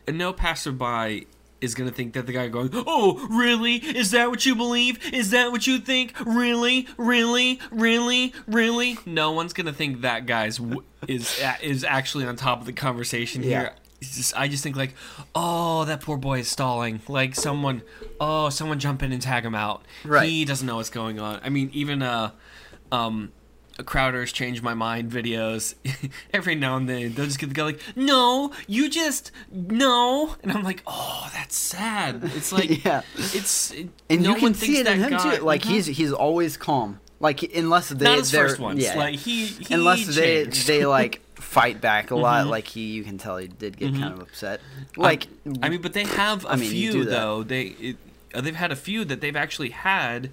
no 0.06 0.32
passerby 0.32 1.26
is 1.60 1.74
going 1.74 1.88
to 1.88 1.96
think 1.96 2.12
that 2.12 2.26
the 2.26 2.32
guy 2.32 2.48
going, 2.48 2.68
"Oh, 2.74 3.26
really? 3.30 3.76
Is 3.76 4.10
that 4.10 4.28
what 4.28 4.44
you 4.44 4.54
believe? 4.54 4.98
Is 5.14 5.30
that 5.30 5.50
what 5.50 5.66
you 5.66 5.78
think? 5.78 6.12
Really, 6.26 6.86
really, 6.98 7.58
really, 7.70 8.34
really?" 8.46 8.98
No 9.06 9.32
one's 9.32 9.54
going 9.54 9.64
to 9.66 9.72
think 9.72 10.02
that 10.02 10.26
guy's 10.26 10.58
w- 10.58 10.82
is 11.08 11.40
a- 11.40 11.56
is 11.66 11.84
actually 11.84 12.26
on 12.26 12.36
top 12.36 12.60
of 12.60 12.66
the 12.66 12.74
conversation 12.74 13.42
Yeah. 13.42 13.48
here. 13.60 13.72
Just, 14.14 14.36
I 14.36 14.48
just 14.48 14.62
think 14.62 14.76
like, 14.76 14.94
"Oh, 15.34 15.84
that 15.84 16.00
poor 16.00 16.16
boy 16.16 16.40
is 16.40 16.48
stalling." 16.48 17.00
Like 17.08 17.34
someone, 17.34 17.82
oh, 18.20 18.48
someone 18.50 18.78
jump 18.78 19.02
in 19.02 19.12
and 19.12 19.20
tag 19.22 19.44
him 19.44 19.54
out. 19.54 19.84
Right. 20.04 20.28
He 20.28 20.44
doesn't 20.44 20.66
know 20.66 20.76
what's 20.76 20.90
going 20.90 21.18
on. 21.20 21.40
I 21.42 21.48
mean, 21.48 21.70
even 21.72 22.02
uh, 22.02 22.30
um. 22.92 23.32
Crowder's 23.86 24.30
change 24.32 24.62
my 24.62 24.74
mind 24.74 25.10
videos. 25.10 25.74
Every 26.32 26.54
now 26.54 26.76
and 26.76 26.88
then 26.88 27.12
they'll 27.14 27.24
just 27.26 27.40
get 27.40 27.48
the 27.48 27.54
guy 27.54 27.64
like, 27.64 27.80
"No, 27.96 28.52
you 28.68 28.88
just 28.88 29.32
no," 29.50 30.36
and 30.44 30.52
I'm 30.52 30.62
like, 30.62 30.80
"Oh, 30.86 31.28
that's 31.34 31.56
sad." 31.56 32.20
It's 32.22 32.52
like, 32.52 32.84
Yeah. 32.84 33.02
it's 33.16 33.72
it, 33.72 33.88
and 34.08 34.22
no 34.22 34.36
you 34.36 34.42
one 34.42 34.52
can 34.52 34.54
see 34.54 34.76
it 34.76 34.86
in 34.86 35.00
that 35.00 35.08
him 35.10 35.10
guy- 35.18 35.36
too. 35.38 35.42
Like 35.42 35.62
Mhm. 35.62 35.70
he's 35.70 35.86
he's 35.86 36.12
always 36.12 36.56
calm. 36.56 37.00
Like 37.18 37.42
unless 37.52 37.88
they 37.88 38.04
not 38.04 38.18
his 38.18 38.30
they're 38.30 38.46
first 38.48 38.60
ones. 38.60 38.80
yeah, 38.80 38.94
Like 38.96 39.16
he, 39.16 39.46
he 39.46 39.74
unless 39.74 40.06
they 40.14 40.44
they 40.44 40.86
like 40.86 41.20
fight 41.44 41.80
back 41.80 42.10
a 42.10 42.16
lot. 42.16 42.46
Mhm. 42.46 42.50
Like 42.50 42.66
he 42.68 42.80
you 42.92 43.04
can 43.04 43.18
tell 43.18 43.36
he 43.36 43.46
did 43.48 43.76
get 43.76 43.92
Mhm. 43.92 44.00
kind 44.00 44.14
of 44.14 44.20
upset. 44.20 44.60
Like 44.96 45.26
I 45.62 45.68
mean, 45.68 45.80
but 45.82 45.92
they 45.92 46.04
have 46.04 46.44
a 46.44 46.50
I 46.52 46.56
mean, 46.56 46.70
few 46.70 47.04
though. 47.04 47.42
They 47.42 47.62
it, 47.62 47.96
uh, 48.34 48.40
they've 48.40 48.56
had 48.56 48.72
a 48.72 48.76
few 48.76 49.04
that 49.04 49.20
they've 49.20 49.36
actually 49.36 49.70
had 49.70 50.30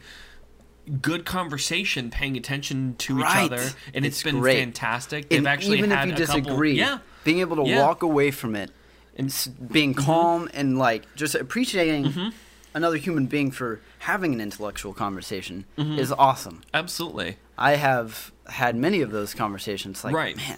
good 1.02 1.26
conversation, 1.26 2.10
paying 2.10 2.36
attention 2.36 2.96
to 2.98 3.20
Right. 3.22 3.46
each 3.46 3.52
other, 3.52 3.70
and 3.94 4.06
it's 4.06 4.18
It's 4.18 4.24
been 4.24 4.40
great. 4.40 4.60
fantastic. 4.60 5.30
They've 5.30 5.38
and 5.38 5.48
actually 5.48 5.78
even 5.78 5.92
if 5.92 6.06
you 6.08 6.14
a 6.14 6.18
couple- 6.18 6.42
disagree, 6.42 6.74
yeah, 6.74 7.00
being 7.24 7.40
able 7.40 7.58
to 7.58 7.64
Yeah. 7.64 7.78
Mm-hmm. 7.78 7.88
walk 7.88 8.04
away 8.04 8.32
from 8.32 8.56
it 8.56 8.72
and 9.16 9.34
being 9.72 9.94
calm 9.94 10.50
and 10.54 10.78
like 10.80 11.04
just 11.16 11.36
appreciating 11.36 12.34
another 12.74 12.98
human 12.98 13.28
being 13.28 13.52
for 13.52 13.80
having 14.00 14.34
an 14.34 14.42
intellectual 14.42 14.94
conversation 14.94 15.66
Mm-hmm. 15.78 16.00
is 16.00 16.12
awesome. 16.12 16.62
absolutely. 16.74 17.38
I 17.58 17.76
have 17.76 18.32
had 18.48 18.76
many 18.76 19.02
of 19.02 19.12
those 19.12 19.36
conversations. 19.36 20.04
Like, 20.04 20.16
Right. 20.16 20.36
man, 20.36 20.58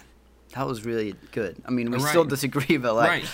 that 0.54 0.66
was 0.66 0.84
really 0.84 1.14
good. 1.32 1.56
I 1.66 1.70
mean, 1.70 1.90
we 1.90 1.98
Right. 1.98 2.08
still 2.10 2.24
disagree, 2.24 2.76
but 2.78 2.94
like, 2.94 3.08
right. 3.08 3.24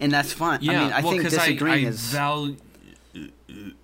and 0.00 0.10
that's 0.12 0.32
fine. 0.32 0.60
Yeah, 0.62 0.72
I 0.80 0.84
mean, 0.84 0.92
I 0.92 1.00
well, 1.02 1.10
think 1.12 1.22
disagreeing 1.30 1.84
I, 1.84 1.88
I 1.88 1.90
is 1.90 2.00
value 2.12 2.56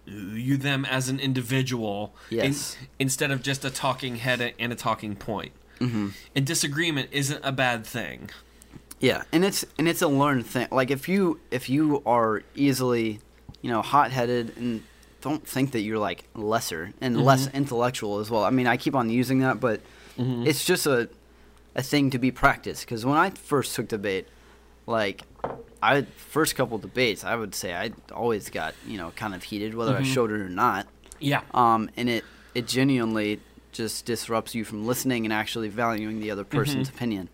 you 0.06 0.56
them 0.56 0.84
as 0.84 1.08
an 1.08 1.18
individual 1.20 2.14
in- 2.30 2.36
Yes. 2.38 2.76
instead 2.98 3.30
of 3.30 3.42
just 3.42 3.64
a 3.64 3.70
talking 3.70 4.16
head 4.16 4.54
and 4.58 4.72
a 4.72 4.76
talking 4.76 5.16
point. 5.16 5.52
hmm 5.78 6.08
And 6.36 6.46
disagreement 6.46 7.08
isn't 7.12 7.40
a 7.44 7.52
bad 7.52 7.86
thing. 7.86 8.30
yeah, 9.00 9.22
and 9.32 9.44
it's 9.44 9.64
and 9.78 9.88
it's 9.88 10.02
a 10.02 10.08
learned 10.08 10.46
thing. 10.46 10.68
Like 10.70 10.90
if 10.90 11.08
you 11.08 11.40
if 11.50 11.68
you 11.68 12.02
are 12.06 12.42
easily, 12.54 13.20
you 13.62 13.70
know, 13.70 13.82
hot 13.82 14.10
headed 14.12 14.56
and 14.56 14.82
don't 15.22 15.46
think 15.46 15.70
that 15.72 15.80
you're 15.80 15.98
like 15.98 16.24
lesser 16.34 16.92
and 17.00 17.20
less 17.24 17.48
intellectual 17.54 18.18
as 18.18 18.30
well. 18.30 18.44
I 18.44 18.50
mean, 18.50 18.66
I 18.66 18.76
keep 18.76 18.94
on 18.94 19.08
using 19.08 19.38
that, 19.40 19.60
but 19.60 19.80
Mhm. 20.18 20.46
it's 20.46 20.64
just 20.64 20.86
a 20.86 21.08
a 21.74 21.82
thing 21.82 22.10
to 22.10 22.18
be 22.18 22.30
practiced. 22.30 22.84
Because 22.84 23.04
when 23.06 23.16
I 23.16 23.30
first 23.30 23.74
took 23.74 23.88
debate, 23.88 24.28
like 24.86 25.22
I 25.82 26.02
first 26.16 26.54
couple 26.56 26.78
debates, 26.78 27.24
I 27.24 27.34
would 27.36 27.54
say 27.54 27.74
I 27.74 27.92
always 28.12 28.50
got 28.50 28.74
you 28.86 28.98
know 28.98 29.10
kind 29.16 29.34
of 29.34 29.42
heated, 29.44 29.74
whether 29.74 29.96
I 29.96 30.02
Mhm. 30.02 30.14
showed 30.14 30.30
it 30.30 30.40
or 30.40 30.48
not. 30.48 30.86
Yeah. 31.20 31.42
um, 31.54 31.88
and 31.96 32.08
it 32.08 32.24
it 32.54 32.66
genuinely 32.66 33.40
just 33.70 34.04
disrupts 34.04 34.54
you 34.54 34.64
from 34.64 34.86
listening 34.86 35.24
and 35.24 35.32
actually 35.32 35.68
valuing 35.68 36.20
the 36.20 36.30
other 36.30 36.44
person's 36.44 36.88
Mm-hmm. 36.88 36.96
opinion. 36.96 37.28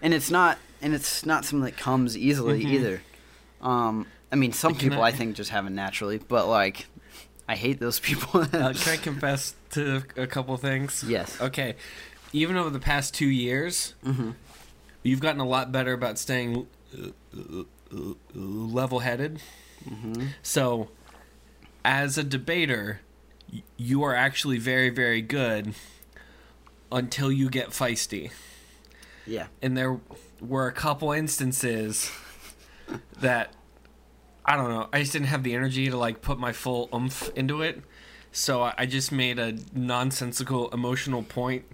And 0.00 0.14
it's 0.14 0.30
not 0.30 0.58
and 0.80 0.94
it's 0.94 1.26
not 1.26 1.44
something 1.44 1.64
that 1.64 1.76
comes 1.76 2.16
easily 2.16 2.64
Mhm. 2.64 2.70
either. 2.72 3.02
Um, 3.60 4.06
I 4.32 4.36
mean, 4.36 4.52
some 4.52 4.74
people 4.74 5.02
I- 5.02 5.08
I 5.08 5.12
think 5.12 5.36
just 5.36 5.50
have 5.50 5.66
it 5.66 5.70
naturally, 5.70 6.18
but 6.18 6.46
like 6.48 6.86
I 7.48 7.56
hate 7.56 7.78
those 7.80 8.00
people. 8.08 8.40
Uh, 8.40 8.72
can 8.72 8.92
I 8.92 8.96
confess 8.96 9.54
to 9.72 10.02
a 10.16 10.26
couple 10.26 10.56
things? 10.56 11.04
yes. 11.06 11.38
Okay. 11.40 11.74
Even 12.34 12.56
over 12.56 12.68
the 12.68 12.80
past 12.80 13.14
two 13.14 13.28
years, 13.28 13.94
Mm-hmm. 14.04 14.32
you've 15.04 15.20
gotten 15.20 15.40
a 15.40 15.46
lot 15.46 15.70
better 15.72 15.92
about 15.92 16.18
staying 16.18 16.66
uh, 16.92 17.64
level 18.34 18.98
headed. 18.98 19.40
Mm-hmm. 19.88 20.26
So, 20.42 20.88
as 21.84 22.18
a 22.18 22.24
debater, 22.24 23.00
you 23.76 24.02
are 24.02 24.14
actually 24.16 24.58
very, 24.58 24.90
very 24.90 25.22
good 25.22 25.74
until 26.90 27.30
you 27.30 27.48
get 27.48 27.70
feisty. 27.70 28.32
Yeah. 29.26 29.46
And 29.62 29.76
there 29.76 30.00
were 30.40 30.66
a 30.66 30.72
couple 30.72 31.12
instances 31.12 32.10
that 33.20 33.52
I 34.44 34.56
don't 34.56 34.70
know. 34.70 34.88
I 34.92 35.00
just 35.00 35.12
didn't 35.12 35.28
have 35.28 35.42
the 35.44 35.54
energy 35.54 35.88
to 35.88 35.96
like 35.96 36.20
put 36.20 36.38
my 36.38 36.52
full 36.52 36.88
oomph 36.92 37.30
into 37.36 37.62
it. 37.62 37.80
So 38.32 38.72
I 38.76 38.86
just 38.86 39.12
made 39.12 39.38
a 39.38 39.56
nonsensical 39.72 40.68
emotional 40.70 41.22
point 41.22 41.64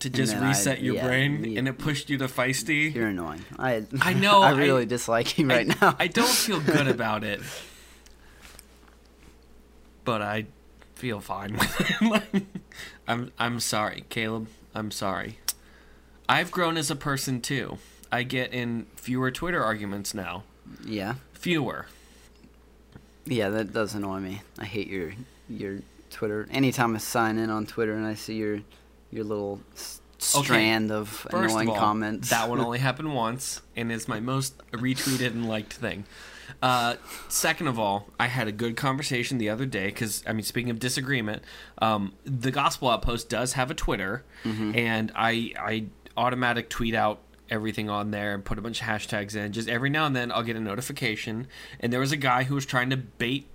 to 0.00 0.10
just 0.10 0.32
then 0.34 0.42
I- 0.44 0.48
reset 0.48 0.80
your 0.82 0.94
yeah, 0.96 1.06
brain, 1.06 1.56
and 1.58 1.66
it 1.68 1.78
pushed 1.78 2.08
you 2.10 2.18
to 2.18 2.26
feisty. 2.26 2.94
You're 2.94 3.08
annoying. 3.08 3.44
I 3.58 3.84
I 4.00 4.12
know, 4.24 4.42
I 4.42 4.50
I- 4.50 4.56
really 4.56 4.86
dislike 4.86 5.38
you 5.38 5.46
right 5.48 5.68
I, 5.70 5.86
now. 5.86 5.96
I 5.98 6.06
don't 6.06 6.28
feel 6.28 6.60
good 6.60 6.86
about 6.96 7.24
it, 7.24 7.40
but 10.04 10.22
I 10.22 10.46
feel 10.94 11.20
fine. 11.20 11.58
I'm 13.08 13.32
I'm 13.38 13.60
sorry, 13.60 14.04
Caleb. 14.08 14.48
I'm 14.74 14.90
sorry. 14.90 15.38
I've 16.28 16.50
grown 16.50 16.76
as 16.76 16.90
a 16.90 16.96
person 16.96 17.40
too. 17.40 17.78
I 18.12 18.22
get 18.22 18.52
in 18.52 18.86
fewer 18.96 19.30
Twitter 19.30 19.62
arguments 19.62 20.14
now. 20.14 20.44
yeah. 20.84 21.14
Fewer. 21.32 21.86
Yeah, 23.26 23.50
that 23.50 23.72
does 23.72 23.94
annoy 23.94 24.18
me. 24.20 24.42
I 24.58 24.64
hate 24.64 24.88
your 24.88 25.12
your 25.48 25.78
Twitter. 26.10 26.48
Anytime 26.50 26.94
I 26.94 26.98
sign 26.98 27.38
in 27.38 27.50
on 27.50 27.66
Twitter 27.66 27.94
and 27.94 28.06
I 28.06 28.14
see 28.14 28.36
your 28.36 28.60
your 29.10 29.24
little 29.24 29.60
s- 29.74 30.00
Okay, 30.34 30.44
strand 30.44 30.90
of 30.90 31.26
annoying 31.30 31.68
of 31.68 31.74
all, 31.74 31.80
comments. 31.80 32.30
that 32.30 32.48
one 32.48 32.58
only 32.66 32.78
happened 32.80 33.14
once, 33.14 33.62
and 33.76 33.92
is 33.92 34.08
my 34.08 34.18
most 34.20 34.58
retweeted 34.72 35.28
and 35.28 35.48
liked 35.48 35.72
thing. 35.74 36.04
Uh, 36.60 36.96
second 37.28 37.68
of 37.68 37.78
all, 37.78 38.08
I 38.18 38.26
had 38.26 38.48
a 38.48 38.52
good 38.52 38.76
conversation 38.76 39.38
the 39.38 39.48
other 39.50 39.64
day 39.66 39.86
because 39.86 40.24
I 40.26 40.32
mean, 40.32 40.42
speaking 40.42 40.70
of 40.70 40.78
disagreement, 40.80 41.42
um, 41.80 42.14
the 42.24 42.50
Gospel 42.50 42.88
Outpost 42.88 43.28
does 43.28 43.52
have 43.52 43.70
a 43.70 43.74
Twitter, 43.74 44.24
and 44.44 45.12
I 45.14 45.52
I 45.58 45.84
automatic 46.16 46.68
tweet 46.68 46.94
out 46.94 47.20
everything 47.50 47.88
on 47.88 48.10
there 48.10 48.34
and 48.34 48.44
put 48.44 48.58
a 48.58 48.60
bunch 48.60 48.80
of 48.80 48.86
hashtags 48.88 49.36
in. 49.36 49.52
Just 49.52 49.68
every 49.68 49.88
now 49.90 50.04
and 50.06 50.16
then, 50.16 50.32
I'll 50.32 50.42
get 50.42 50.56
a 50.56 50.60
notification, 50.60 51.46
and 51.80 51.92
there 51.92 52.00
was 52.00 52.10
a 52.12 52.16
guy 52.16 52.42
who 52.44 52.54
was 52.56 52.66
trying 52.66 52.90
to 52.90 52.96
bait 52.96 53.46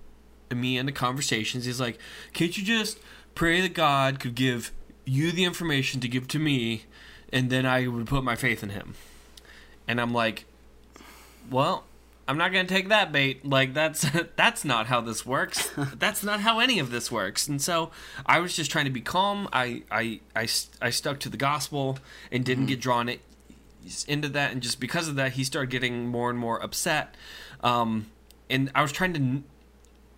me 0.49 0.77
into 0.77 0.91
conversations. 0.93 1.65
He's 1.65 1.81
like, 1.81 1.97
"Can't 2.31 2.55
you 2.57 2.63
just 2.63 2.99
pray 3.35 3.59
that 3.61 3.73
God 3.73 4.19
could 4.19 4.35
give 4.35 4.71
you 5.05 5.31
the 5.31 5.43
information 5.43 5.99
to 6.01 6.07
give 6.07 6.27
to 6.29 6.39
me, 6.39 6.85
and 7.31 7.49
then 7.49 7.65
I 7.65 7.87
would 7.87 8.07
put 8.07 8.23
my 8.23 8.35
faith 8.35 8.63
in 8.63 8.69
Him?" 8.69 8.95
And 9.87 9.99
I'm 9.99 10.13
like, 10.13 10.45
"Well, 11.49 11.83
I'm 12.27 12.37
not 12.37 12.51
gonna 12.53 12.67
take 12.67 12.89
that 12.89 13.11
bait. 13.11 13.45
Like 13.45 13.73
that's 13.73 14.05
that's 14.35 14.63
not 14.63 14.87
how 14.87 15.01
this 15.01 15.25
works. 15.25 15.71
that's 15.97 16.23
not 16.23 16.41
how 16.41 16.59
any 16.59 16.79
of 16.79 16.91
this 16.91 17.11
works." 17.11 17.47
And 17.47 17.61
so 17.61 17.91
I 18.25 18.39
was 18.39 18.55
just 18.55 18.71
trying 18.71 18.85
to 18.85 18.91
be 18.91 19.01
calm. 19.01 19.49
I 19.51 19.83
I 19.91 20.19
I, 20.35 20.47
I 20.81 20.89
stuck 20.89 21.19
to 21.21 21.29
the 21.29 21.37
gospel 21.37 21.99
and 22.31 22.43
didn't 22.45 22.67
get 22.67 22.79
drawn 22.79 23.09
it 23.09 23.21
into 24.07 24.29
that 24.29 24.51
and 24.51 24.61
just 24.61 24.79
because 24.79 25.07
of 25.07 25.15
that 25.15 25.33
he 25.33 25.43
started 25.43 25.69
getting 25.69 26.07
more 26.07 26.29
and 26.29 26.39
more 26.39 26.61
upset 26.63 27.15
um, 27.61 28.07
and 28.49 28.71
i 28.75 28.81
was 28.81 28.91
trying 28.91 29.13
to 29.13 29.19
n- 29.19 29.43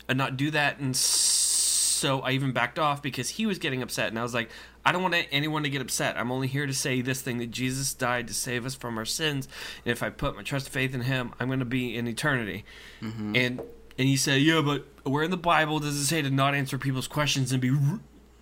uh, 0.08 0.14
not 0.14 0.38
do 0.38 0.52
that 0.52 0.78
and 0.80 0.96
so 0.96 2.20
i 2.22 2.32
even 2.32 2.52
backed 2.52 2.78
off 2.78 3.02
because 3.02 3.30
he 3.30 3.46
was 3.46 3.58
getting 3.58 3.82
upset 3.82 4.10
and 4.10 4.20
i 4.20 4.24
was 4.24 4.34
like 4.34 4.50
i 4.86 4.92
don't 4.92 5.02
want 5.02 5.16
anyone 5.32 5.64
to 5.64 5.70
get 5.70 5.82
upset. 5.82 6.18
I'm 6.18 6.32
only 6.32 6.48
here 6.48 6.68
to 6.68 6.74
say 6.74 7.02
this 7.02 7.22
thing 7.22 7.38
that 7.40 7.52
jesus 7.52 7.94
died 7.94 8.28
to 8.28 8.34
save 8.34 8.66
us 8.66 8.76
from 8.76 8.98
our 8.98 9.06
sins 9.06 9.48
and 9.84 9.92
if 9.92 10.04
i 10.04 10.10
put 10.10 10.36
my 10.36 10.44
trust 10.44 10.68
and 10.68 10.74
faith 10.74 10.94
in 10.94 11.02
him 11.02 11.34
i'm 11.40 11.48
going 11.48 11.60
to 11.60 11.66
be 11.66 11.96
in 11.96 12.08
eternity. 12.08 12.64
And 13.02 13.62
and 13.98 14.08
he 14.08 14.18
said 14.18 14.42
yeah 14.42 14.62
but 14.62 14.86
where 15.04 15.24
in 15.24 15.32
the 15.32 15.38
bible 15.38 15.80
does 15.80 15.96
it 15.96 16.06
say 16.06 16.22
to 16.22 16.30
not 16.30 16.54
answer 16.56 16.78
people's 16.78 17.08
questions 17.08 17.52
and 17.52 17.62
be 17.62 17.70
ru- 17.72 18.02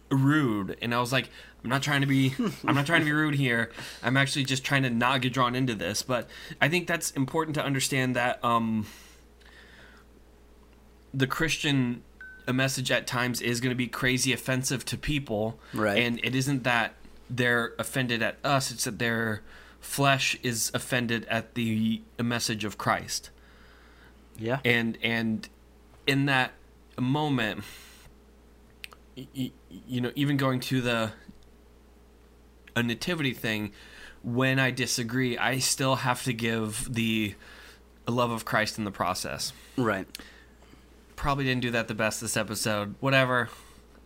rude? 0.10 0.78
And 0.82 0.94
i 0.94 1.00
was 1.00 1.12
like 1.12 1.30
i'm 1.64 1.70
not 1.70 1.82
trying 1.82 2.02
to 2.02 2.08
be 2.08 2.34
i'm 2.66 2.76
not 2.76 2.86
trying 2.86 3.02
to 3.02 3.06
be 3.06 3.12
rude 3.14 3.36
here. 3.36 3.72
I'm 4.02 4.18
actually 4.18 4.44
just 4.46 4.64
trying 4.64 4.84
to 4.84 4.89
not 4.89 5.22
get 5.22 5.32
drawn 5.34 5.56
into 5.56 5.76
this. 5.76 6.02
But 6.04 6.28
i 6.62 6.68
think 6.70 6.88
that's 6.88 7.12
important 7.12 7.56
to 7.56 7.64
understand 7.64 8.16
that 8.16 8.44
um 8.44 8.86
the 11.14 11.28
christian 11.28 12.02
a 12.48 12.54
message 12.54 12.91
at 12.91 13.08
times 13.08 13.41
is 13.41 13.60
going 13.62 13.70
to 13.72 13.76
be 13.76 13.88
crazy 13.88 14.34
offensive 14.34 14.84
to 14.86 14.98
people 14.98 15.60
Right. 15.74 15.98
and 15.98 16.20
it 16.24 16.36
isn't 16.36 16.64
that 16.64 16.94
they're 17.30 17.74
offended 17.80 18.22
at 18.22 18.38
us 18.44 18.72
it's 18.72 18.84
that 18.84 19.00
their 19.00 19.41
flesh 19.80 20.38
is 20.44 20.72
offended 20.74 21.26
at 21.30 21.56
the 21.56 22.02
message 22.22 22.64
of 22.66 22.78
christ 22.78 23.30
yeah. 24.38 24.60
and 24.66 24.98
and 25.02 25.48
in 26.08 26.26
that 26.26 26.52
moment 27.00 27.64
y- 29.18 29.28
y- 29.36 29.52
you 29.88 30.02
know 30.02 30.12
even 30.16 30.38
going 30.38 30.60
to 30.60 30.82
the 30.82 31.12
a 32.76 32.84
nativity 32.84 33.34
thing 33.34 33.72
when 34.24 34.60
i 34.60 34.70
disagree 34.72 35.38
i 35.38 35.58
still 35.60 35.98
have 35.98 36.24
to 36.24 36.34
give 36.34 36.88
the 36.94 37.36
love 38.08 38.32
of 38.32 38.46
christ 38.46 38.78
in 38.78 38.84
the 38.84 38.91
process 38.91 39.54
Right. 39.78 40.08
Probably 41.24 41.45
didn't 41.45 41.61
do 41.61 41.71
that 41.71 41.88
the 41.88 41.93
best 41.95 42.19
this 42.21 42.36
episode 42.38 42.95
whatever 42.99 43.49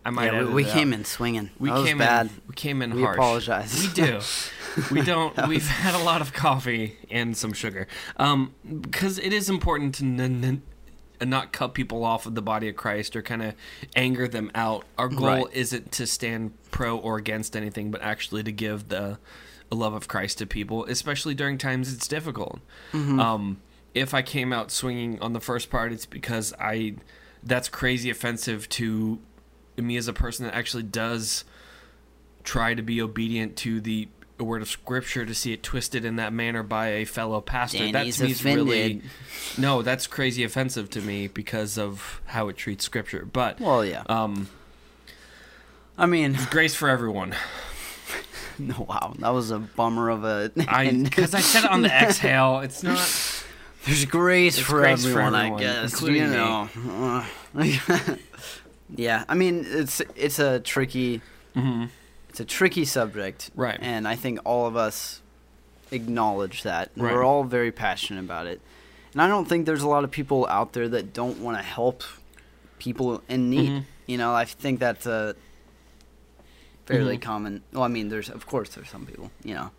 i 0.05 0.09
might 0.11 0.31
Yeah, 0.31 0.43
we, 0.43 0.53
we 0.53 0.63
came 0.63 0.93
out. 0.93 0.99
in 0.99 1.05
swinging. 1.05 1.49
we 1.59 1.69
that 1.69 1.75
was 1.79 1.87
came 1.87 1.97
bad. 1.97 2.27
in 2.27 2.41
we 2.47 2.53
came 2.55 2.81
in 2.83 2.93
We 2.93 3.01
harsh 3.01 3.17
apologize. 3.17 3.81
we 3.81 3.87
do 3.93 4.19
we 4.91 5.01
don't 5.01 5.47
we've 5.47 5.67
had 5.67 5.95
a 5.95 6.03
lot 6.03 6.21
of 6.21 6.31
coffee 6.33 6.95
and 7.09 7.35
some 7.35 7.53
sugar 7.53 7.87
um 8.17 8.53
because 8.81 9.17
it 9.17 9.33
is 9.33 9.49
important 9.49 9.95
to 9.95 10.03
n- 10.05 10.21
n- 10.21 10.61
not 11.27 11.51
cut 11.51 11.73
people 11.73 12.03
off 12.05 12.27
of 12.27 12.35
the 12.35 12.41
body 12.43 12.69
of 12.69 12.75
christ 12.75 13.15
or 13.15 13.23
kind 13.23 13.41
of 13.41 13.55
anger 13.95 14.27
them 14.27 14.51
out 14.53 14.85
our 14.99 15.07
goal 15.09 15.25
Right. 15.45 15.45
isn't 15.53 15.91
to 15.93 16.05
stand 16.05 16.53
pro 16.69 16.95
or 16.97 17.17
against 17.17 17.55
anything 17.57 17.89
but 17.89 18.01
actually 18.03 18.43
to 18.43 18.51
give 18.51 18.89
the 18.89 19.17
love 19.71 19.93
of 19.95 20.07
christ 20.07 20.37
to 20.37 20.45
people 20.45 20.85
especially 20.85 21.33
during 21.33 21.57
times 21.57 21.91
it's 21.91 22.07
difficult 22.07 22.59
Mm-hmm. 22.93 23.19
um 23.19 23.57
if 23.99 24.13
i 24.13 24.21
came 24.21 24.53
out 24.53 24.71
swinging 24.71 25.19
on 25.21 25.33
the 25.33 25.39
first 25.39 25.69
part 25.69 25.91
it's 25.91 26.05
because 26.05 26.53
i 26.59 26.93
that's 27.43 27.69
crazy 27.69 28.09
offensive 28.09 28.67
to 28.69 29.19
me 29.77 29.97
as 29.97 30.07
a 30.07 30.13
person 30.13 30.45
that 30.45 30.53
actually 30.53 30.83
does 30.83 31.43
try 32.43 32.73
to 32.73 32.81
be 32.81 33.01
obedient 33.01 33.55
to 33.55 33.79
the 33.81 34.07
word 34.39 34.61
of 34.61 34.67
scripture 34.67 35.25
to 35.25 35.33
see 35.33 35.53
it 35.53 35.63
twisted 35.63 36.05
in 36.05 36.17
that 36.17 36.31
manner 36.31 36.63
by 36.63 36.89
a 36.89 37.05
fellow 37.05 37.41
pastor. 37.41 37.79
Danny's 37.91 38.17
that 38.17 38.23
to 38.23 38.25
me 38.25 38.31
is 38.31 38.45
really 38.45 39.01
no, 39.57 39.81
that's 39.81 40.07
crazy 40.07 40.43
offensive 40.43 40.89
to 40.91 41.01
me 41.01 41.27
because 41.27 41.77
of 41.77 42.21
how 42.25 42.47
it 42.47 42.57
treats 42.57 42.85
scripture. 42.85 43.25
But 43.25 43.59
Well, 43.59 43.83
yeah. 43.83 44.03
um, 44.07 44.49
I 45.97 46.05
mean, 46.05 46.37
grace 46.51 46.75
for 46.75 46.89
everyone. 46.89 47.35
no, 48.59 48.85
wow, 48.87 49.13
that 49.19 49.29
was 49.29 49.51
a 49.51 49.59
bummer 49.59 50.09
of 50.09 50.23
a. 50.23 50.51
I 50.67 50.91
because 50.91 51.33
I 51.33 51.39
said 51.39 51.65
it 51.65 51.71
on 51.71 51.81
the 51.81 51.89
exhale. 52.03 52.59
It's 52.59 52.83
not. 52.83 53.43
There's 53.87 54.05
grace, 54.05 54.59
for, 54.59 54.79
grace 54.81 55.03
for 55.03 55.09
everyone, 55.21 55.35
everyone, 55.35 55.59
I 55.59 55.63
guess. 55.63 56.01
you 56.01 56.27
know. 56.27 57.25
yeah, 58.95 59.23
I 59.27 59.33
mean, 59.33 59.65
it's 59.67 60.01
it's 60.15 60.39
a 60.39 60.59
tricky 60.59 61.21
mhm. 61.55 61.89
it's 62.29 62.39
a 62.39 62.45
tricky 62.45 62.85
subject, 62.85 63.49
Right. 63.55 63.79
And 63.81 64.07
I 64.07 64.15
think 64.15 64.39
all 64.45 64.67
of 64.67 64.75
us 64.75 65.21
acknowledge 65.91 66.63
that. 66.63 66.91
Right. 66.95 67.13
We're 67.13 67.23
all 67.23 67.43
very 67.43 67.71
passionate 67.71 68.19
about 68.19 68.45
it, 68.47 68.61
and 69.13 69.21
I 69.21 69.27
don't 69.27 69.47
think 69.47 69.65
there's 69.65 69.83
a 69.83 69.87
lot 69.87 70.03
of 70.03 70.11
people 70.11 70.45
out 70.47 70.73
there 70.73 70.87
that 70.89 71.13
don't 71.13 71.39
want 71.39 71.57
to 71.57 71.63
help 71.63 72.03
people 72.79 73.23
in 73.29 73.49
need. 73.49 73.69
Mhm. 73.71 73.83
You 74.05 74.17
know, 74.17 74.33
I 74.33 74.45
think 74.45 74.79
that's 74.79 75.05
a 75.05 75.35
fairly 76.85 77.17
Mhm. 77.17 77.21
common. 77.21 77.63
Well, 77.73 77.83
I 77.83 77.87
mean, 77.87 78.09
there's 78.09 78.29
of 78.29 78.45
course 78.45 78.69
there's 78.75 78.89
some 78.89 79.05
people, 79.05 79.31
you 79.43 79.53
know, 79.53 79.71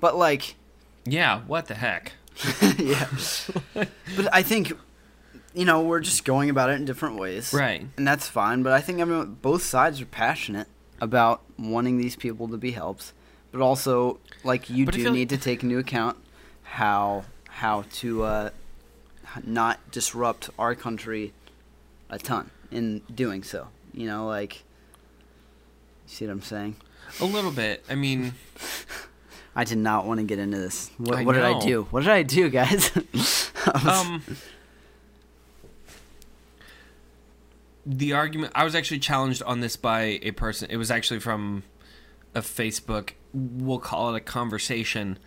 but 0.00 0.16
like 0.16 0.54
Yeah. 1.04 1.40
What 1.46 1.66
the 1.66 1.74
heck? 1.74 2.12
yeah. 2.78 3.08
but 3.74 4.28
I 4.32 4.42
think, 4.42 4.72
you 5.54 5.64
know, 5.64 5.82
we're 5.82 6.00
just 6.00 6.24
going 6.24 6.50
about 6.50 6.70
it 6.70 6.74
in 6.74 6.84
different 6.84 7.18
ways. 7.18 7.52
Right. 7.52 7.84
And 7.96 8.06
that's 8.06 8.28
fine. 8.28 8.62
But 8.62 8.72
I 8.72 8.80
think 8.80 9.00
everyone, 9.00 9.38
both 9.42 9.62
sides 9.62 10.00
are 10.00 10.06
passionate 10.06 10.68
about 11.00 11.42
wanting 11.58 11.98
these 11.98 12.16
people 12.16 12.48
to 12.48 12.56
be 12.56 12.72
helped. 12.72 13.12
But 13.50 13.60
also, 13.60 14.18
like, 14.44 14.68
you 14.68 14.84
But 14.84 14.94
do 14.94 15.10
need 15.10 15.30
to 15.30 15.38
take 15.38 15.62
into 15.62 15.78
account 15.78 16.18
how 16.62 17.24
how 17.48 17.84
to 17.92 18.22
uh, 18.22 18.50
not 19.44 19.90
disrupt 19.90 20.50
our 20.58 20.74
country 20.74 21.32
a 22.10 22.18
ton 22.18 22.50
in 22.70 23.00
doing 23.12 23.42
so. 23.42 23.68
You 23.92 24.06
know, 24.06 24.26
like, 24.26 24.56
you 26.06 26.14
see 26.14 26.26
what 26.26 26.32
I'm 26.32 26.42
saying? 26.42 26.76
A 27.20 27.24
little 27.24 27.50
bit. 27.50 27.84
I 27.88 27.94
mean, 27.94 28.34
I 29.58 29.64
did 29.64 29.78
not 29.78 30.06
want 30.06 30.20
to 30.20 30.24
get 30.24 30.38
into 30.38 30.56
this. 30.56 30.88
What, 30.98 31.18
I 31.18 31.24
what 31.24 31.32
did 31.32 31.42
I 31.42 31.58
do? 31.58 31.82
What 31.90 32.04
did 32.04 32.10
I 32.10 32.22
do, 32.22 32.48
guys? 32.48 32.92
I 33.66 34.04
um, 34.06 34.22
the 37.84 38.12
argument 38.12 38.52
I 38.54 38.62
was 38.62 38.76
actually 38.76 39.00
challenged 39.00 39.42
on 39.42 39.58
this 39.58 39.74
by 39.74 40.20
a 40.22 40.30
person. 40.30 40.70
It 40.70 40.76
was 40.76 40.92
actually 40.92 41.18
from 41.18 41.64
a 42.36 42.40
Facebook. 42.40 43.14
We'll 43.34 43.80
call 43.80 44.14
it 44.14 44.16
a 44.16 44.20
conversation 44.20 45.18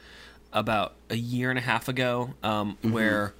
about 0.53 0.95
a 1.09 1.17
year 1.17 1.49
and 1.49 1.59
a 1.59 1.63
half 1.63 1.89
ago, 1.89 2.33
um, 2.41 2.77
where 2.83 3.33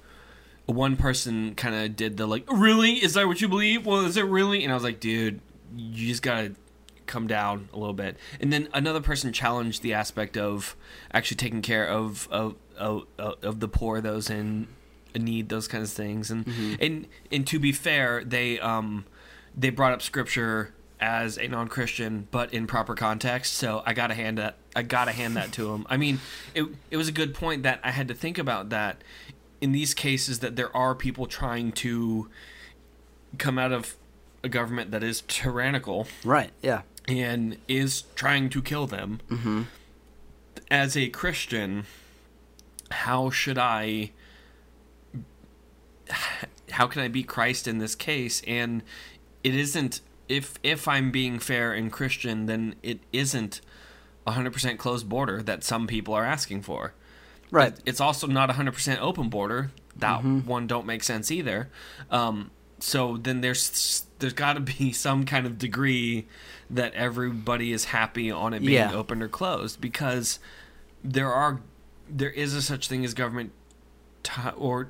one 0.66 0.98
person 0.98 1.54
kind 1.54 1.74
of 1.74 1.96
did 1.96 2.18
the 2.18 2.26
like, 2.26 2.44
really? 2.52 3.02
Is 3.02 3.14
that 3.14 3.26
what 3.26 3.40
you 3.40 3.48
believe? 3.48 3.86
Well, 3.86 4.04
is 4.04 4.18
it 4.18 4.26
really? 4.26 4.62
And 4.62 4.70
I 4.70 4.74
was 4.74 4.84
like, 4.84 5.00
dude, 5.00 5.40
you 5.74 6.08
just 6.08 6.22
gotta 6.22 6.52
come 7.12 7.26
down 7.26 7.68
a 7.72 7.78
little 7.78 7.94
bit. 7.94 8.16
And 8.40 8.52
then 8.52 8.68
another 8.72 9.00
person 9.00 9.32
challenged 9.32 9.82
the 9.82 9.92
aspect 9.92 10.36
of 10.36 10.74
actually 11.12 11.36
taking 11.36 11.62
care 11.62 11.86
of 11.86 12.26
of 12.30 12.56
of, 12.76 13.06
of 13.18 13.60
the 13.60 13.68
poor, 13.68 14.00
those 14.00 14.30
in 14.30 14.66
need, 15.14 15.48
those 15.50 15.68
kinds 15.68 15.90
of 15.90 15.96
things. 15.96 16.30
And 16.30 16.78
and 16.80 17.06
and 17.30 17.46
to 17.46 17.58
be 17.58 17.72
fair, 17.72 18.24
they 18.24 18.58
um 18.58 19.04
they 19.56 19.70
brought 19.70 19.92
up 19.92 20.02
scripture 20.02 20.72
as 20.98 21.36
a 21.36 21.48
non-Christian, 21.48 22.28
but 22.30 22.54
in 22.54 22.66
proper 22.66 22.94
context. 22.94 23.54
So 23.54 23.82
I 23.84 23.92
gotta 23.92 24.14
hand 24.14 24.38
that 24.38 24.56
I 24.74 24.82
gotta 24.82 25.12
hand 25.12 25.36
that 25.36 25.52
to 25.52 25.74
him. 25.74 25.86
I 25.90 25.96
mean, 25.96 26.20
it 26.54 26.64
it 26.90 26.96
was 26.96 27.08
a 27.08 27.12
good 27.12 27.34
point 27.34 27.62
that 27.64 27.80
I 27.84 27.90
had 27.90 28.08
to 28.08 28.14
think 28.14 28.38
about 28.38 28.70
that 28.70 29.02
in 29.60 29.72
these 29.72 29.94
cases 29.94 30.38
that 30.40 30.56
there 30.56 30.74
are 30.76 30.94
people 30.94 31.26
trying 31.26 31.72
to 31.72 32.28
come 33.38 33.58
out 33.58 33.72
of 33.72 33.96
a 34.42 34.48
government 34.48 34.90
that 34.90 35.02
is 35.02 35.22
tyrannical 35.28 36.06
Right. 36.24 36.50
Yeah. 36.62 36.82
And 37.08 37.56
is 37.68 38.02
trying 38.14 38.48
to 38.50 38.62
kill 38.62 38.86
them. 38.86 39.20
Mm-hmm. 39.28 39.62
As 40.70 40.96
a 40.96 41.08
Christian, 41.08 41.84
how 42.90 43.30
should 43.30 43.58
I? 43.58 44.12
How 46.72 46.86
can 46.86 47.02
I 47.02 47.08
be 47.08 47.22
Christ 47.22 47.68
in 47.68 47.78
this 47.78 47.94
case? 47.94 48.42
And 48.46 48.82
it 49.44 49.54
isn't. 49.54 50.00
If 50.28 50.54
if 50.62 50.88
I'm 50.88 51.10
being 51.10 51.38
fair 51.38 51.72
and 51.72 51.92
Christian, 51.92 52.46
then 52.46 52.74
it 52.82 53.00
isn't 53.12 53.60
a 54.26 54.32
hundred 54.32 54.52
percent 54.52 54.78
closed 54.78 55.08
border 55.08 55.42
that 55.42 55.64
some 55.64 55.86
people 55.86 56.14
are 56.14 56.24
asking 56.24 56.62
for. 56.62 56.94
Right. 57.50 57.74
It's 57.84 58.00
also 58.00 58.26
not 58.26 58.48
a 58.48 58.54
hundred 58.54 58.72
percent 58.72 59.02
open 59.02 59.28
border. 59.28 59.72
That 59.96 60.24
one 60.24 60.66
don't 60.66 60.86
make 60.86 61.02
sense 61.02 61.30
either. 61.30 61.68
Um, 62.10 62.50
so 62.78 63.18
then 63.18 63.42
there's 63.42 64.06
there's 64.22 64.32
got 64.32 64.54
to 64.54 64.60
be 64.60 64.90
some 64.92 65.24
kind 65.26 65.44
of 65.46 65.58
degree 65.58 66.26
that 66.70 66.94
everybody 66.94 67.72
is 67.72 67.84
happy 67.86 68.30
on 68.30 68.54
it 68.54 68.60
being 68.60 68.72
Yeah. 68.72 68.94
open 68.94 69.20
or 69.22 69.28
closed 69.28 69.80
because 69.80 70.38
there 71.04 71.30
are 71.32 71.60
there 72.08 72.30
is 72.30 72.54
a 72.54 72.62
such 72.62 72.88
thing 72.88 73.04
as 73.04 73.12
government 73.14 73.52
ti 74.22 74.40
or 74.56 74.88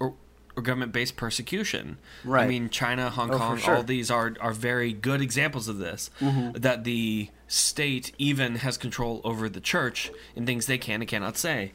or, 0.00 0.14
or 0.56 0.62
government 0.62 0.92
based 0.92 1.16
persecution. 1.16 1.98
Right. 2.24 2.44
I 2.44 2.48
mean, 2.48 2.68
China, 2.70 3.10
Hong 3.10 3.30
Oh, 3.32 3.38
Kong, 3.38 3.56
sure. 3.58 3.68
Mm-hmm. 3.68 3.76
all 3.76 3.82
these 3.84 4.10
are 4.10 4.34
are 4.40 4.52
very 4.52 4.92
good 4.92 5.20
examples 5.20 5.68
of 5.68 5.78
this. 5.78 6.10
That 6.20 6.84
the 6.84 7.30
state 7.48 8.12
even 8.18 8.56
has 8.56 8.76
control 8.76 9.20
over 9.22 9.48
the 9.48 9.60
church 9.60 10.10
in 10.34 10.44
things 10.46 10.66
they 10.66 10.78
can 10.78 11.00
and 11.02 11.08
cannot 11.08 11.36
say. 11.36 11.72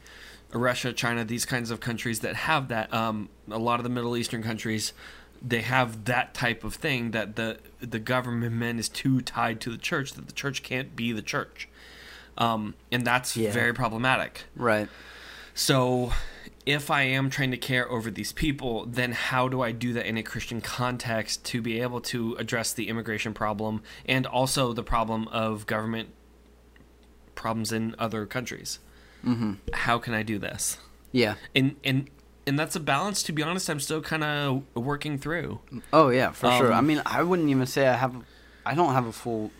Russia, 0.54 0.92
China, 0.92 1.24
these 1.24 1.46
kinds 1.46 1.70
of 1.70 1.80
countries 1.80 2.20
that 2.20 2.34
have 2.36 2.68
that. 2.68 2.92
Um, 2.92 3.30
a 3.50 3.58
lot 3.58 3.80
of 3.80 3.84
the 3.84 3.88
Middle 3.90 4.16
Eastern 4.18 4.42
countries, 4.42 4.92
they 5.44 5.62
have 5.62 6.04
that 6.04 6.34
type 6.34 6.62
of 6.64 6.74
thing 6.74 7.10
that 7.10 7.36
the 7.36 7.58
the 7.80 7.98
government 7.98 8.54
men 8.54 8.78
is 8.78 8.88
too 8.88 9.20
tied 9.20 9.60
to 9.62 9.70
the 9.70 9.76
church 9.78 10.12
that 10.14 10.26
the 10.26 10.32
church 10.32 10.62
can't 10.62 10.94
be 10.94 11.12
the 11.12 11.22
church, 11.22 11.68
um, 12.38 12.74
and 12.92 13.04
that's 13.06 13.36
Yeah. 13.36 13.50
very 13.52 13.74
problematic. 13.74 14.44
Right. 14.54 14.88
So, 15.54 16.12
if 16.64 16.90
I 16.90 17.02
am 17.02 17.28
trying 17.28 17.50
to 17.50 17.56
care 17.58 17.90
over 17.90 18.10
these 18.10 18.32
people, 18.32 18.86
then 18.86 19.12
how 19.12 19.48
do 19.48 19.60
I 19.60 19.72
do 19.72 19.92
that 19.94 20.06
in 20.06 20.16
a 20.16 20.22
Christian 20.22 20.60
context 20.60 21.44
to 21.46 21.60
be 21.60 21.80
able 21.82 22.00
to 22.02 22.34
address 22.36 22.72
the 22.72 22.88
immigration 22.88 23.34
problem 23.34 23.82
and 24.06 24.26
also 24.26 24.72
the 24.72 24.82
problem 24.84 25.28
of 25.28 25.66
government 25.66 26.08
problems 27.34 27.72
in 27.72 27.94
other 27.98 28.26
countries? 28.26 28.78
Mm-hmm. 29.24 29.54
How 29.72 29.98
can 29.98 30.14
I 30.14 30.22
do 30.22 30.38
this? 30.38 30.78
Yeah. 31.10 31.34
And 31.54 31.76
and 31.84 32.08
and 32.46 32.58
that's 32.58 32.76
a 32.76 32.80
balance. 32.80 33.22
To 33.24 33.32
be 33.32 33.42
honest, 33.42 33.68
I'm 33.70 33.80
still 33.80 34.00
kind 34.02 34.24
of 34.24 34.62
working 34.74 35.18
through. 35.18 35.60
Oh 35.92 36.08
yeah, 36.10 36.30
for 36.32 36.50
sure. 36.52 36.72
Um, 36.72 36.78
I 36.78 36.80
mean, 36.80 37.02
I 37.06 37.22
wouldn't 37.22 37.48
even 37.48 37.66
say 37.66 37.86
I 37.88 37.94
have. 37.94 38.14
I 38.64 38.74
don't 38.74 38.92
have 38.94 39.06
a 39.06 39.12
full 39.12 39.50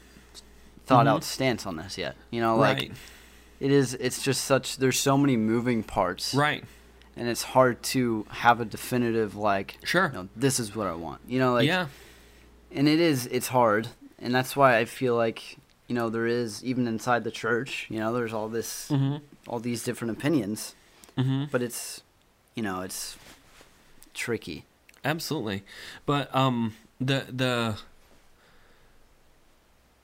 thought 0.86 1.06
out 1.06 1.20
Mhm. 1.20 1.24
stance 1.24 1.66
on 1.66 1.76
this 1.76 1.96
yet. 1.98 2.16
You 2.30 2.40
know, 2.40 2.56
like 2.56 2.76
right, 2.78 2.92
it 3.60 3.70
is. 3.70 3.94
It's 3.94 4.22
just 4.22 4.44
such. 4.44 4.76
There's 4.78 4.98
so 4.98 5.16
many 5.16 5.36
moving 5.36 5.82
parts, 5.82 6.34
right, 6.34 6.64
and 7.16 7.28
it's 7.28 7.42
hard 7.42 7.82
to 7.94 8.26
have 8.30 8.60
a 8.60 8.64
definitive 8.64 9.34
like. 9.34 9.78
sure, 9.84 10.08
You 10.12 10.22
know, 10.22 10.28
this 10.36 10.58
is 10.60 10.74
what 10.76 10.86
I 10.86 10.94
want. 10.94 11.20
You 11.26 11.38
know, 11.38 11.54
like 11.54 11.66
yeah, 11.66 11.86
and 12.70 12.88
it 12.88 13.00
is 13.00 13.26
it's 13.26 13.48
hard 13.48 13.88
and 14.18 14.32
that's 14.34 14.54
why 14.56 14.78
i 14.78 14.84
feel 14.84 15.16
like 15.16 15.56
you 15.88 15.94
know 15.96 16.08
there 16.08 16.26
is 16.28 16.62
even 16.64 16.86
inside 16.86 17.24
the 17.24 17.30
church 17.30 17.86
you 17.90 17.98
know 17.98 18.12
there's 18.14 18.32
all 18.32 18.48
this 18.48 18.88
hmm 18.88 19.16
all 19.48 19.58
these 19.58 19.82
different 19.82 20.16
opinions 20.16 20.74
hmm 21.18 21.44
but 21.50 21.60
it's 21.60 22.02
you 22.55 22.62
know 22.62 22.80
it's 22.82 23.16
tricky 24.14 24.64
Absolutely, 25.05 25.64
but 26.07 26.34
um, 26.34 26.74
the 27.00 27.26
the 27.28 27.76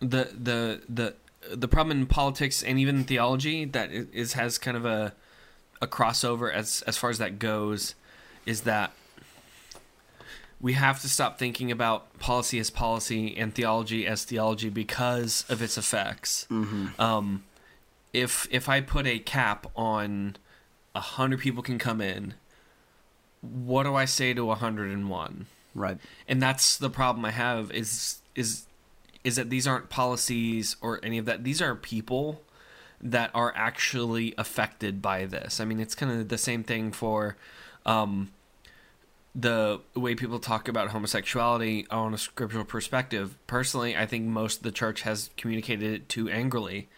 the 0.01 0.31
the 0.37 0.81
the 0.89 1.15
the 1.55 1.69
problem 1.69 2.01
in 2.01 2.07
politics 2.07 2.63
and 2.63 2.79
even 2.79 3.05
theology 3.05 3.65
that 3.65 3.91
is 3.93 4.33
has 4.33 4.59
kind 4.59 4.77
of 4.77 4.85
a 4.85 5.15
a 5.81 5.87
crossover 5.87 6.53
as 6.53 6.83
as 6.87 6.97
far 6.97 7.11
as 7.11 7.19
that 7.19 7.39
goes 7.39 7.95
is 8.45 8.63
that 8.63 8.93
we 10.61 10.73
have 10.73 11.01
to 11.01 11.09
stop 11.09 11.39
thinking 11.39 11.71
about 11.71 12.19
policy 12.19 12.59
as 12.59 12.69
policy 12.69 13.37
and 13.37 13.55
theology 13.55 14.05
as 14.05 14.25
theology 14.25 14.69
because 14.69 15.45
of 15.49 15.63
its 15.63 15.79
effects. 15.79 16.49
mm-hmm. 16.51 17.01
Um, 17.01 17.45
if 18.13 18.49
if 18.51 18.69
I 18.69 18.81
put 18.81 19.07
a 19.07 19.21
cap 19.21 19.69
on 19.77 20.37
a 20.99 21.01
hundred 21.01 21.39
people 21.39 21.63
can 21.63 21.79
come 21.79 22.01
in, 22.01 22.35
what 23.41 23.85
do 23.85 23.95
I 23.95 24.05
say 24.05 24.35
to 24.35 24.51
a 24.51 24.57
hundred 24.57 24.91
and 24.91 25.09
one? 25.09 25.47
right 25.75 25.99
And 26.27 26.43
that's 26.43 26.77
the 26.77 26.91
problem 26.91 27.25
I 27.25 27.31
have 27.31 27.71
is 27.71 28.19
is 28.35 28.65
is 29.25 29.37
that 29.37 29.49
these 29.51 29.67
aren't 29.67 29.91
policies 29.91 30.77
or 30.81 31.01
any 31.03 31.19
of 31.19 31.27
that. 31.27 31.45
These 31.45 31.63
are 31.63 31.75
people 31.75 32.43
that 33.01 33.31
are 33.35 33.53
actually 33.55 34.35
affected 34.37 35.01
by 35.01 35.27
this. 35.27 35.61
I 35.61 35.65
mean, 35.65 35.81
it's 35.81 35.95
kind 35.95 36.11
of 36.11 36.29
the 36.29 36.39
same 36.39 36.65
thing 36.65 36.91
for 36.93 37.37
um, 37.87 38.31
the 39.35 39.81
way 39.95 40.15
people 40.15 40.39
talk 40.39 40.67
about 40.67 40.89
homosexuality 40.89 41.87
on 41.91 42.15
a 42.15 42.19
scriptural 42.19 42.65
perspective. 42.65 43.37
Personally, 43.47 43.97
I 43.97 44.07
think 44.07 44.25
most 44.25 44.59
of 44.59 44.63
the 44.65 44.73
church 44.73 45.03
has 45.03 45.31
communicated 45.37 45.93
it 45.93 46.09
too 46.09 46.29
angrily, 46.29 46.89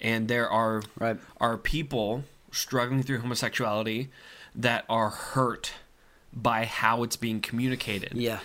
and 0.00 0.28
there 0.28 0.48
are 0.48 0.82
right 0.98 1.18
are 1.40 1.56
people 1.56 2.24
struggling 2.56 3.02
through 3.02 3.20
homosexuality 3.20 4.08
that 4.54 4.84
are 4.88 5.10
hurt 5.10 5.74
by 6.32 6.64
how 6.64 7.02
it's 7.02 7.16
being 7.16 7.40
communicated 7.40 8.12
yeah 8.14 8.40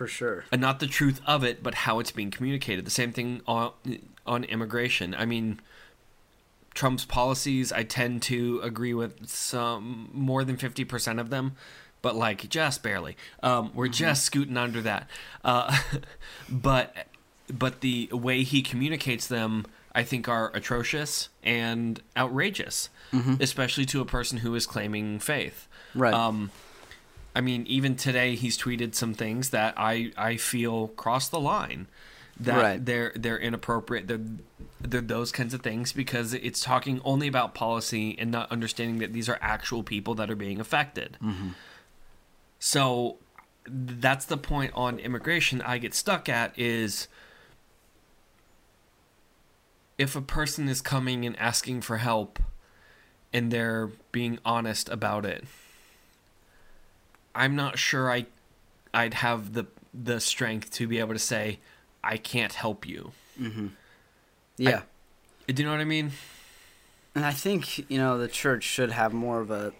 for 0.00 0.06
sure 0.06 0.46
and 0.50 0.62
not 0.62 0.80
the 0.80 0.86
truth 0.86 1.20
of 1.26 1.44
it, 1.44 1.62
but 1.62 1.74
how 1.74 1.98
it's 1.98 2.10
being 2.10 2.30
communicated. 2.30 2.86
The 2.86 2.90
same 2.90 3.12
thing 3.12 3.42
on 3.46 3.72
on 4.26 4.44
immigration. 4.44 5.14
I 5.14 5.26
mean, 5.26 5.60
Trump's 6.72 7.04
policies, 7.04 7.70
I 7.70 7.82
tend 7.82 8.22
to 8.22 8.60
agree 8.62 8.94
with 8.94 9.28
some 9.28 10.08
more 10.14 10.42
than 10.42 10.56
fifty 10.56 10.86
percent 10.86 11.20
of 11.20 11.28
them, 11.28 11.54
but 12.00 12.16
like 12.16 12.48
just 12.48 12.82
barely. 12.82 13.18
Um, 13.42 13.72
we're 13.74 13.88
just 13.88 14.24
scooting 14.24 14.56
under 14.56 14.80
that. 14.80 15.06
Uh, 15.44 15.76
but 16.48 17.06
but 17.52 17.82
the 17.82 18.08
way 18.10 18.42
he 18.42 18.62
communicates 18.62 19.26
them, 19.26 19.66
I 19.94 20.02
think, 20.02 20.30
are 20.30 20.50
atrocious 20.54 21.28
and 21.42 22.00
outrageous, 22.16 22.88
especially 23.12 23.86
to 23.86 24.00
a 24.00 24.04
person 24.04 24.38
who 24.38 24.54
is 24.54 24.66
claiming 24.66 25.18
faith. 25.18 25.66
right 25.94 26.14
Um, 26.14 26.50
I 27.34 27.40
mean, 27.40 27.64
even 27.66 27.94
today 27.96 28.34
he's 28.34 28.58
tweeted 28.58 28.94
some 28.94 29.14
things 29.14 29.50
that 29.50 29.74
I 29.76 30.12
I 30.16 30.36
feel 30.36 30.88
cross 30.88 31.28
the 31.28 31.38
line, 31.40 31.86
that 32.38 32.56
Right. 32.62 32.84
they're 32.84 33.12
they're 33.14 33.38
inappropriate. 33.38 34.08
They're 34.08 34.20
they're 34.80 35.00
those 35.00 35.30
kinds 35.30 35.52
of 35.54 35.60
things 35.62 35.92
because 35.92 36.32
it's 36.34 36.60
talking 36.60 37.00
only 37.04 37.28
about 37.28 37.54
policy 37.54 38.16
and 38.18 38.30
not 38.30 38.50
understanding 38.50 38.98
that 38.98 39.12
these 39.12 39.28
are 39.28 39.38
actual 39.42 39.82
people 39.82 40.14
that 40.16 40.30
are 40.30 40.36
being 40.36 40.58
affected. 40.60 41.18
So 42.58 43.16
that's 43.66 44.24
the 44.24 44.36
point 44.38 44.72
on 44.74 44.98
immigration 44.98 45.60
I 45.62 45.78
get 45.78 45.94
stuck 45.94 46.28
at 46.28 46.58
is 46.58 47.08
if 49.98 50.16
a 50.16 50.22
person 50.22 50.68
is 50.68 50.80
coming 50.80 51.24
and 51.26 51.38
asking 51.38 51.82
for 51.82 51.98
help 51.98 52.38
and 53.32 53.50
they're 53.50 53.90
being 54.12 54.38
honest 54.44 54.88
about 54.88 55.24
it. 55.24 55.44
I'm 57.34 57.56
not 57.56 57.78
sure 57.78 58.10
i 58.10 58.26
i'd 58.92 59.14
have 59.14 59.52
the 59.52 59.66
the 59.94 60.18
strength 60.20 60.70
to 60.72 60.88
be 60.88 60.98
able 60.98 61.12
to 61.12 61.18
say 61.18 61.58
i 62.02 62.16
can't 62.16 62.54
help 62.54 62.86
you. 62.86 63.12
Yeah. 64.56 64.82
Do 65.46 65.62
you 65.62 65.66
know 65.66 65.72
what 65.72 65.80
i 65.80 65.84
mean? 65.84 66.12
And 67.14 67.24
i 67.24 67.32
think 67.32 67.90
you 67.90 67.98
know 67.98 68.18
the 68.18 68.28
church 68.28 68.64
should 68.64 68.90
have 68.90 69.12
more 69.12 69.40
of 69.40 69.50
a 69.50 69.72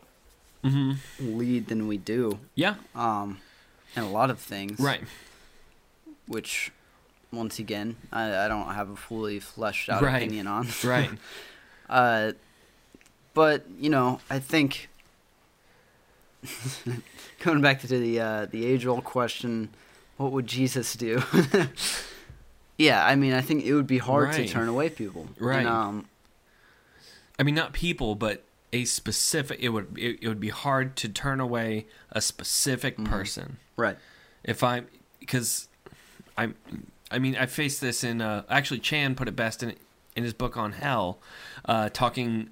mm-hmm. 0.64 1.38
lead 1.38 1.66
than 1.66 1.88
we 1.88 1.96
do. 1.96 2.38
Yeah. 2.54 2.76
Um 2.94 3.38
and 3.96 4.04
a 4.06 4.08
lot 4.08 4.30
of 4.30 4.38
things. 4.38 4.78
Right. 4.78 5.02
Which 6.26 6.70
once 7.32 7.58
again 7.58 7.96
I, 8.12 8.44
I 8.44 8.48
don't 8.48 8.74
have 8.74 8.90
a 8.90 8.96
fully 8.96 9.40
fleshed 9.40 9.88
out 9.88 10.02
Right. 10.02 10.22
opinion 10.22 10.46
on. 10.46 10.68
Right. 10.84 11.10
Uh, 11.88 12.30
but 13.40 13.64
you 13.78 13.88
know, 13.88 14.20
I 14.28 14.38
think 14.38 14.90
going 17.38 17.62
back 17.62 17.80
to 17.80 17.86
the 17.86 18.20
uh, 18.20 18.46
the 18.50 18.66
age 18.66 18.84
old 18.84 19.02
question, 19.04 19.70
what 20.18 20.30
would 20.32 20.46
Jesus 20.46 20.92
do? 20.92 21.22
yeah, 22.76 23.02
I 23.02 23.16
mean, 23.16 23.32
I 23.32 23.40
think 23.40 23.64
it 23.64 23.72
would 23.72 23.86
be 23.86 23.96
hard 23.96 24.34
to 24.34 24.46
turn 24.46 24.68
away 24.68 24.90
people. 24.90 25.26
Right. 25.38 25.60
And, 25.60 25.68
um, 25.68 26.08
I 27.38 27.42
mean, 27.42 27.54
not 27.54 27.72
people, 27.72 28.14
but 28.14 28.44
a 28.74 28.84
specific. 28.84 29.58
It 29.58 29.70
would 29.70 29.96
it, 29.96 30.18
it 30.20 30.28
would 30.28 30.38
be 30.38 30.50
hard 30.50 30.94
to 30.96 31.08
turn 31.08 31.40
away 31.40 31.86
a 32.12 32.20
specific 32.20 32.98
Mhm. 32.98 33.06
person 33.06 33.56
right. 33.78 33.96
if 34.44 34.62
I'm 34.62 34.86
because 35.18 35.68
I'm. 36.36 36.56
I 37.10 37.18
mean, 37.18 37.36
I 37.36 37.46
faced 37.46 37.80
this 37.80 38.04
in. 38.04 38.20
Uh, 38.20 38.42
actually, 38.50 38.80
Chan 38.80 39.14
put 39.14 39.28
it 39.28 39.34
best 39.34 39.62
in 39.62 39.76
in 40.16 40.24
his 40.24 40.32
book 40.32 40.56
on 40.56 40.72
hell, 40.72 41.18
uh, 41.64 41.88
talking 41.90 42.50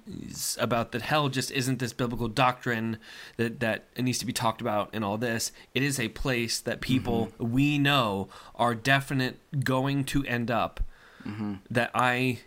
about 0.57 0.91
that 0.91 1.01
hell 1.01 1.29
just 1.29 1.51
isn't 1.51 1.79
this 1.79 1.93
biblical 1.93 2.27
doctrine 2.27 2.97
that 3.37 3.59
that 3.59 3.85
it 3.95 4.03
needs 4.03 4.17
to 4.19 4.25
be 4.25 4.33
talked 4.33 4.61
about 4.61 4.89
and 4.93 5.03
all 5.03 5.17
this. 5.17 5.51
It 5.73 5.83
is 5.83 5.99
a 5.99 6.09
place 6.09 6.59
that 6.59 6.81
people 6.81 7.31
we 7.37 7.77
know 7.77 8.29
are 8.55 8.75
definite 8.75 9.63
going 9.63 10.03
to 10.05 10.23
end 10.25 10.49
up. 10.49 10.79
hmm 11.23 11.55
That 11.69 11.91
I 11.93 12.39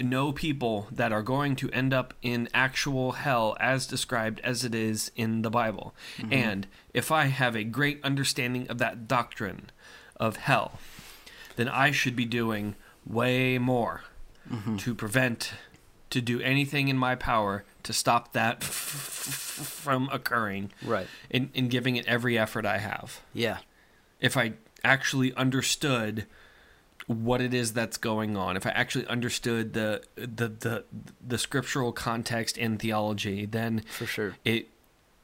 know 0.00 0.30
people 0.32 0.86
that 0.92 1.12
are 1.12 1.22
going 1.22 1.56
to 1.56 1.68
end 1.70 1.92
up 1.92 2.14
in 2.22 2.48
actual 2.54 3.12
hell 3.12 3.56
as 3.58 3.86
described 3.86 4.40
as 4.44 4.64
it 4.64 4.74
is 4.74 5.10
in 5.16 5.42
the 5.42 5.50
Bible. 5.50 5.92
And 6.30 6.66
if 6.94 7.10
I 7.10 7.24
have 7.26 7.56
a 7.56 7.64
great 7.64 7.98
understanding 8.04 8.68
of 8.68 8.78
that 8.78 9.08
doctrine 9.08 9.70
of 10.16 10.36
hell, 10.36 10.78
then 11.56 11.68
I 11.68 11.90
should 11.90 12.14
be 12.14 12.24
doing 12.26 12.76
way 13.04 13.58
more 13.58 14.02
Mm-hmm. 14.50 14.76
to 14.78 14.94
prevent, 14.94 15.52
to 16.10 16.20
do 16.20 16.40
anything 16.40 16.88
in 16.88 16.96
my 16.96 17.14
power 17.14 17.64
to 17.82 17.92
stop 17.92 18.32
that 18.32 18.62
from 18.64 20.08
occurring 20.10 20.72
Right. 20.82 21.06
in, 21.30 21.50
in 21.54 21.68
giving 21.68 21.96
it 21.96 22.06
every 22.06 22.38
effort 22.38 22.64
I 22.66 22.78
have. 22.78 23.20
Yeah. 23.34 23.58
If 24.20 24.36
I 24.36 24.54
actually 24.84 25.34
understood 25.34 26.26
what 27.06 27.40
it 27.40 27.54
is 27.54 27.72
that's 27.72 27.96
going 27.96 28.36
on, 28.36 28.56
if 28.56 28.66
I 28.66 28.70
actually 28.70 29.06
understood 29.06 29.72
the 29.74 30.02
the 30.16 30.48
the, 30.48 30.84
the 31.26 31.38
scriptural 31.38 31.92
context 31.92 32.58
and 32.58 32.78
theology, 32.78 33.46
then 33.46 33.82
For 33.90 34.06
sure. 34.06 34.36
it 34.44 34.68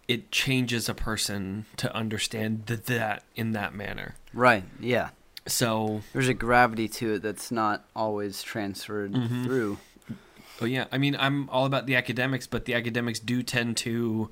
it 0.09 0.31
changes 0.31 0.89
a 0.89 0.95
person 0.95 1.67
to 1.79 1.95
understand 1.95 2.67
th- 2.67 2.83
that 2.85 3.25
in 3.35 3.53
that 3.53 3.75
manner. 3.75 4.15
Right. 4.33 4.65
Yeah. 4.81 5.11
So, 5.47 6.03
There's 6.13 6.29
a 6.29 6.35
gravity 6.35 6.89
to 6.89 7.15
it 7.15 7.23
that's 7.23 7.51
not 7.51 7.85
always 7.95 8.43
transferred 8.43 9.13
Mhm. 9.13 9.45
through. 9.45 9.79
oh 10.61 10.65
yeah, 10.67 10.87
I 10.93 10.99
mean, 10.99 11.17
I'm 11.19 11.49
all 11.51 11.67
about 11.67 11.87
the 11.87 11.97
academics, 11.97 12.47
but 12.47 12.65
the 12.65 12.75
academics 12.75 13.19
do 13.19 13.43
tend 13.43 13.77
to 13.79 14.31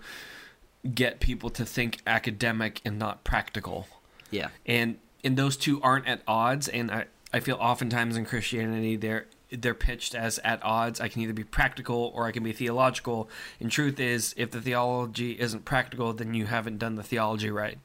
get 0.95 1.21
people 1.21 1.51
to 1.51 1.65
think 1.65 1.99
academic 2.07 2.81
and 2.85 2.99
not 2.99 3.25
practical. 3.25 3.87
Yeah. 4.31 4.49
and 4.67 4.97
and 5.25 5.37
those 5.37 5.57
two 5.59 5.81
aren't 5.83 6.07
at 6.09 6.23
odds 6.27 6.67
and 6.67 6.91
i 6.91 7.05
i 7.35 7.39
feel 7.39 7.57
oftentimes 7.61 8.17
in 8.17 8.25
christianity 8.25 8.97
they're 8.97 9.27
they're 9.51 9.75
pitched 9.75 10.15
as 10.15 10.39
at 10.43 10.59
odds 10.65 11.01
i 11.03 11.07
can 11.09 11.21
either 11.23 11.35
be 11.35 11.45
practical 11.45 12.11
or 12.15 12.27
i 12.27 12.33
can 12.33 12.43
be 12.43 12.51
theological 12.53 13.29
and 13.61 13.71
truth 13.71 14.01
is 14.01 14.35
if 14.39 14.51
the 14.51 14.61
theology 14.61 15.39
isn't 15.39 15.65
practical 15.67 16.13
then 16.15 16.33
you 16.35 16.47
haven't 16.47 16.79
done 16.79 16.95
the 16.97 17.03
theology 17.03 17.51
right 17.51 17.79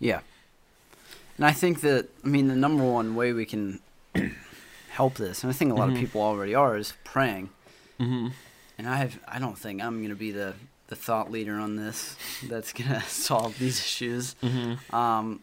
Yeah. 0.00 0.20
And 1.40 1.46
I 1.46 1.52
think 1.52 1.80
that 1.80 2.08
I 2.22 2.28
mean 2.28 2.48
the 2.48 2.54
number 2.54 2.84
one 2.84 3.14
way 3.14 3.32
we 3.32 3.46
can 3.46 3.80
help 4.90 5.14
this, 5.14 5.42
and 5.42 5.50
I 5.50 5.54
think 5.54 5.72
a 5.72 5.74
lot 5.74 5.88
Mhm. 5.88 5.92
of 5.94 5.98
people 5.98 6.20
already 6.20 6.54
are, 6.54 6.76
is 6.76 6.92
praying. 7.04 7.50
mm-hmm. 7.98 8.28
And 8.78 8.88
I 8.88 8.96
have 8.96 9.18
I 9.28 9.38
don't 9.38 9.58
think 9.58 9.82
I'm 9.82 10.02
gonna 10.02 10.14
be 10.14 10.30
the 10.32 10.54
the 10.88 10.96
thought 10.96 11.30
leader 11.30 11.54
on 11.58 11.76
this 11.76 12.16
that's 12.48 12.72
gonna 12.72 13.02
solve 13.08 13.58
these 13.58 13.78
issues. 13.78 14.34
Mm-hmm. 14.42 14.94
Um, 14.94 15.40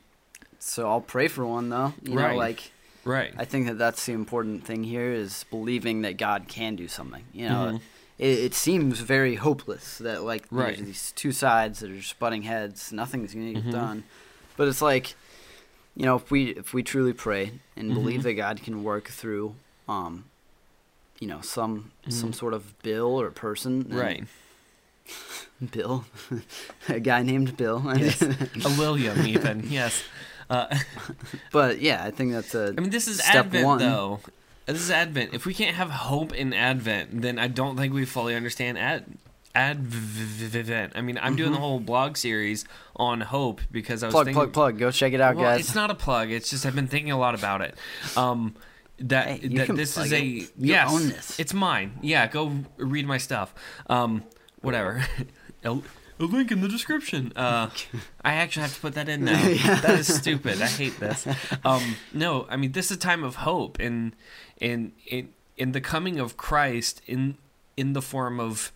so 0.59 0.89
I'll 0.89 1.01
pray 1.01 1.27
for 1.27 1.45
one 1.45 1.69
though. 1.69 1.93
You 2.03 2.13
Right. 2.15 2.31
know, 2.33 2.37
like 2.37 2.71
right 3.03 3.33
I 3.37 3.45
think 3.45 3.67
that 3.67 3.77
that's 3.77 4.05
the 4.05 4.13
important 4.13 4.65
thing 4.65 4.83
here 4.83 5.11
is 5.11 5.45
believing 5.49 6.01
that 6.03 6.17
God 6.17 6.47
can 6.47 6.75
do 6.75 6.87
something. 6.87 7.23
You 7.33 7.47
know, 7.49 7.65
Mhm. 7.73 7.81
it, 8.19 8.39
it 8.39 8.53
seems 8.53 8.99
very 8.99 9.35
hopeless 9.35 9.97
that 9.99 10.23
like 10.23 10.45
Right. 10.51 10.75
there's 10.75 10.85
these 10.87 11.11
two 11.15 11.31
sides 11.31 11.79
that 11.79 11.89
are 11.91 11.95
just 11.97 12.19
butting 12.19 12.41
heads. 12.43 12.91
Nothing's 12.91 13.33
gonna 13.33 13.53
get 13.53 13.65
Mhm. 13.65 13.71
done. 13.71 14.03
But 14.57 14.67
it's 14.67 14.81
like, 14.81 15.15
you 15.97 16.05
know, 16.05 16.15
if 16.15 16.29
we 16.31 16.51
if 16.51 16.73
we 16.73 16.83
truly 16.83 17.13
pray 17.13 17.51
and 17.75 17.93
believe 17.93 18.21
Mhm. 18.21 18.23
that 18.23 18.33
God 18.35 18.61
can 18.63 18.83
work 18.83 19.07
through, 19.09 19.55
um, 19.89 20.25
you 21.19 21.27
know, 21.27 21.41
some 21.41 21.91
some 22.07 22.31
Mhm. 22.31 22.35
sort 22.35 22.53
of 22.53 22.77
bill 22.83 23.19
or 23.19 23.31
person, 23.31 23.85
right 23.89 24.23
Bill, 25.71 26.05
a 26.89 26.99
guy 26.99 27.23
named 27.23 27.57
Bill. 27.57 27.81
Yes. 27.97 28.21
a 28.21 28.69
william 28.77 29.25
even 29.25 29.63
yes 29.69 30.03
uh, 30.49 30.67
but 31.51 31.81
yeah, 31.81 32.03
I 32.05 32.11
think 32.11 32.31
that's 32.31 32.53
a 32.55 32.73
i 32.77 32.81
mean 32.81 32.89
this 32.91 33.07
is 33.07 33.19
Step 33.19 33.47
advent 33.47 33.65
one. 33.65 33.79
though 33.79 34.19
this 34.65 34.79
is 34.79 34.91
advent 34.91 35.33
if 35.33 35.45
we 35.45 35.53
can't 35.53 35.75
have 35.75 35.89
hope 35.89 36.31
in 36.33 36.53
advent 36.53 37.21
then 37.21 37.39
i 37.39 37.47
don't 37.47 37.75
think 37.77 37.93
we 37.93 38.05
fully 38.05 38.35
understand 38.35 38.77
ad 38.77 39.03
advent 39.57 40.93
i 40.95 41.01
mean 41.01 41.17
i'm 41.21 41.35
doing 41.35 41.51
the 41.51 41.57
Mhm. 41.57 41.61
whole 41.61 41.79
blog 41.79 42.17
series 42.17 42.65
on 42.95 43.21
hope 43.21 43.61
because 43.71 44.03
i 44.03 44.07
was 44.07 44.13
plug, 44.13 44.25
thinking 44.25 44.35
plug, 44.43 44.53
plug. 44.53 44.77
Go 44.79 44.91
check 44.91 45.13
it 45.13 45.21
out, 45.21 45.35
well, 45.35 45.45
guys. 45.51 45.61
it's 45.61 45.75
not 45.75 45.89
a 45.91 45.95
plug. 45.95 46.31
It's 46.31 46.49
just 46.49 46.65
I've 46.65 46.75
been 46.75 46.87
thinking 46.87 47.11
a 47.11 47.17
lot 47.17 47.35
about 47.35 47.61
it. 47.61 47.75
Um, 48.15 48.55
that 48.99 49.27
Hey, 49.27 49.47
that 49.49 49.75
this 49.75 49.97
is 49.97 50.11
it. 50.11 50.21
a 50.21 50.25
You 50.25 50.47
yes, 50.57 50.89
own 50.91 51.09
this. 51.09 51.39
it's 51.39 51.53
mine. 51.53 51.99
Yeah, 52.01 52.27
go 52.27 52.63
read 52.77 53.05
my 53.07 53.17
stuff. 53.19 53.53
Um, 53.87 54.23
whatever. 54.61 55.05
a, 55.63 55.71
a 56.19 56.23
link 56.23 56.51
in 56.51 56.61
the 56.61 56.67
description. 56.67 57.31
Uh, 57.35 57.69
I 58.25 58.33
actually 58.33 58.63
have 58.63 58.73
to 58.75 58.81
put 58.81 58.93
that 58.95 59.07
in 59.09 59.25
now. 59.25 59.39
Yeah. 59.47 59.75
That 59.81 59.99
is 59.99 60.13
stupid. 60.13 60.59
I 60.61 60.67
hate 60.67 60.99
this. 60.99 61.27
Um, 61.63 61.95
no, 62.13 62.47
I 62.49 62.55
mean 62.57 62.71
this 62.71 62.89
is 62.91 62.97
a 62.97 62.99
time 62.99 63.23
of 63.23 63.35
hope 63.37 63.79
and 63.79 64.15
in 64.59 64.93
in 65.05 65.29
in 65.57 65.71
the 65.73 65.81
coming 65.81 66.19
of 66.19 66.35
Christ 66.37 67.01
in 67.05 67.37
in 67.75 67.93
the 67.93 68.01
form 68.01 68.39
of 68.39 68.71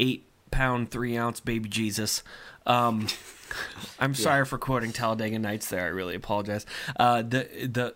eight 0.00 0.26
pound 0.50 0.90
three 0.90 1.16
ounce 1.16 1.40
baby 1.40 1.68
Jesus. 1.68 2.22
Um, 2.66 3.06
I'm 3.98 4.14
sorry 4.14 4.44
for 4.44 4.58
quoting 4.58 4.92
Talladega 4.92 5.38
Nights 5.38 5.68
there. 5.70 5.84
I 5.84 5.88
really 5.88 6.14
apologize. 6.14 6.66
Uh, 6.98 7.22
the 7.22 7.48
the 7.70 7.94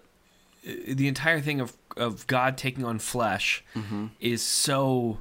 the 0.94 1.08
entire 1.08 1.40
thing 1.40 1.60
of 1.60 1.76
of 1.96 2.26
God 2.26 2.56
taking 2.56 2.84
on 2.84 2.98
flesh 2.98 3.62
hmm 3.74 4.06
is 4.20 4.40
so 4.42 5.18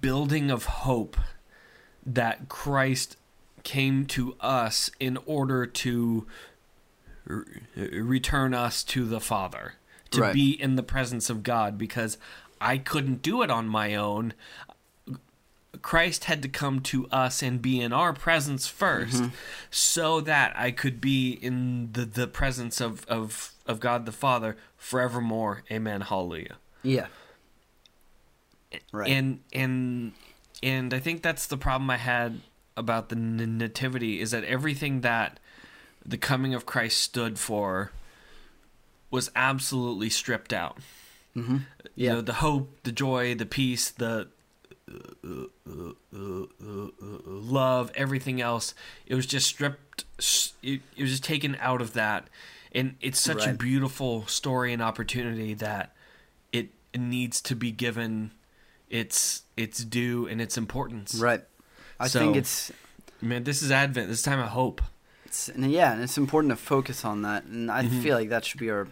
building 0.00 0.50
of 0.50 0.64
hope 0.64 1.16
that 2.06 2.48
Christ 2.48 3.16
came 3.62 4.06
to 4.06 4.36
us 4.40 4.90
in 5.00 5.18
order 5.26 5.66
to 5.66 6.26
r- 7.28 7.44
return 7.76 8.54
us 8.54 8.82
to 8.84 9.06
the 9.06 9.20
Father, 9.20 9.74
to 10.10 10.20
Right. 10.20 10.34
be 10.34 10.50
in 10.50 10.76
the 10.76 10.82
presence 10.82 11.28
of 11.30 11.42
God, 11.42 11.76
because 11.78 12.18
I 12.60 12.78
couldn't 12.78 13.22
do 13.22 13.42
it 13.42 13.50
on 13.50 13.68
my 13.68 13.94
own. 13.94 14.34
Christ 15.82 16.24
had 16.24 16.40
to 16.42 16.48
come 16.48 16.80
to 16.80 17.06
us 17.08 17.42
and 17.42 17.60
be 17.60 17.80
in 17.80 17.92
our 17.92 18.12
presence 18.12 18.70
1st 18.70 19.10
mm-hmm. 19.10 19.26
so 19.70 20.20
that 20.20 20.54
I 20.56 20.70
could 20.70 21.00
be 21.00 21.32
in 21.32 21.90
the, 21.92 22.04
the 22.04 22.26
presence 22.26 22.80
of, 22.80 23.04
of, 23.06 23.52
of 23.66 23.80
God 23.80 24.06
the 24.06 24.12
Father 24.12 24.56
forevermore. 24.76 25.64
Amen. 25.70 26.02
Hallelujah. 26.02 26.56
Yeah. 26.82 27.06
Right. 28.92 29.10
And 29.10 29.40
and 29.52 30.12
and 30.62 30.94
I 30.94 30.98
think 30.98 31.22
that's 31.22 31.46
the 31.46 31.56
problem 31.56 31.90
I 31.90 31.96
had 31.96 32.40
about 32.76 33.08
the 33.08 33.16
nativity 33.16 34.20
is 34.20 34.32
that 34.32 34.44
everything 34.44 35.02
that 35.02 35.38
the 36.04 36.18
coming 36.18 36.54
of 36.54 36.66
Christ 36.66 36.98
stood 36.98 37.38
for 37.38 37.92
was 39.10 39.30
absolutely 39.36 40.10
stripped 40.10 40.52
out. 40.52 40.78
Hmm 41.34 41.56
You 41.96 42.06
Yeah. 42.06 42.12
know, 42.14 42.20
the 42.20 42.34
hope, 42.34 42.78
the 42.82 42.92
joy, 42.92 43.34
the 43.34 43.46
peace, 43.46 43.90
the 43.90 44.28
uh, 44.90 44.94
uh, 45.24 45.46
uh, 45.68 45.92
uh, 46.14 46.46
uh, 46.62 47.18
love, 47.26 47.90
everything 47.94 48.40
else. 48.40 48.74
It 49.06 49.14
was 49.14 49.26
just 49.26 49.46
stripped. 49.46 50.04
It, 50.62 50.80
it 50.96 51.02
was 51.02 51.10
just 51.10 51.24
taken 51.24 51.56
out 51.60 51.80
of 51.80 51.92
that, 51.94 52.28
and 52.72 52.96
it's 53.00 53.20
such 53.20 53.46
a 53.46 53.54
beautiful 53.54 54.26
story 54.26 54.72
and 54.72 54.82
opportunity 54.82 55.54
that 55.54 55.94
it 56.52 56.68
needs 56.96 57.40
to 57.42 57.56
be 57.56 57.70
given 57.72 58.30
its 58.90 59.42
its 59.56 59.82
due 59.84 60.26
and 60.26 60.40
its 60.40 60.56
importance. 60.58 61.14
Right. 61.20 61.42
I 61.98 62.08
think 62.08 62.36
it's 62.36 62.70
Man, 63.22 63.44
this 63.44 63.62
is 63.62 63.70
Advent. 63.70 64.08
This 64.08 64.22
time 64.22 64.38
of 64.40 64.48
hope. 64.48 64.82
It's, 65.24 65.48
and 65.48 65.70
yeah, 65.72 65.92
and 65.94 66.02
it's 66.02 66.18
important 66.18 66.50
to 66.50 66.56
focus 66.56 67.04
on 67.04 67.22
that. 67.22 67.44
And 67.44 67.70
I 67.70 67.84
Mhm. 67.84 68.02
feel 68.02 68.16
like 68.16 68.28
that 68.28 68.44
should 68.44 68.60
be 68.60 68.68
our 68.70 68.86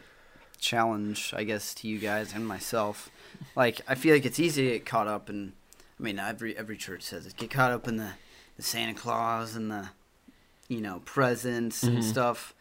challenge, 0.63 1.35
I 1.37 1.45
guess, 1.45 1.75
to 1.75 1.89
you 1.89 1.99
guys 1.99 2.33
and 2.35 2.47
myself. 2.47 3.11
Like, 3.55 3.81
I 3.87 3.95
feel 3.95 4.15
like 4.15 4.25
it's 4.25 4.41
easy 4.41 4.65
to 4.65 4.71
get 4.79 4.87
caught 4.87 5.07
up 5.09 5.29
in. 5.29 5.53
I 6.01 6.03
mean, 6.03 6.19
every 6.19 6.57
every 6.57 6.77
church 6.79 7.03
says 7.03 7.27
it. 7.27 7.37
Get 7.37 7.51
caught 7.51 7.71
up 7.73 7.87
in 7.87 7.97
the, 7.97 8.13
the 8.57 8.63
Santa 8.63 8.95
Claus 8.95 9.55
and 9.55 9.71
the, 9.71 9.89
you 10.69 10.81
know, 10.81 11.03
presents 11.05 11.83
and 11.83 11.99
Mhm. 11.99 12.03
stuff. 12.05 12.55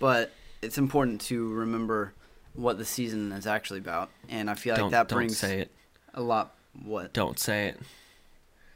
but 0.00 0.32
it's 0.62 0.78
important 0.78 1.20
to 1.20 1.48
remember 1.52 2.12
what 2.54 2.76
the 2.76 2.84
season 2.84 3.30
is 3.32 3.46
actually 3.46 3.78
about, 3.78 4.10
and 4.28 4.50
I 4.50 4.54
feel 4.54 4.74
like 4.74 4.80
don't 4.80 4.90
that 4.90 5.08
don't 5.08 5.18
brings 5.18 5.38
say 5.38 5.60
it. 5.60 5.70
a 6.14 6.20
lot. 6.22 6.54
What 6.84 7.12
Don't 7.12 7.38
say 7.38 7.68
it. 7.68 7.80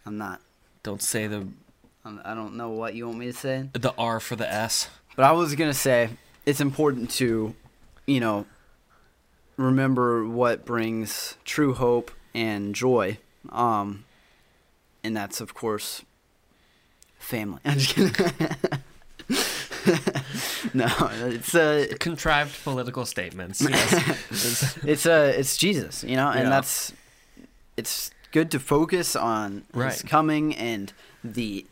I'm 0.05 0.19
not. 0.19 0.41
Don't 0.83 1.03
say 1.03 1.27
the 1.27 1.47
I'm, 2.05 2.21
I 2.25 2.35
don't 2.35 2.57
know 2.57 2.69
what 2.71 2.95
you 2.95 3.07
want 3.07 3.19
me 3.19 3.27
to 3.27 3.33
say, 3.33 3.69
the 3.73 3.93
R 3.99 4.21
for 4.21 4.37
the 4.37 4.51
S. 4.53 4.89
but 5.17 5.25
I 5.25 5.33
was 5.33 5.55
gonna 5.57 5.75
say 5.75 6.11
it's 6.45 6.61
important 6.61 7.11
to, 7.13 7.55
you 8.07 8.21
know, 8.21 8.47
remember 9.57 10.27
what 10.27 10.65
brings 10.65 11.37
true 11.45 11.75
hope 11.75 12.11
and 12.35 12.75
joy, 12.75 13.19
um, 13.51 14.05
and 15.05 15.17
that's 15.17 15.41
of 15.41 15.55
course 15.55 16.03
family. 17.19 17.61
I'm 17.65 17.79
just 17.79 17.95
kidding. 17.95 18.57
no, 20.75 20.87
it's 21.13 21.55
uh, 21.55 21.87
Contrived 22.01 22.63
political 22.65 23.05
statements. 23.07 23.61
Yes. 23.69 24.79
it's 24.85 25.07
uh 25.07 25.33
it's 25.37 25.57
Jesus, 25.57 26.05
you 26.05 26.17
know, 26.17 26.29
and 26.29 26.45
Yeah. 26.45 26.51
that's 26.51 26.93
it's 27.77 28.11
good 28.33 28.51
to 28.53 28.59
focus 28.61 29.17
on 29.17 29.65
Right. 29.73 29.93
his 29.93 30.03
coming 30.03 30.55
and 30.55 30.93
the 31.25 31.67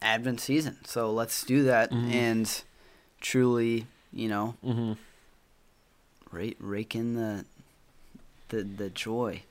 Advent 0.00 0.40
season. 0.40 0.78
So 0.84 1.10
let's 1.12 1.44
do 1.44 1.62
that 1.64 1.90
Mhm. 1.92 2.12
and 2.12 2.62
truly, 3.20 3.86
you 4.12 4.28
know, 4.28 4.56
hmm 4.64 4.92
rake 6.32 6.56
rake 6.58 6.94
in 6.96 7.14
the 7.14 7.44
the 8.48 8.62
the 8.64 8.90
joy, 8.90 9.42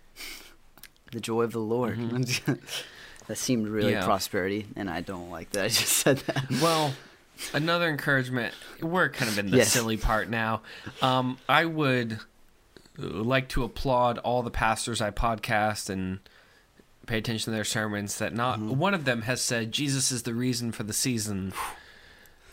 the 1.12 1.20
joy 1.22 1.44
of 1.44 1.52
the 1.54 1.60
Lord. 1.60 1.98
that 3.28 3.38
seemed 3.38 3.68
really 3.68 3.92
Mm-hmm. 3.94 4.00
Yeah. 4.02 4.06
prosperity, 4.06 4.66
and 4.76 4.90
I 4.90 5.02
don't 5.02 5.30
like 5.30 5.52
that 5.52 5.66
I 5.66 5.68
just 5.70 5.88
said 5.88 6.18
that. 6.28 6.50
Well, 6.62 6.94
another 7.54 7.88
encouragement. 7.90 8.54
We're 8.82 9.10
kind 9.10 9.30
of 9.32 9.38
in 9.40 9.50
the 9.52 9.58
Yes. 9.58 9.72
silly 9.72 9.98
part 9.98 10.30
now. 10.30 10.62
Um, 11.02 11.38
I 11.48 11.66
would 11.66 12.20
like 12.98 13.48
to 13.50 13.64
applaud 13.64 14.18
all 14.20 14.44
the 14.44 14.52
pastors 14.52 15.02
I 15.02 15.12
podcast 15.12 15.90
and 15.90 16.20
pay 17.08 17.18
attention 17.18 17.46
to 17.46 17.52
their 17.52 17.64
sermons. 17.64 18.18
That 18.18 18.34
not 18.34 18.60
Mm-hmm. 18.60 18.78
one 18.78 18.94
of 18.94 19.06
them 19.06 19.24
has 19.24 19.42
said 19.42 19.72
Jesus 19.72 20.12
is 20.12 20.24
the 20.24 20.34
reason 20.34 20.72
for 20.72 20.84
the 20.84 20.94
season, 20.94 21.54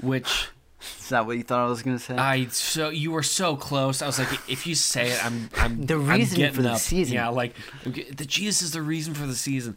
which 0.00 0.48
Is 0.80 1.08
that 1.08 1.26
what 1.26 1.36
you 1.36 1.42
thought 1.42 1.66
I 1.66 1.68
was 1.68 1.82
gonna 1.82 1.98
say? 1.98 2.14
I 2.16 2.46
so 2.46 2.88
you 2.90 3.10
were 3.10 3.22
so 3.24 3.56
close. 3.56 4.00
I 4.02 4.06
was 4.06 4.18
like, 4.18 4.28
if 4.48 4.66
you 4.66 4.74
say 4.76 5.10
it, 5.10 5.24
I'm 5.24 5.50
I'm 5.56 5.84
The 5.86 5.94
I'm 5.94 6.08
reason 6.08 6.52
for 6.52 6.62
the 6.62 6.72
up. 6.72 6.78
season. 6.78 7.14
Yeah, 7.14 7.28
like 7.30 7.54
the 7.84 8.24
Jesus 8.24 8.62
is 8.62 8.70
the 8.72 8.82
reason 8.82 9.14
for 9.14 9.26
the 9.26 9.34
season. 9.34 9.76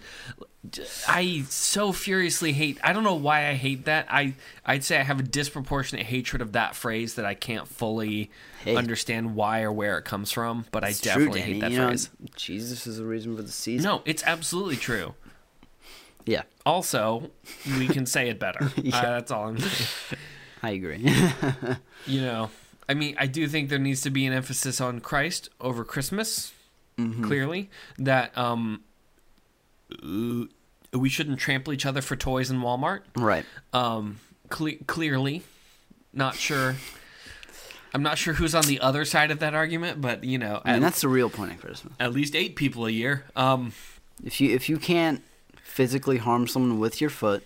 I 1.08 1.44
so 1.50 1.92
furiously 1.92 2.52
hate. 2.54 2.78
I 2.84 2.94
don't 2.94 3.04
know 3.04 3.16
why 3.16 3.48
I 3.50 3.54
hate 3.56 3.86
that. 3.86 4.06
I 4.12 4.36
I'd 4.64 4.84
say 4.84 5.00
I 5.00 5.04
have 5.04 5.20
a 5.20 5.24
disproportionate 5.24 6.06
hatred 6.06 6.40
of 6.40 6.52
that 6.52 6.76
phrase 6.76 7.16
that 7.16 7.26
I 7.26 7.34
can't 7.34 7.68
fully 7.68 8.30
Hey. 8.64 8.76
understand 8.76 9.34
why 9.34 9.62
or 9.64 9.72
where 9.72 9.98
it 9.98 10.04
comes 10.06 10.32
from. 10.32 10.66
But 10.72 10.84
It's 10.84 11.02
I 11.02 11.04
definitely 11.04 11.42
true, 11.42 11.54
hate 11.54 11.62
that 11.62 11.72
you 11.72 11.78
know, 11.80 11.88
phrase. 11.88 12.10
Jesus 12.36 12.86
is 12.86 12.98
the 12.98 13.06
reason 13.06 13.36
for 13.36 13.42
the 13.42 13.52
season. 13.52 13.90
No, 13.90 14.04
it's 14.06 14.22
absolutely 14.24 14.76
true. 14.76 15.16
Yeah, 16.28 16.44
Also, 16.68 17.32
we 17.80 17.88
can 17.88 18.06
say 18.06 18.30
it 18.30 18.38
better. 18.40 18.72
Yeah. 18.84 18.96
uh, 18.98 19.02
that's 19.02 19.32
all 19.32 19.48
I'm 19.48 19.58
saying. 19.58 20.22
I 20.64 20.72
agree. 20.72 21.06
You 22.08 22.22
know, 22.22 22.50
I 22.90 22.94
mean, 22.96 23.16
I 23.20 23.28
do 23.28 23.48
think 23.48 23.70
there 23.70 23.78
needs 23.80 24.02
to 24.02 24.10
be 24.10 24.26
an 24.26 24.34
emphasis 24.34 24.82
on 24.82 25.00
Christ 25.02 25.50
over 25.60 25.84
Christmas. 25.84 26.52
Mhm. 26.98 27.24
Clearly, 27.24 27.70
that 28.00 28.36
um, 28.38 28.82
uh, 30.04 30.46
we 30.98 31.10
shouldn't 31.10 31.40
trample 31.40 31.74
each 31.74 31.86
other 31.86 32.02
for 32.02 32.16
toys 32.16 32.50
in 32.50 32.60
Walmart. 32.60 33.02
Right. 33.16 33.46
Um, 33.74 34.20
cle- 34.50 34.78
clearly, 34.88 35.44
not 36.14 36.36
sure. 36.36 36.76
I'm 37.94 38.04
not 38.04 38.18
sure 38.18 38.34
who's 38.36 38.56
on 38.56 38.66
the 38.66 38.80
other 38.80 39.06
side 39.06 39.32
of 39.32 39.40
that 39.40 39.54
argument, 39.54 40.02
but 40.02 40.24
you 40.24 40.38
know, 40.38 40.62
I 40.66 40.70
mean, 40.74 40.76
at, 40.78 40.82
that's 40.82 41.02
the 41.02 41.10
real 41.10 41.30
point 41.30 41.52
of 41.54 41.60
Christmas. 41.62 41.94
at 42.00 42.14
least 42.14 42.36
eight 42.36 42.56
people 42.56 42.86
a 42.86 42.90
year. 42.92 43.26
Um, 43.36 43.74
If 44.24 44.40
you 44.42 44.54
if 44.56 44.70
you 44.70 44.78
can't 44.78 45.22
physically 45.64 46.18
harm 46.18 46.48
someone 46.48 46.80
with 46.80 47.00
your 47.02 47.10
foot 47.10 47.44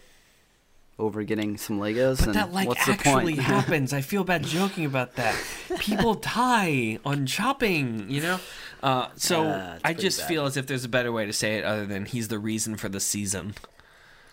over 0.97 1.23
getting 1.23 1.57
some 1.57 1.79
Legos, 1.79 2.23
but 2.25 2.33
that 2.35 2.53
like 2.53 2.67
what's 2.67 2.85
the 2.85 2.93
actually 2.93 3.35
happens. 3.53 3.91
I 3.93 4.01
feel 4.01 4.23
bad 4.23 4.43
joking 4.43 4.85
about 4.85 5.15
that. 5.15 5.35
People 5.79 6.13
die 6.15 6.99
on 7.05 7.25
chopping, 7.25 8.09
you 8.09 8.21
know. 8.21 8.39
Uh, 8.81 9.07
so 9.15 9.43
Uh, 9.43 9.79
I 9.83 9.93
just 9.93 10.19
bad. 10.21 10.27
feel 10.29 10.45
as 10.45 10.55
if 10.57 10.67
there's 10.67 10.85
a 10.85 10.89
better 10.89 11.11
way 11.11 11.25
to 11.25 11.33
say 11.33 11.57
it 11.57 11.65
other 11.65 11.85
than 11.85 12.05
he's 12.05 12.29
the 12.29 12.39
reason 12.39 12.77
for 12.77 12.87
the 12.89 12.99
season. 12.99 13.55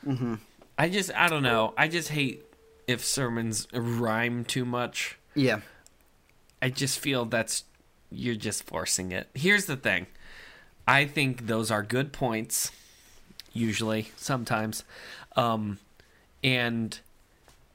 hmm 0.05 0.35
I 0.79 0.89
just 0.89 1.11
I 1.15 1.29
don't 1.29 1.43
know. 1.43 1.75
I 1.77 1.89
just 1.89 2.09
hate 2.09 2.45
if 2.87 3.05
sermons 3.05 3.67
rhyme 3.73 4.45
too 4.45 4.65
much. 4.65 5.19
Yeah. 5.35 5.61
I 6.61 6.71
just 6.71 6.99
feel 6.99 7.25
that's 7.25 7.65
you're 8.11 8.35
just 8.37 8.63
forcing 8.65 9.11
it. 9.13 9.29
Here's 9.35 9.67
the 9.67 9.77
thing. 9.77 10.07
I 10.87 11.07
think 11.07 11.47
those 11.47 11.71
are 11.71 11.83
good 11.83 12.13
points 12.13 12.71
usually, 13.53 14.13
sometimes. 14.17 14.85
Um 15.37 15.79
and 16.43 16.99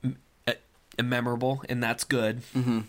m- 0.03 0.17
uh, 0.47 0.53
memorable 1.01 1.63
and 1.69 1.81
that's 1.81 2.03
good. 2.03 2.41
hmm 2.53 2.81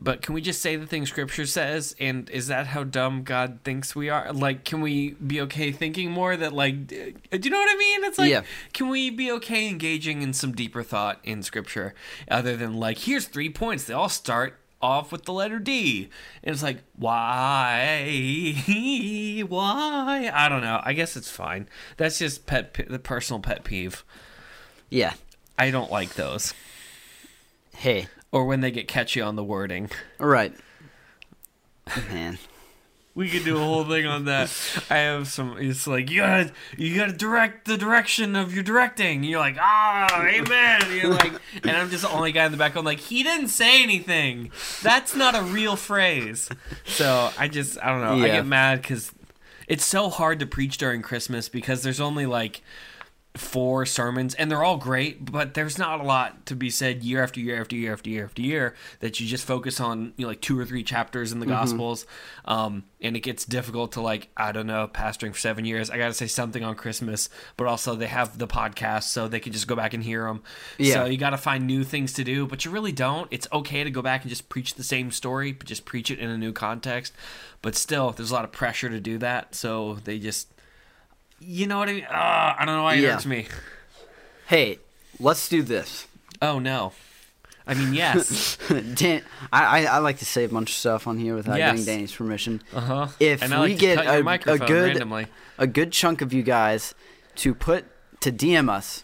But 0.00 0.20
can 0.22 0.34
we 0.34 0.42
just 0.42 0.60
say 0.60 0.76
the 0.76 0.86
thing 0.86 1.06
scripture 1.06 1.46
says 1.46 1.94
and 1.98 2.28
is 2.30 2.48
that 2.48 2.66
how 2.68 2.84
dumb 2.84 3.22
God 3.22 3.60
thinks 3.64 3.94
we 3.96 4.10
are? 4.10 4.32
Like 4.32 4.64
can 4.64 4.80
we 4.82 5.10
be 5.12 5.40
okay 5.42 5.72
thinking 5.72 6.10
more 6.10 6.36
that 6.36 6.52
like 6.52 6.86
d- 6.88 7.14
do 7.30 7.38
you 7.42 7.50
know 7.50 7.58
what 7.58 7.74
I 7.74 7.78
mean? 7.78 8.04
It's 8.04 8.18
like 8.18 8.30
Yeah. 8.30 8.42
can 8.72 8.88
we 8.88 9.08
be 9.10 9.30
okay 9.32 9.66
engaging 9.68 10.20
in 10.22 10.32
some 10.34 10.52
deeper 10.52 10.82
thought 10.82 11.20
in 11.24 11.42
scripture 11.42 11.94
other 12.30 12.56
than 12.56 12.74
like 12.74 12.98
here's 12.98 13.26
three 13.26 13.48
points 13.50 13.84
they 13.84 13.94
all 13.94 14.08
start 14.10 14.58
off 14.82 15.10
with 15.10 15.24
the 15.24 15.32
letter 15.32 15.58
D. 15.58 16.10
And 16.42 16.52
it's 16.52 16.62
like 16.62 16.78
why 16.96 18.54
why? 19.48 20.30
I 20.34 20.48
don't 20.50 20.60
know. 20.60 20.80
I 20.84 20.92
guess 20.92 21.16
it's 21.16 21.30
fine. 21.30 21.68
That's 21.96 22.18
just 22.18 22.44
pet 22.46 22.74
p- 22.74 22.82
the 22.82 22.98
personal 22.98 23.40
pet 23.40 23.64
peeve. 23.64 24.04
Yeah. 24.94 25.14
I 25.58 25.70
don't 25.72 25.90
like 25.90 26.14
those 26.14 26.54
Hey. 27.76 28.06
or 28.30 28.44
when 28.44 28.60
they 28.60 28.70
get 28.70 28.86
catchy 28.86 29.20
on 29.20 29.34
the 29.34 29.42
wording. 29.42 29.90
All 30.20 30.28
right. 30.28 30.54
Man. 32.10 32.38
We 33.16 33.28
could 33.28 33.44
do 33.44 33.56
a 33.56 33.60
whole 33.60 33.84
thing 33.84 34.06
on 34.06 34.24
that. 34.24 34.50
I 34.90 34.96
have 34.98 35.28
some. 35.28 35.56
It's 35.58 35.86
like 35.86 36.10
you 36.10 36.20
gotta, 36.20 36.52
you 36.76 36.96
gotta 36.96 37.12
direct 37.12 37.66
the 37.66 37.76
direction 37.76 38.34
of 38.34 38.52
your 38.52 38.64
directing. 38.64 39.22
You're 39.22 39.38
like, 39.38 39.56
ah, 39.60 40.26
amen. 40.26 40.82
You're 40.90 41.12
like, 41.12 41.32
and 41.62 41.70
I'm 41.76 41.90
just 41.90 42.02
the 42.02 42.10
only 42.10 42.32
guy 42.32 42.44
in 42.46 42.50
the 42.52 42.58
back. 42.58 42.74
I'm 42.74 42.84
like, 42.84 42.98
he 42.98 43.22
didn't 43.22 43.48
say 43.48 43.84
anything. 43.84 44.50
That's 44.82 45.14
not 45.14 45.36
a 45.36 45.42
real 45.42 45.76
phrase. 45.76 46.48
So 46.86 47.30
I 47.38 47.46
just, 47.46 47.78
I 47.80 47.90
don't 47.90 48.00
know. 48.00 48.24
I 48.24 48.28
get 48.28 48.46
mad 48.46 48.82
because 48.82 49.12
it's 49.68 49.84
so 49.84 50.08
hard 50.08 50.40
to 50.40 50.46
preach 50.46 50.78
during 50.78 51.00
Christmas 51.02 51.48
because 51.48 51.82
there's 51.84 52.00
only 52.00 52.26
like 52.26 52.62
four 53.36 53.84
sermons 53.84 54.32
and 54.34 54.48
they're 54.48 54.62
all 54.62 54.76
great 54.76 55.24
but 55.24 55.54
there's 55.54 55.76
not 55.76 55.98
a 55.98 56.04
lot 56.04 56.46
to 56.46 56.54
be 56.54 56.70
said 56.70 57.02
year 57.02 57.20
after 57.20 57.40
year 57.40 57.60
after 57.60 57.74
year 57.74 57.92
after 57.92 58.08
year 58.08 58.24
after 58.24 58.40
year 58.40 58.76
that 59.00 59.18
you 59.18 59.26
just 59.26 59.44
focus 59.44 59.80
on 59.80 60.12
you 60.16 60.22
know 60.22 60.28
like 60.28 60.40
two 60.40 60.56
or 60.56 60.64
three 60.64 60.84
chapters 60.84 61.32
in 61.32 61.40
the 61.40 61.46
gospels. 61.46 62.06
Um 62.44 62.84
and 63.00 63.16
it 63.16 63.20
gets 63.20 63.44
difficult 63.44 63.90
to 63.92 64.00
like 64.00 64.28
i 64.36 64.52
don't 64.52 64.68
know 64.68 64.86
pastoring 64.86 65.32
for 65.32 65.38
seven 65.40 65.64
years. 65.64 65.90
I 65.90 65.98
gotta 65.98 66.14
say 66.14 66.28
something 66.28 66.62
on 66.62 66.76
christmas 66.76 67.28
but 67.56 67.66
also 67.66 67.96
they 67.96 68.06
have 68.06 68.38
the 68.38 68.46
podcast 68.46 69.04
so 69.04 69.26
they 69.26 69.40
can 69.40 69.52
just 69.52 69.66
go 69.66 69.74
back 69.74 69.94
and 69.94 70.04
hear 70.04 70.22
them 70.28 70.44
Yeah. 70.78 70.94
so 70.94 71.04
you 71.06 71.16
gotta 71.16 71.36
find 71.36 71.66
new 71.66 71.82
things 71.82 72.12
to 72.12 72.22
do 72.24 72.46
but 72.46 72.64
you 72.64 72.70
really 72.70 72.92
don't. 72.92 73.26
It's 73.32 73.48
okay 73.52 73.82
to 73.82 73.90
go 73.90 74.00
back 74.00 74.22
and 74.22 74.28
just 74.30 74.48
preach 74.48 74.74
the 74.74 74.84
same 74.84 75.10
story 75.10 75.50
but 75.50 75.66
just 75.66 75.84
preach 75.84 76.08
it 76.12 76.20
in 76.20 76.30
a 76.30 76.38
new 76.38 76.52
context. 76.52 77.12
But 77.62 77.74
still 77.74 78.12
there's 78.12 78.30
a 78.30 78.34
lot 78.34 78.44
of 78.44 78.52
pressure 78.52 78.88
to 78.90 79.00
do 79.00 79.18
that 79.18 79.56
so 79.56 79.94
they 80.04 80.20
just 80.20 80.48
you 81.40 81.66
know 81.66 81.78
what 81.78 81.88
I 81.88 81.92
mean? 81.92 82.04
Uh, 82.04 82.54
I 82.58 82.64
don't 82.64 82.76
know 82.76 82.82
why 82.82 82.94
it 82.94 83.00
Yeah. 83.00 83.12
hurts 83.12 83.26
me. 83.26 83.46
Hey, 84.46 84.78
let's 85.18 85.48
do 85.48 85.62
this. 85.62 86.06
Oh 86.42 86.58
no. 86.58 86.92
I 87.66 87.72
mean, 87.74 87.94
yes. 87.94 88.58
Dan, 88.94 89.22
I, 89.52 89.80
I 89.80 89.84
I 89.84 89.98
like 89.98 90.18
to 90.18 90.26
say 90.26 90.44
a 90.44 90.48
bunch 90.48 90.70
of 90.70 90.76
stuff 90.76 91.06
on 91.06 91.18
here 91.18 91.34
without 91.34 91.56
Yes. 91.56 91.72
getting 91.72 91.84
Danny's 91.86 92.14
permission. 92.14 92.62
Uh 92.74 92.80
huh. 92.80 93.08
If 93.18 93.42
and 93.42 93.52
we 93.52 93.58
like 93.58 93.78
get 93.78 93.98
a- 94.04 94.18
a 94.52 94.58
good- 94.58 94.88
randomly. 94.88 95.26
a 95.58 95.66
good 95.66 95.90
chunk 95.92 96.20
of 96.20 96.32
you 96.34 96.42
guys 96.42 96.94
to 97.36 97.54
put 97.54 97.86
to 98.20 98.30
DM 98.30 98.68
us. 98.68 99.02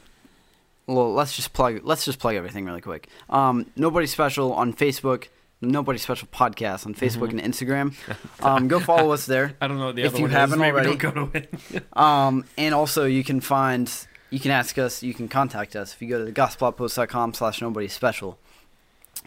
Well, 0.86 1.12
let's 1.14 1.34
just 1.36 1.52
plug. 1.52 1.80
Let's 1.84 2.04
just 2.04 2.18
plug 2.18 2.34
everything 2.34 2.64
really 2.66 2.80
quick. 2.80 3.08
Um, 3.30 3.70
nobody 3.76 4.06
special 4.06 4.52
on 4.52 4.74
Facebook. 4.74 5.28
Nobody 5.62 5.98
special 5.98 6.26
podcast 6.28 6.86
on 6.86 6.94
Facebook 6.94 7.32
Mm-hmm. 7.32 7.38
and 7.40 7.52
Instagram. 7.54 8.16
Um, 8.42 8.68
go 8.68 8.80
follow 8.80 9.12
us 9.12 9.26
there. 9.26 9.54
I 9.60 9.68
don't 9.68 9.78
know 9.78 9.92
the 9.92 10.02
if 10.02 10.08
other 10.08 10.18
you 10.18 10.22
one 10.24 10.30
haven't 10.30 10.62
already- 10.62 10.96
don't 10.96 10.98
go 10.98 11.10
to 11.26 11.30
it. 11.38 11.84
Um, 11.96 12.44
and 12.56 12.74
also 12.74 13.04
you 13.04 13.22
can 13.22 13.40
find, 13.40 13.92
you 14.30 14.40
can 14.40 14.50
ask 14.50 14.78
us, 14.78 15.02
you 15.02 15.12
can 15.12 15.28
contact 15.28 15.76
us 15.76 15.92
if 15.92 16.00
you 16.00 16.08
go 16.08 16.24
to 16.24 16.32
thegospelpost.com 16.32 17.34
slash 17.34 17.60
nobody 17.60 17.88
special. 17.88 18.38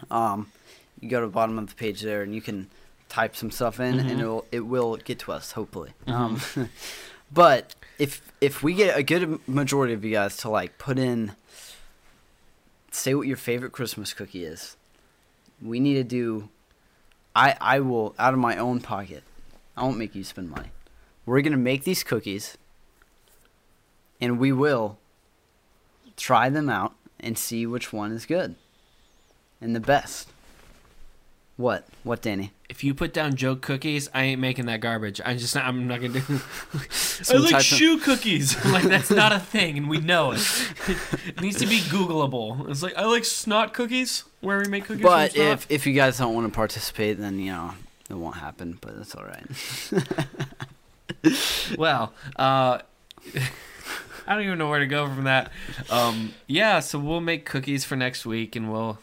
Um, 0.10 0.52
you 1.00 1.08
go 1.10 1.20
to 1.22 1.28
the 1.28 1.32
bottom 1.32 1.60
of 1.60 1.68
the 1.70 1.76
page 1.76 2.02
there 2.02 2.24
and 2.24 2.34
you 2.34 2.42
can 2.42 2.70
type 3.10 3.36
some 3.36 3.52
stuff 3.52 3.80
in 3.80 4.00
and 4.00 4.10
Mhm. 4.10 4.20
it 4.20 4.26
will, 4.26 4.46
it 4.52 4.60
will 4.62 4.96
get 4.98 5.20
to 5.20 5.32
us 5.32 5.52
hopefully. 5.52 5.92
Um, 6.08 6.42
but 7.32 7.76
if 8.00 8.22
if 8.42 8.64
we 8.64 8.74
get 8.74 8.98
a 8.98 9.04
good 9.04 9.40
majority 9.48 9.94
of 9.94 10.04
you 10.04 10.12
guys 10.12 10.36
to 10.38 10.50
like 10.50 10.80
put 10.80 10.98
in 10.98 11.34
say 12.92 13.14
what 13.14 13.28
your 13.28 13.38
favorite 13.38 13.72
Christmas 13.72 14.14
cookie 14.14 14.46
is. 14.46 14.76
We 15.62 15.80
need 15.80 15.96
to 15.96 16.04
do. 16.04 16.50
I 17.36 17.56
I 17.60 17.80
will 17.80 18.16
out 18.20 18.34
of 18.34 18.40
my 18.40 18.58
own 18.58 18.82
pocket. 18.82 19.24
I 19.76 19.84
won't 19.84 19.98
make 19.98 20.16
you 20.16 20.24
spend 20.24 20.50
money. 20.50 20.70
We're 21.26 21.42
gonna 21.42 21.58
make 21.58 21.84
these 21.84 22.04
cookies, 22.04 22.58
and 24.20 24.40
we 24.40 24.52
will 24.52 24.98
try 26.18 26.50
them 26.50 26.70
out 26.70 26.94
and 27.20 27.38
see 27.38 27.66
which 27.66 27.94
one 27.94 28.12
is 28.12 28.26
good 28.26 28.56
and 29.64 29.74
the 29.76 29.80
best. 29.80 30.33
What? 31.56 31.88
What, 32.04 32.22
Danny? 32.24 32.52
If 32.68 32.84
you 32.84 32.96
put 32.96 33.14
down 33.14 33.36
joke 33.36 33.62
cookies, 33.62 34.10
I 34.14 34.24
ain't 34.24 34.42
making 34.42 34.66
that 34.66 34.82
garbage. 34.82 35.22
I'm 35.24 35.38
just 35.38 35.56
I'm 35.56 35.88
not 35.88 36.02
gonna 36.02 36.20
do. 36.20 36.22
I 37.30 37.38
like 37.38 37.52
type 37.52 37.60
of- 37.60 37.64
shoe 37.64 38.00
cookies. 38.00 38.58
I'm 38.66 38.72
like 38.72 38.84
that's 38.84 39.12
not 39.12 39.32
a 39.32 39.40
thing, 39.40 39.78
and 39.78 39.88
we 39.88 40.00
know 40.00 40.32
it. 40.32 40.40
it 41.28 41.40
needs 41.42 41.60
to 41.60 41.68
be 41.68 41.80
Googleable. 41.80 42.68
It's 42.70 42.82
like 42.82 42.98
I 42.98 43.06
like 43.06 43.26
snot 43.26 43.74
cookies, 43.74 44.24
where 44.42 44.60
we 44.60 44.66
make 44.68 44.86
cookies. 44.86 45.04
But 45.04 45.36
if 45.38 45.70
if 45.70 45.86
you 45.86 45.94
guys 45.94 46.18
don't 46.18 46.34
want 46.34 46.48
to 46.48 46.56
participate, 46.56 47.20
then 47.20 47.38
you 47.38 47.52
know 47.52 47.76
it 48.10 48.16
won't 48.16 48.38
happen. 48.38 48.80
But 48.82 48.98
that's 48.98 49.14
all 49.14 49.26
right. 49.26 49.46
well, 51.78 52.14
uh, 52.36 52.80
I 54.26 54.34
don't 54.36 54.44
even 54.44 54.58
know 54.58 54.70
where 54.70 54.80
to 54.80 54.88
go 54.88 55.06
from 55.06 55.26
that. 55.26 55.52
Um, 55.92 56.34
yeah, 56.48 56.80
so 56.80 56.98
we'll 56.98 57.22
make 57.22 57.46
cookies 57.46 57.86
for 57.86 57.96
next 57.96 58.26
week, 58.26 58.56
and 58.56 58.72
we'll 58.72 58.98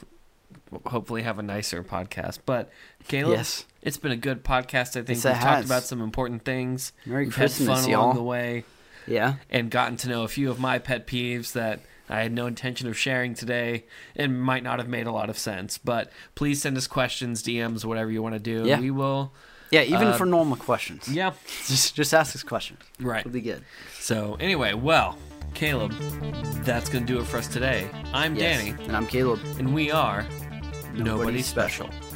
hopefully 0.87 1.23
have 1.23 1.39
a 1.39 1.43
nicer 1.43 1.83
podcast. 1.83 2.39
But 2.47 2.71
Caleb, 3.09 3.39
yes. 3.39 3.64
it's 3.83 3.97
been 3.97 4.12
a 4.12 4.16
good 4.16 4.45
podcast. 4.45 4.91
I 4.91 5.03
think 5.03 5.09
Yes, 5.11 5.25
we've 5.25 5.35
talked 5.35 5.45
has. 5.45 5.64
about 5.66 5.83
some 5.85 6.01
important 6.01 6.45
things. 6.45 6.93
Merry 7.07 7.25
We've 7.27 7.35
Christmas, 7.35 7.68
had 7.68 7.77
fun 7.83 7.91
y'all. 7.91 8.05
along 8.07 8.14
the 8.16 8.23
way, 8.23 8.64
Yeah. 9.07 9.35
and 9.51 9.71
gotten 9.71 9.97
to 9.99 10.09
know 10.09 10.23
a 10.25 10.29
few 10.29 10.51
of 10.51 10.59
my 10.61 10.79
pet 10.79 11.07
peeves 11.07 11.53
that. 11.53 11.81
I 12.12 12.23
had 12.23 12.33
no 12.33 12.49
intention 12.49 12.89
of 12.89 12.99
sharing 12.99 13.35
today 13.35 13.85
and 14.16 14.43
might 14.43 14.64
not 14.64 14.81
have 14.81 14.89
made 14.89 15.07
a 15.07 15.12
lot 15.12 15.31
of 15.31 15.39
sense. 15.39 15.79
But 15.79 16.11
please 16.35 16.61
send 16.61 16.77
us 16.77 16.89
questions, 16.89 17.41
DMs, 17.41 17.85
whatever 17.85 18.11
you 18.11 18.21
want 18.21 18.35
to 18.35 18.41
do. 18.41 18.64
Yeah. 18.66 18.81
We 18.81 18.91
will. 18.91 19.33
Yeah. 19.71 19.83
Even 19.83 20.09
Uh, 20.09 20.16
for 20.16 20.27
normal 20.27 20.57
questions. 20.57 21.07
Yeah. 21.09 21.35
Just 21.68 21.95
just 21.95 22.12
ask 22.12 22.35
us 22.35 22.43
questions. 22.43 22.81
Right. 22.99 23.21
It'll 23.21 23.31
be 23.31 23.41
good. 23.41 23.62
So 24.01 24.37
anyway, 24.41 24.75
well, 24.75 25.18
Caleb, 25.55 25.93
that's 26.64 26.89
gonna 26.89 27.07
do 27.07 27.21
it 27.21 27.27
for 27.29 27.37
us 27.37 27.47
today. 27.47 27.89
I'm 28.12 28.35
Yes. 28.35 28.59
Danny, 28.59 28.71
And 28.89 28.97
I'm 28.97 29.07
Caleb. 29.07 29.39
and 29.61 29.73
we 29.73 29.93
are 29.93 30.27
Nobody 31.05 31.18
nobody 31.18 31.42
special. 31.42 31.86
special. 31.92 32.10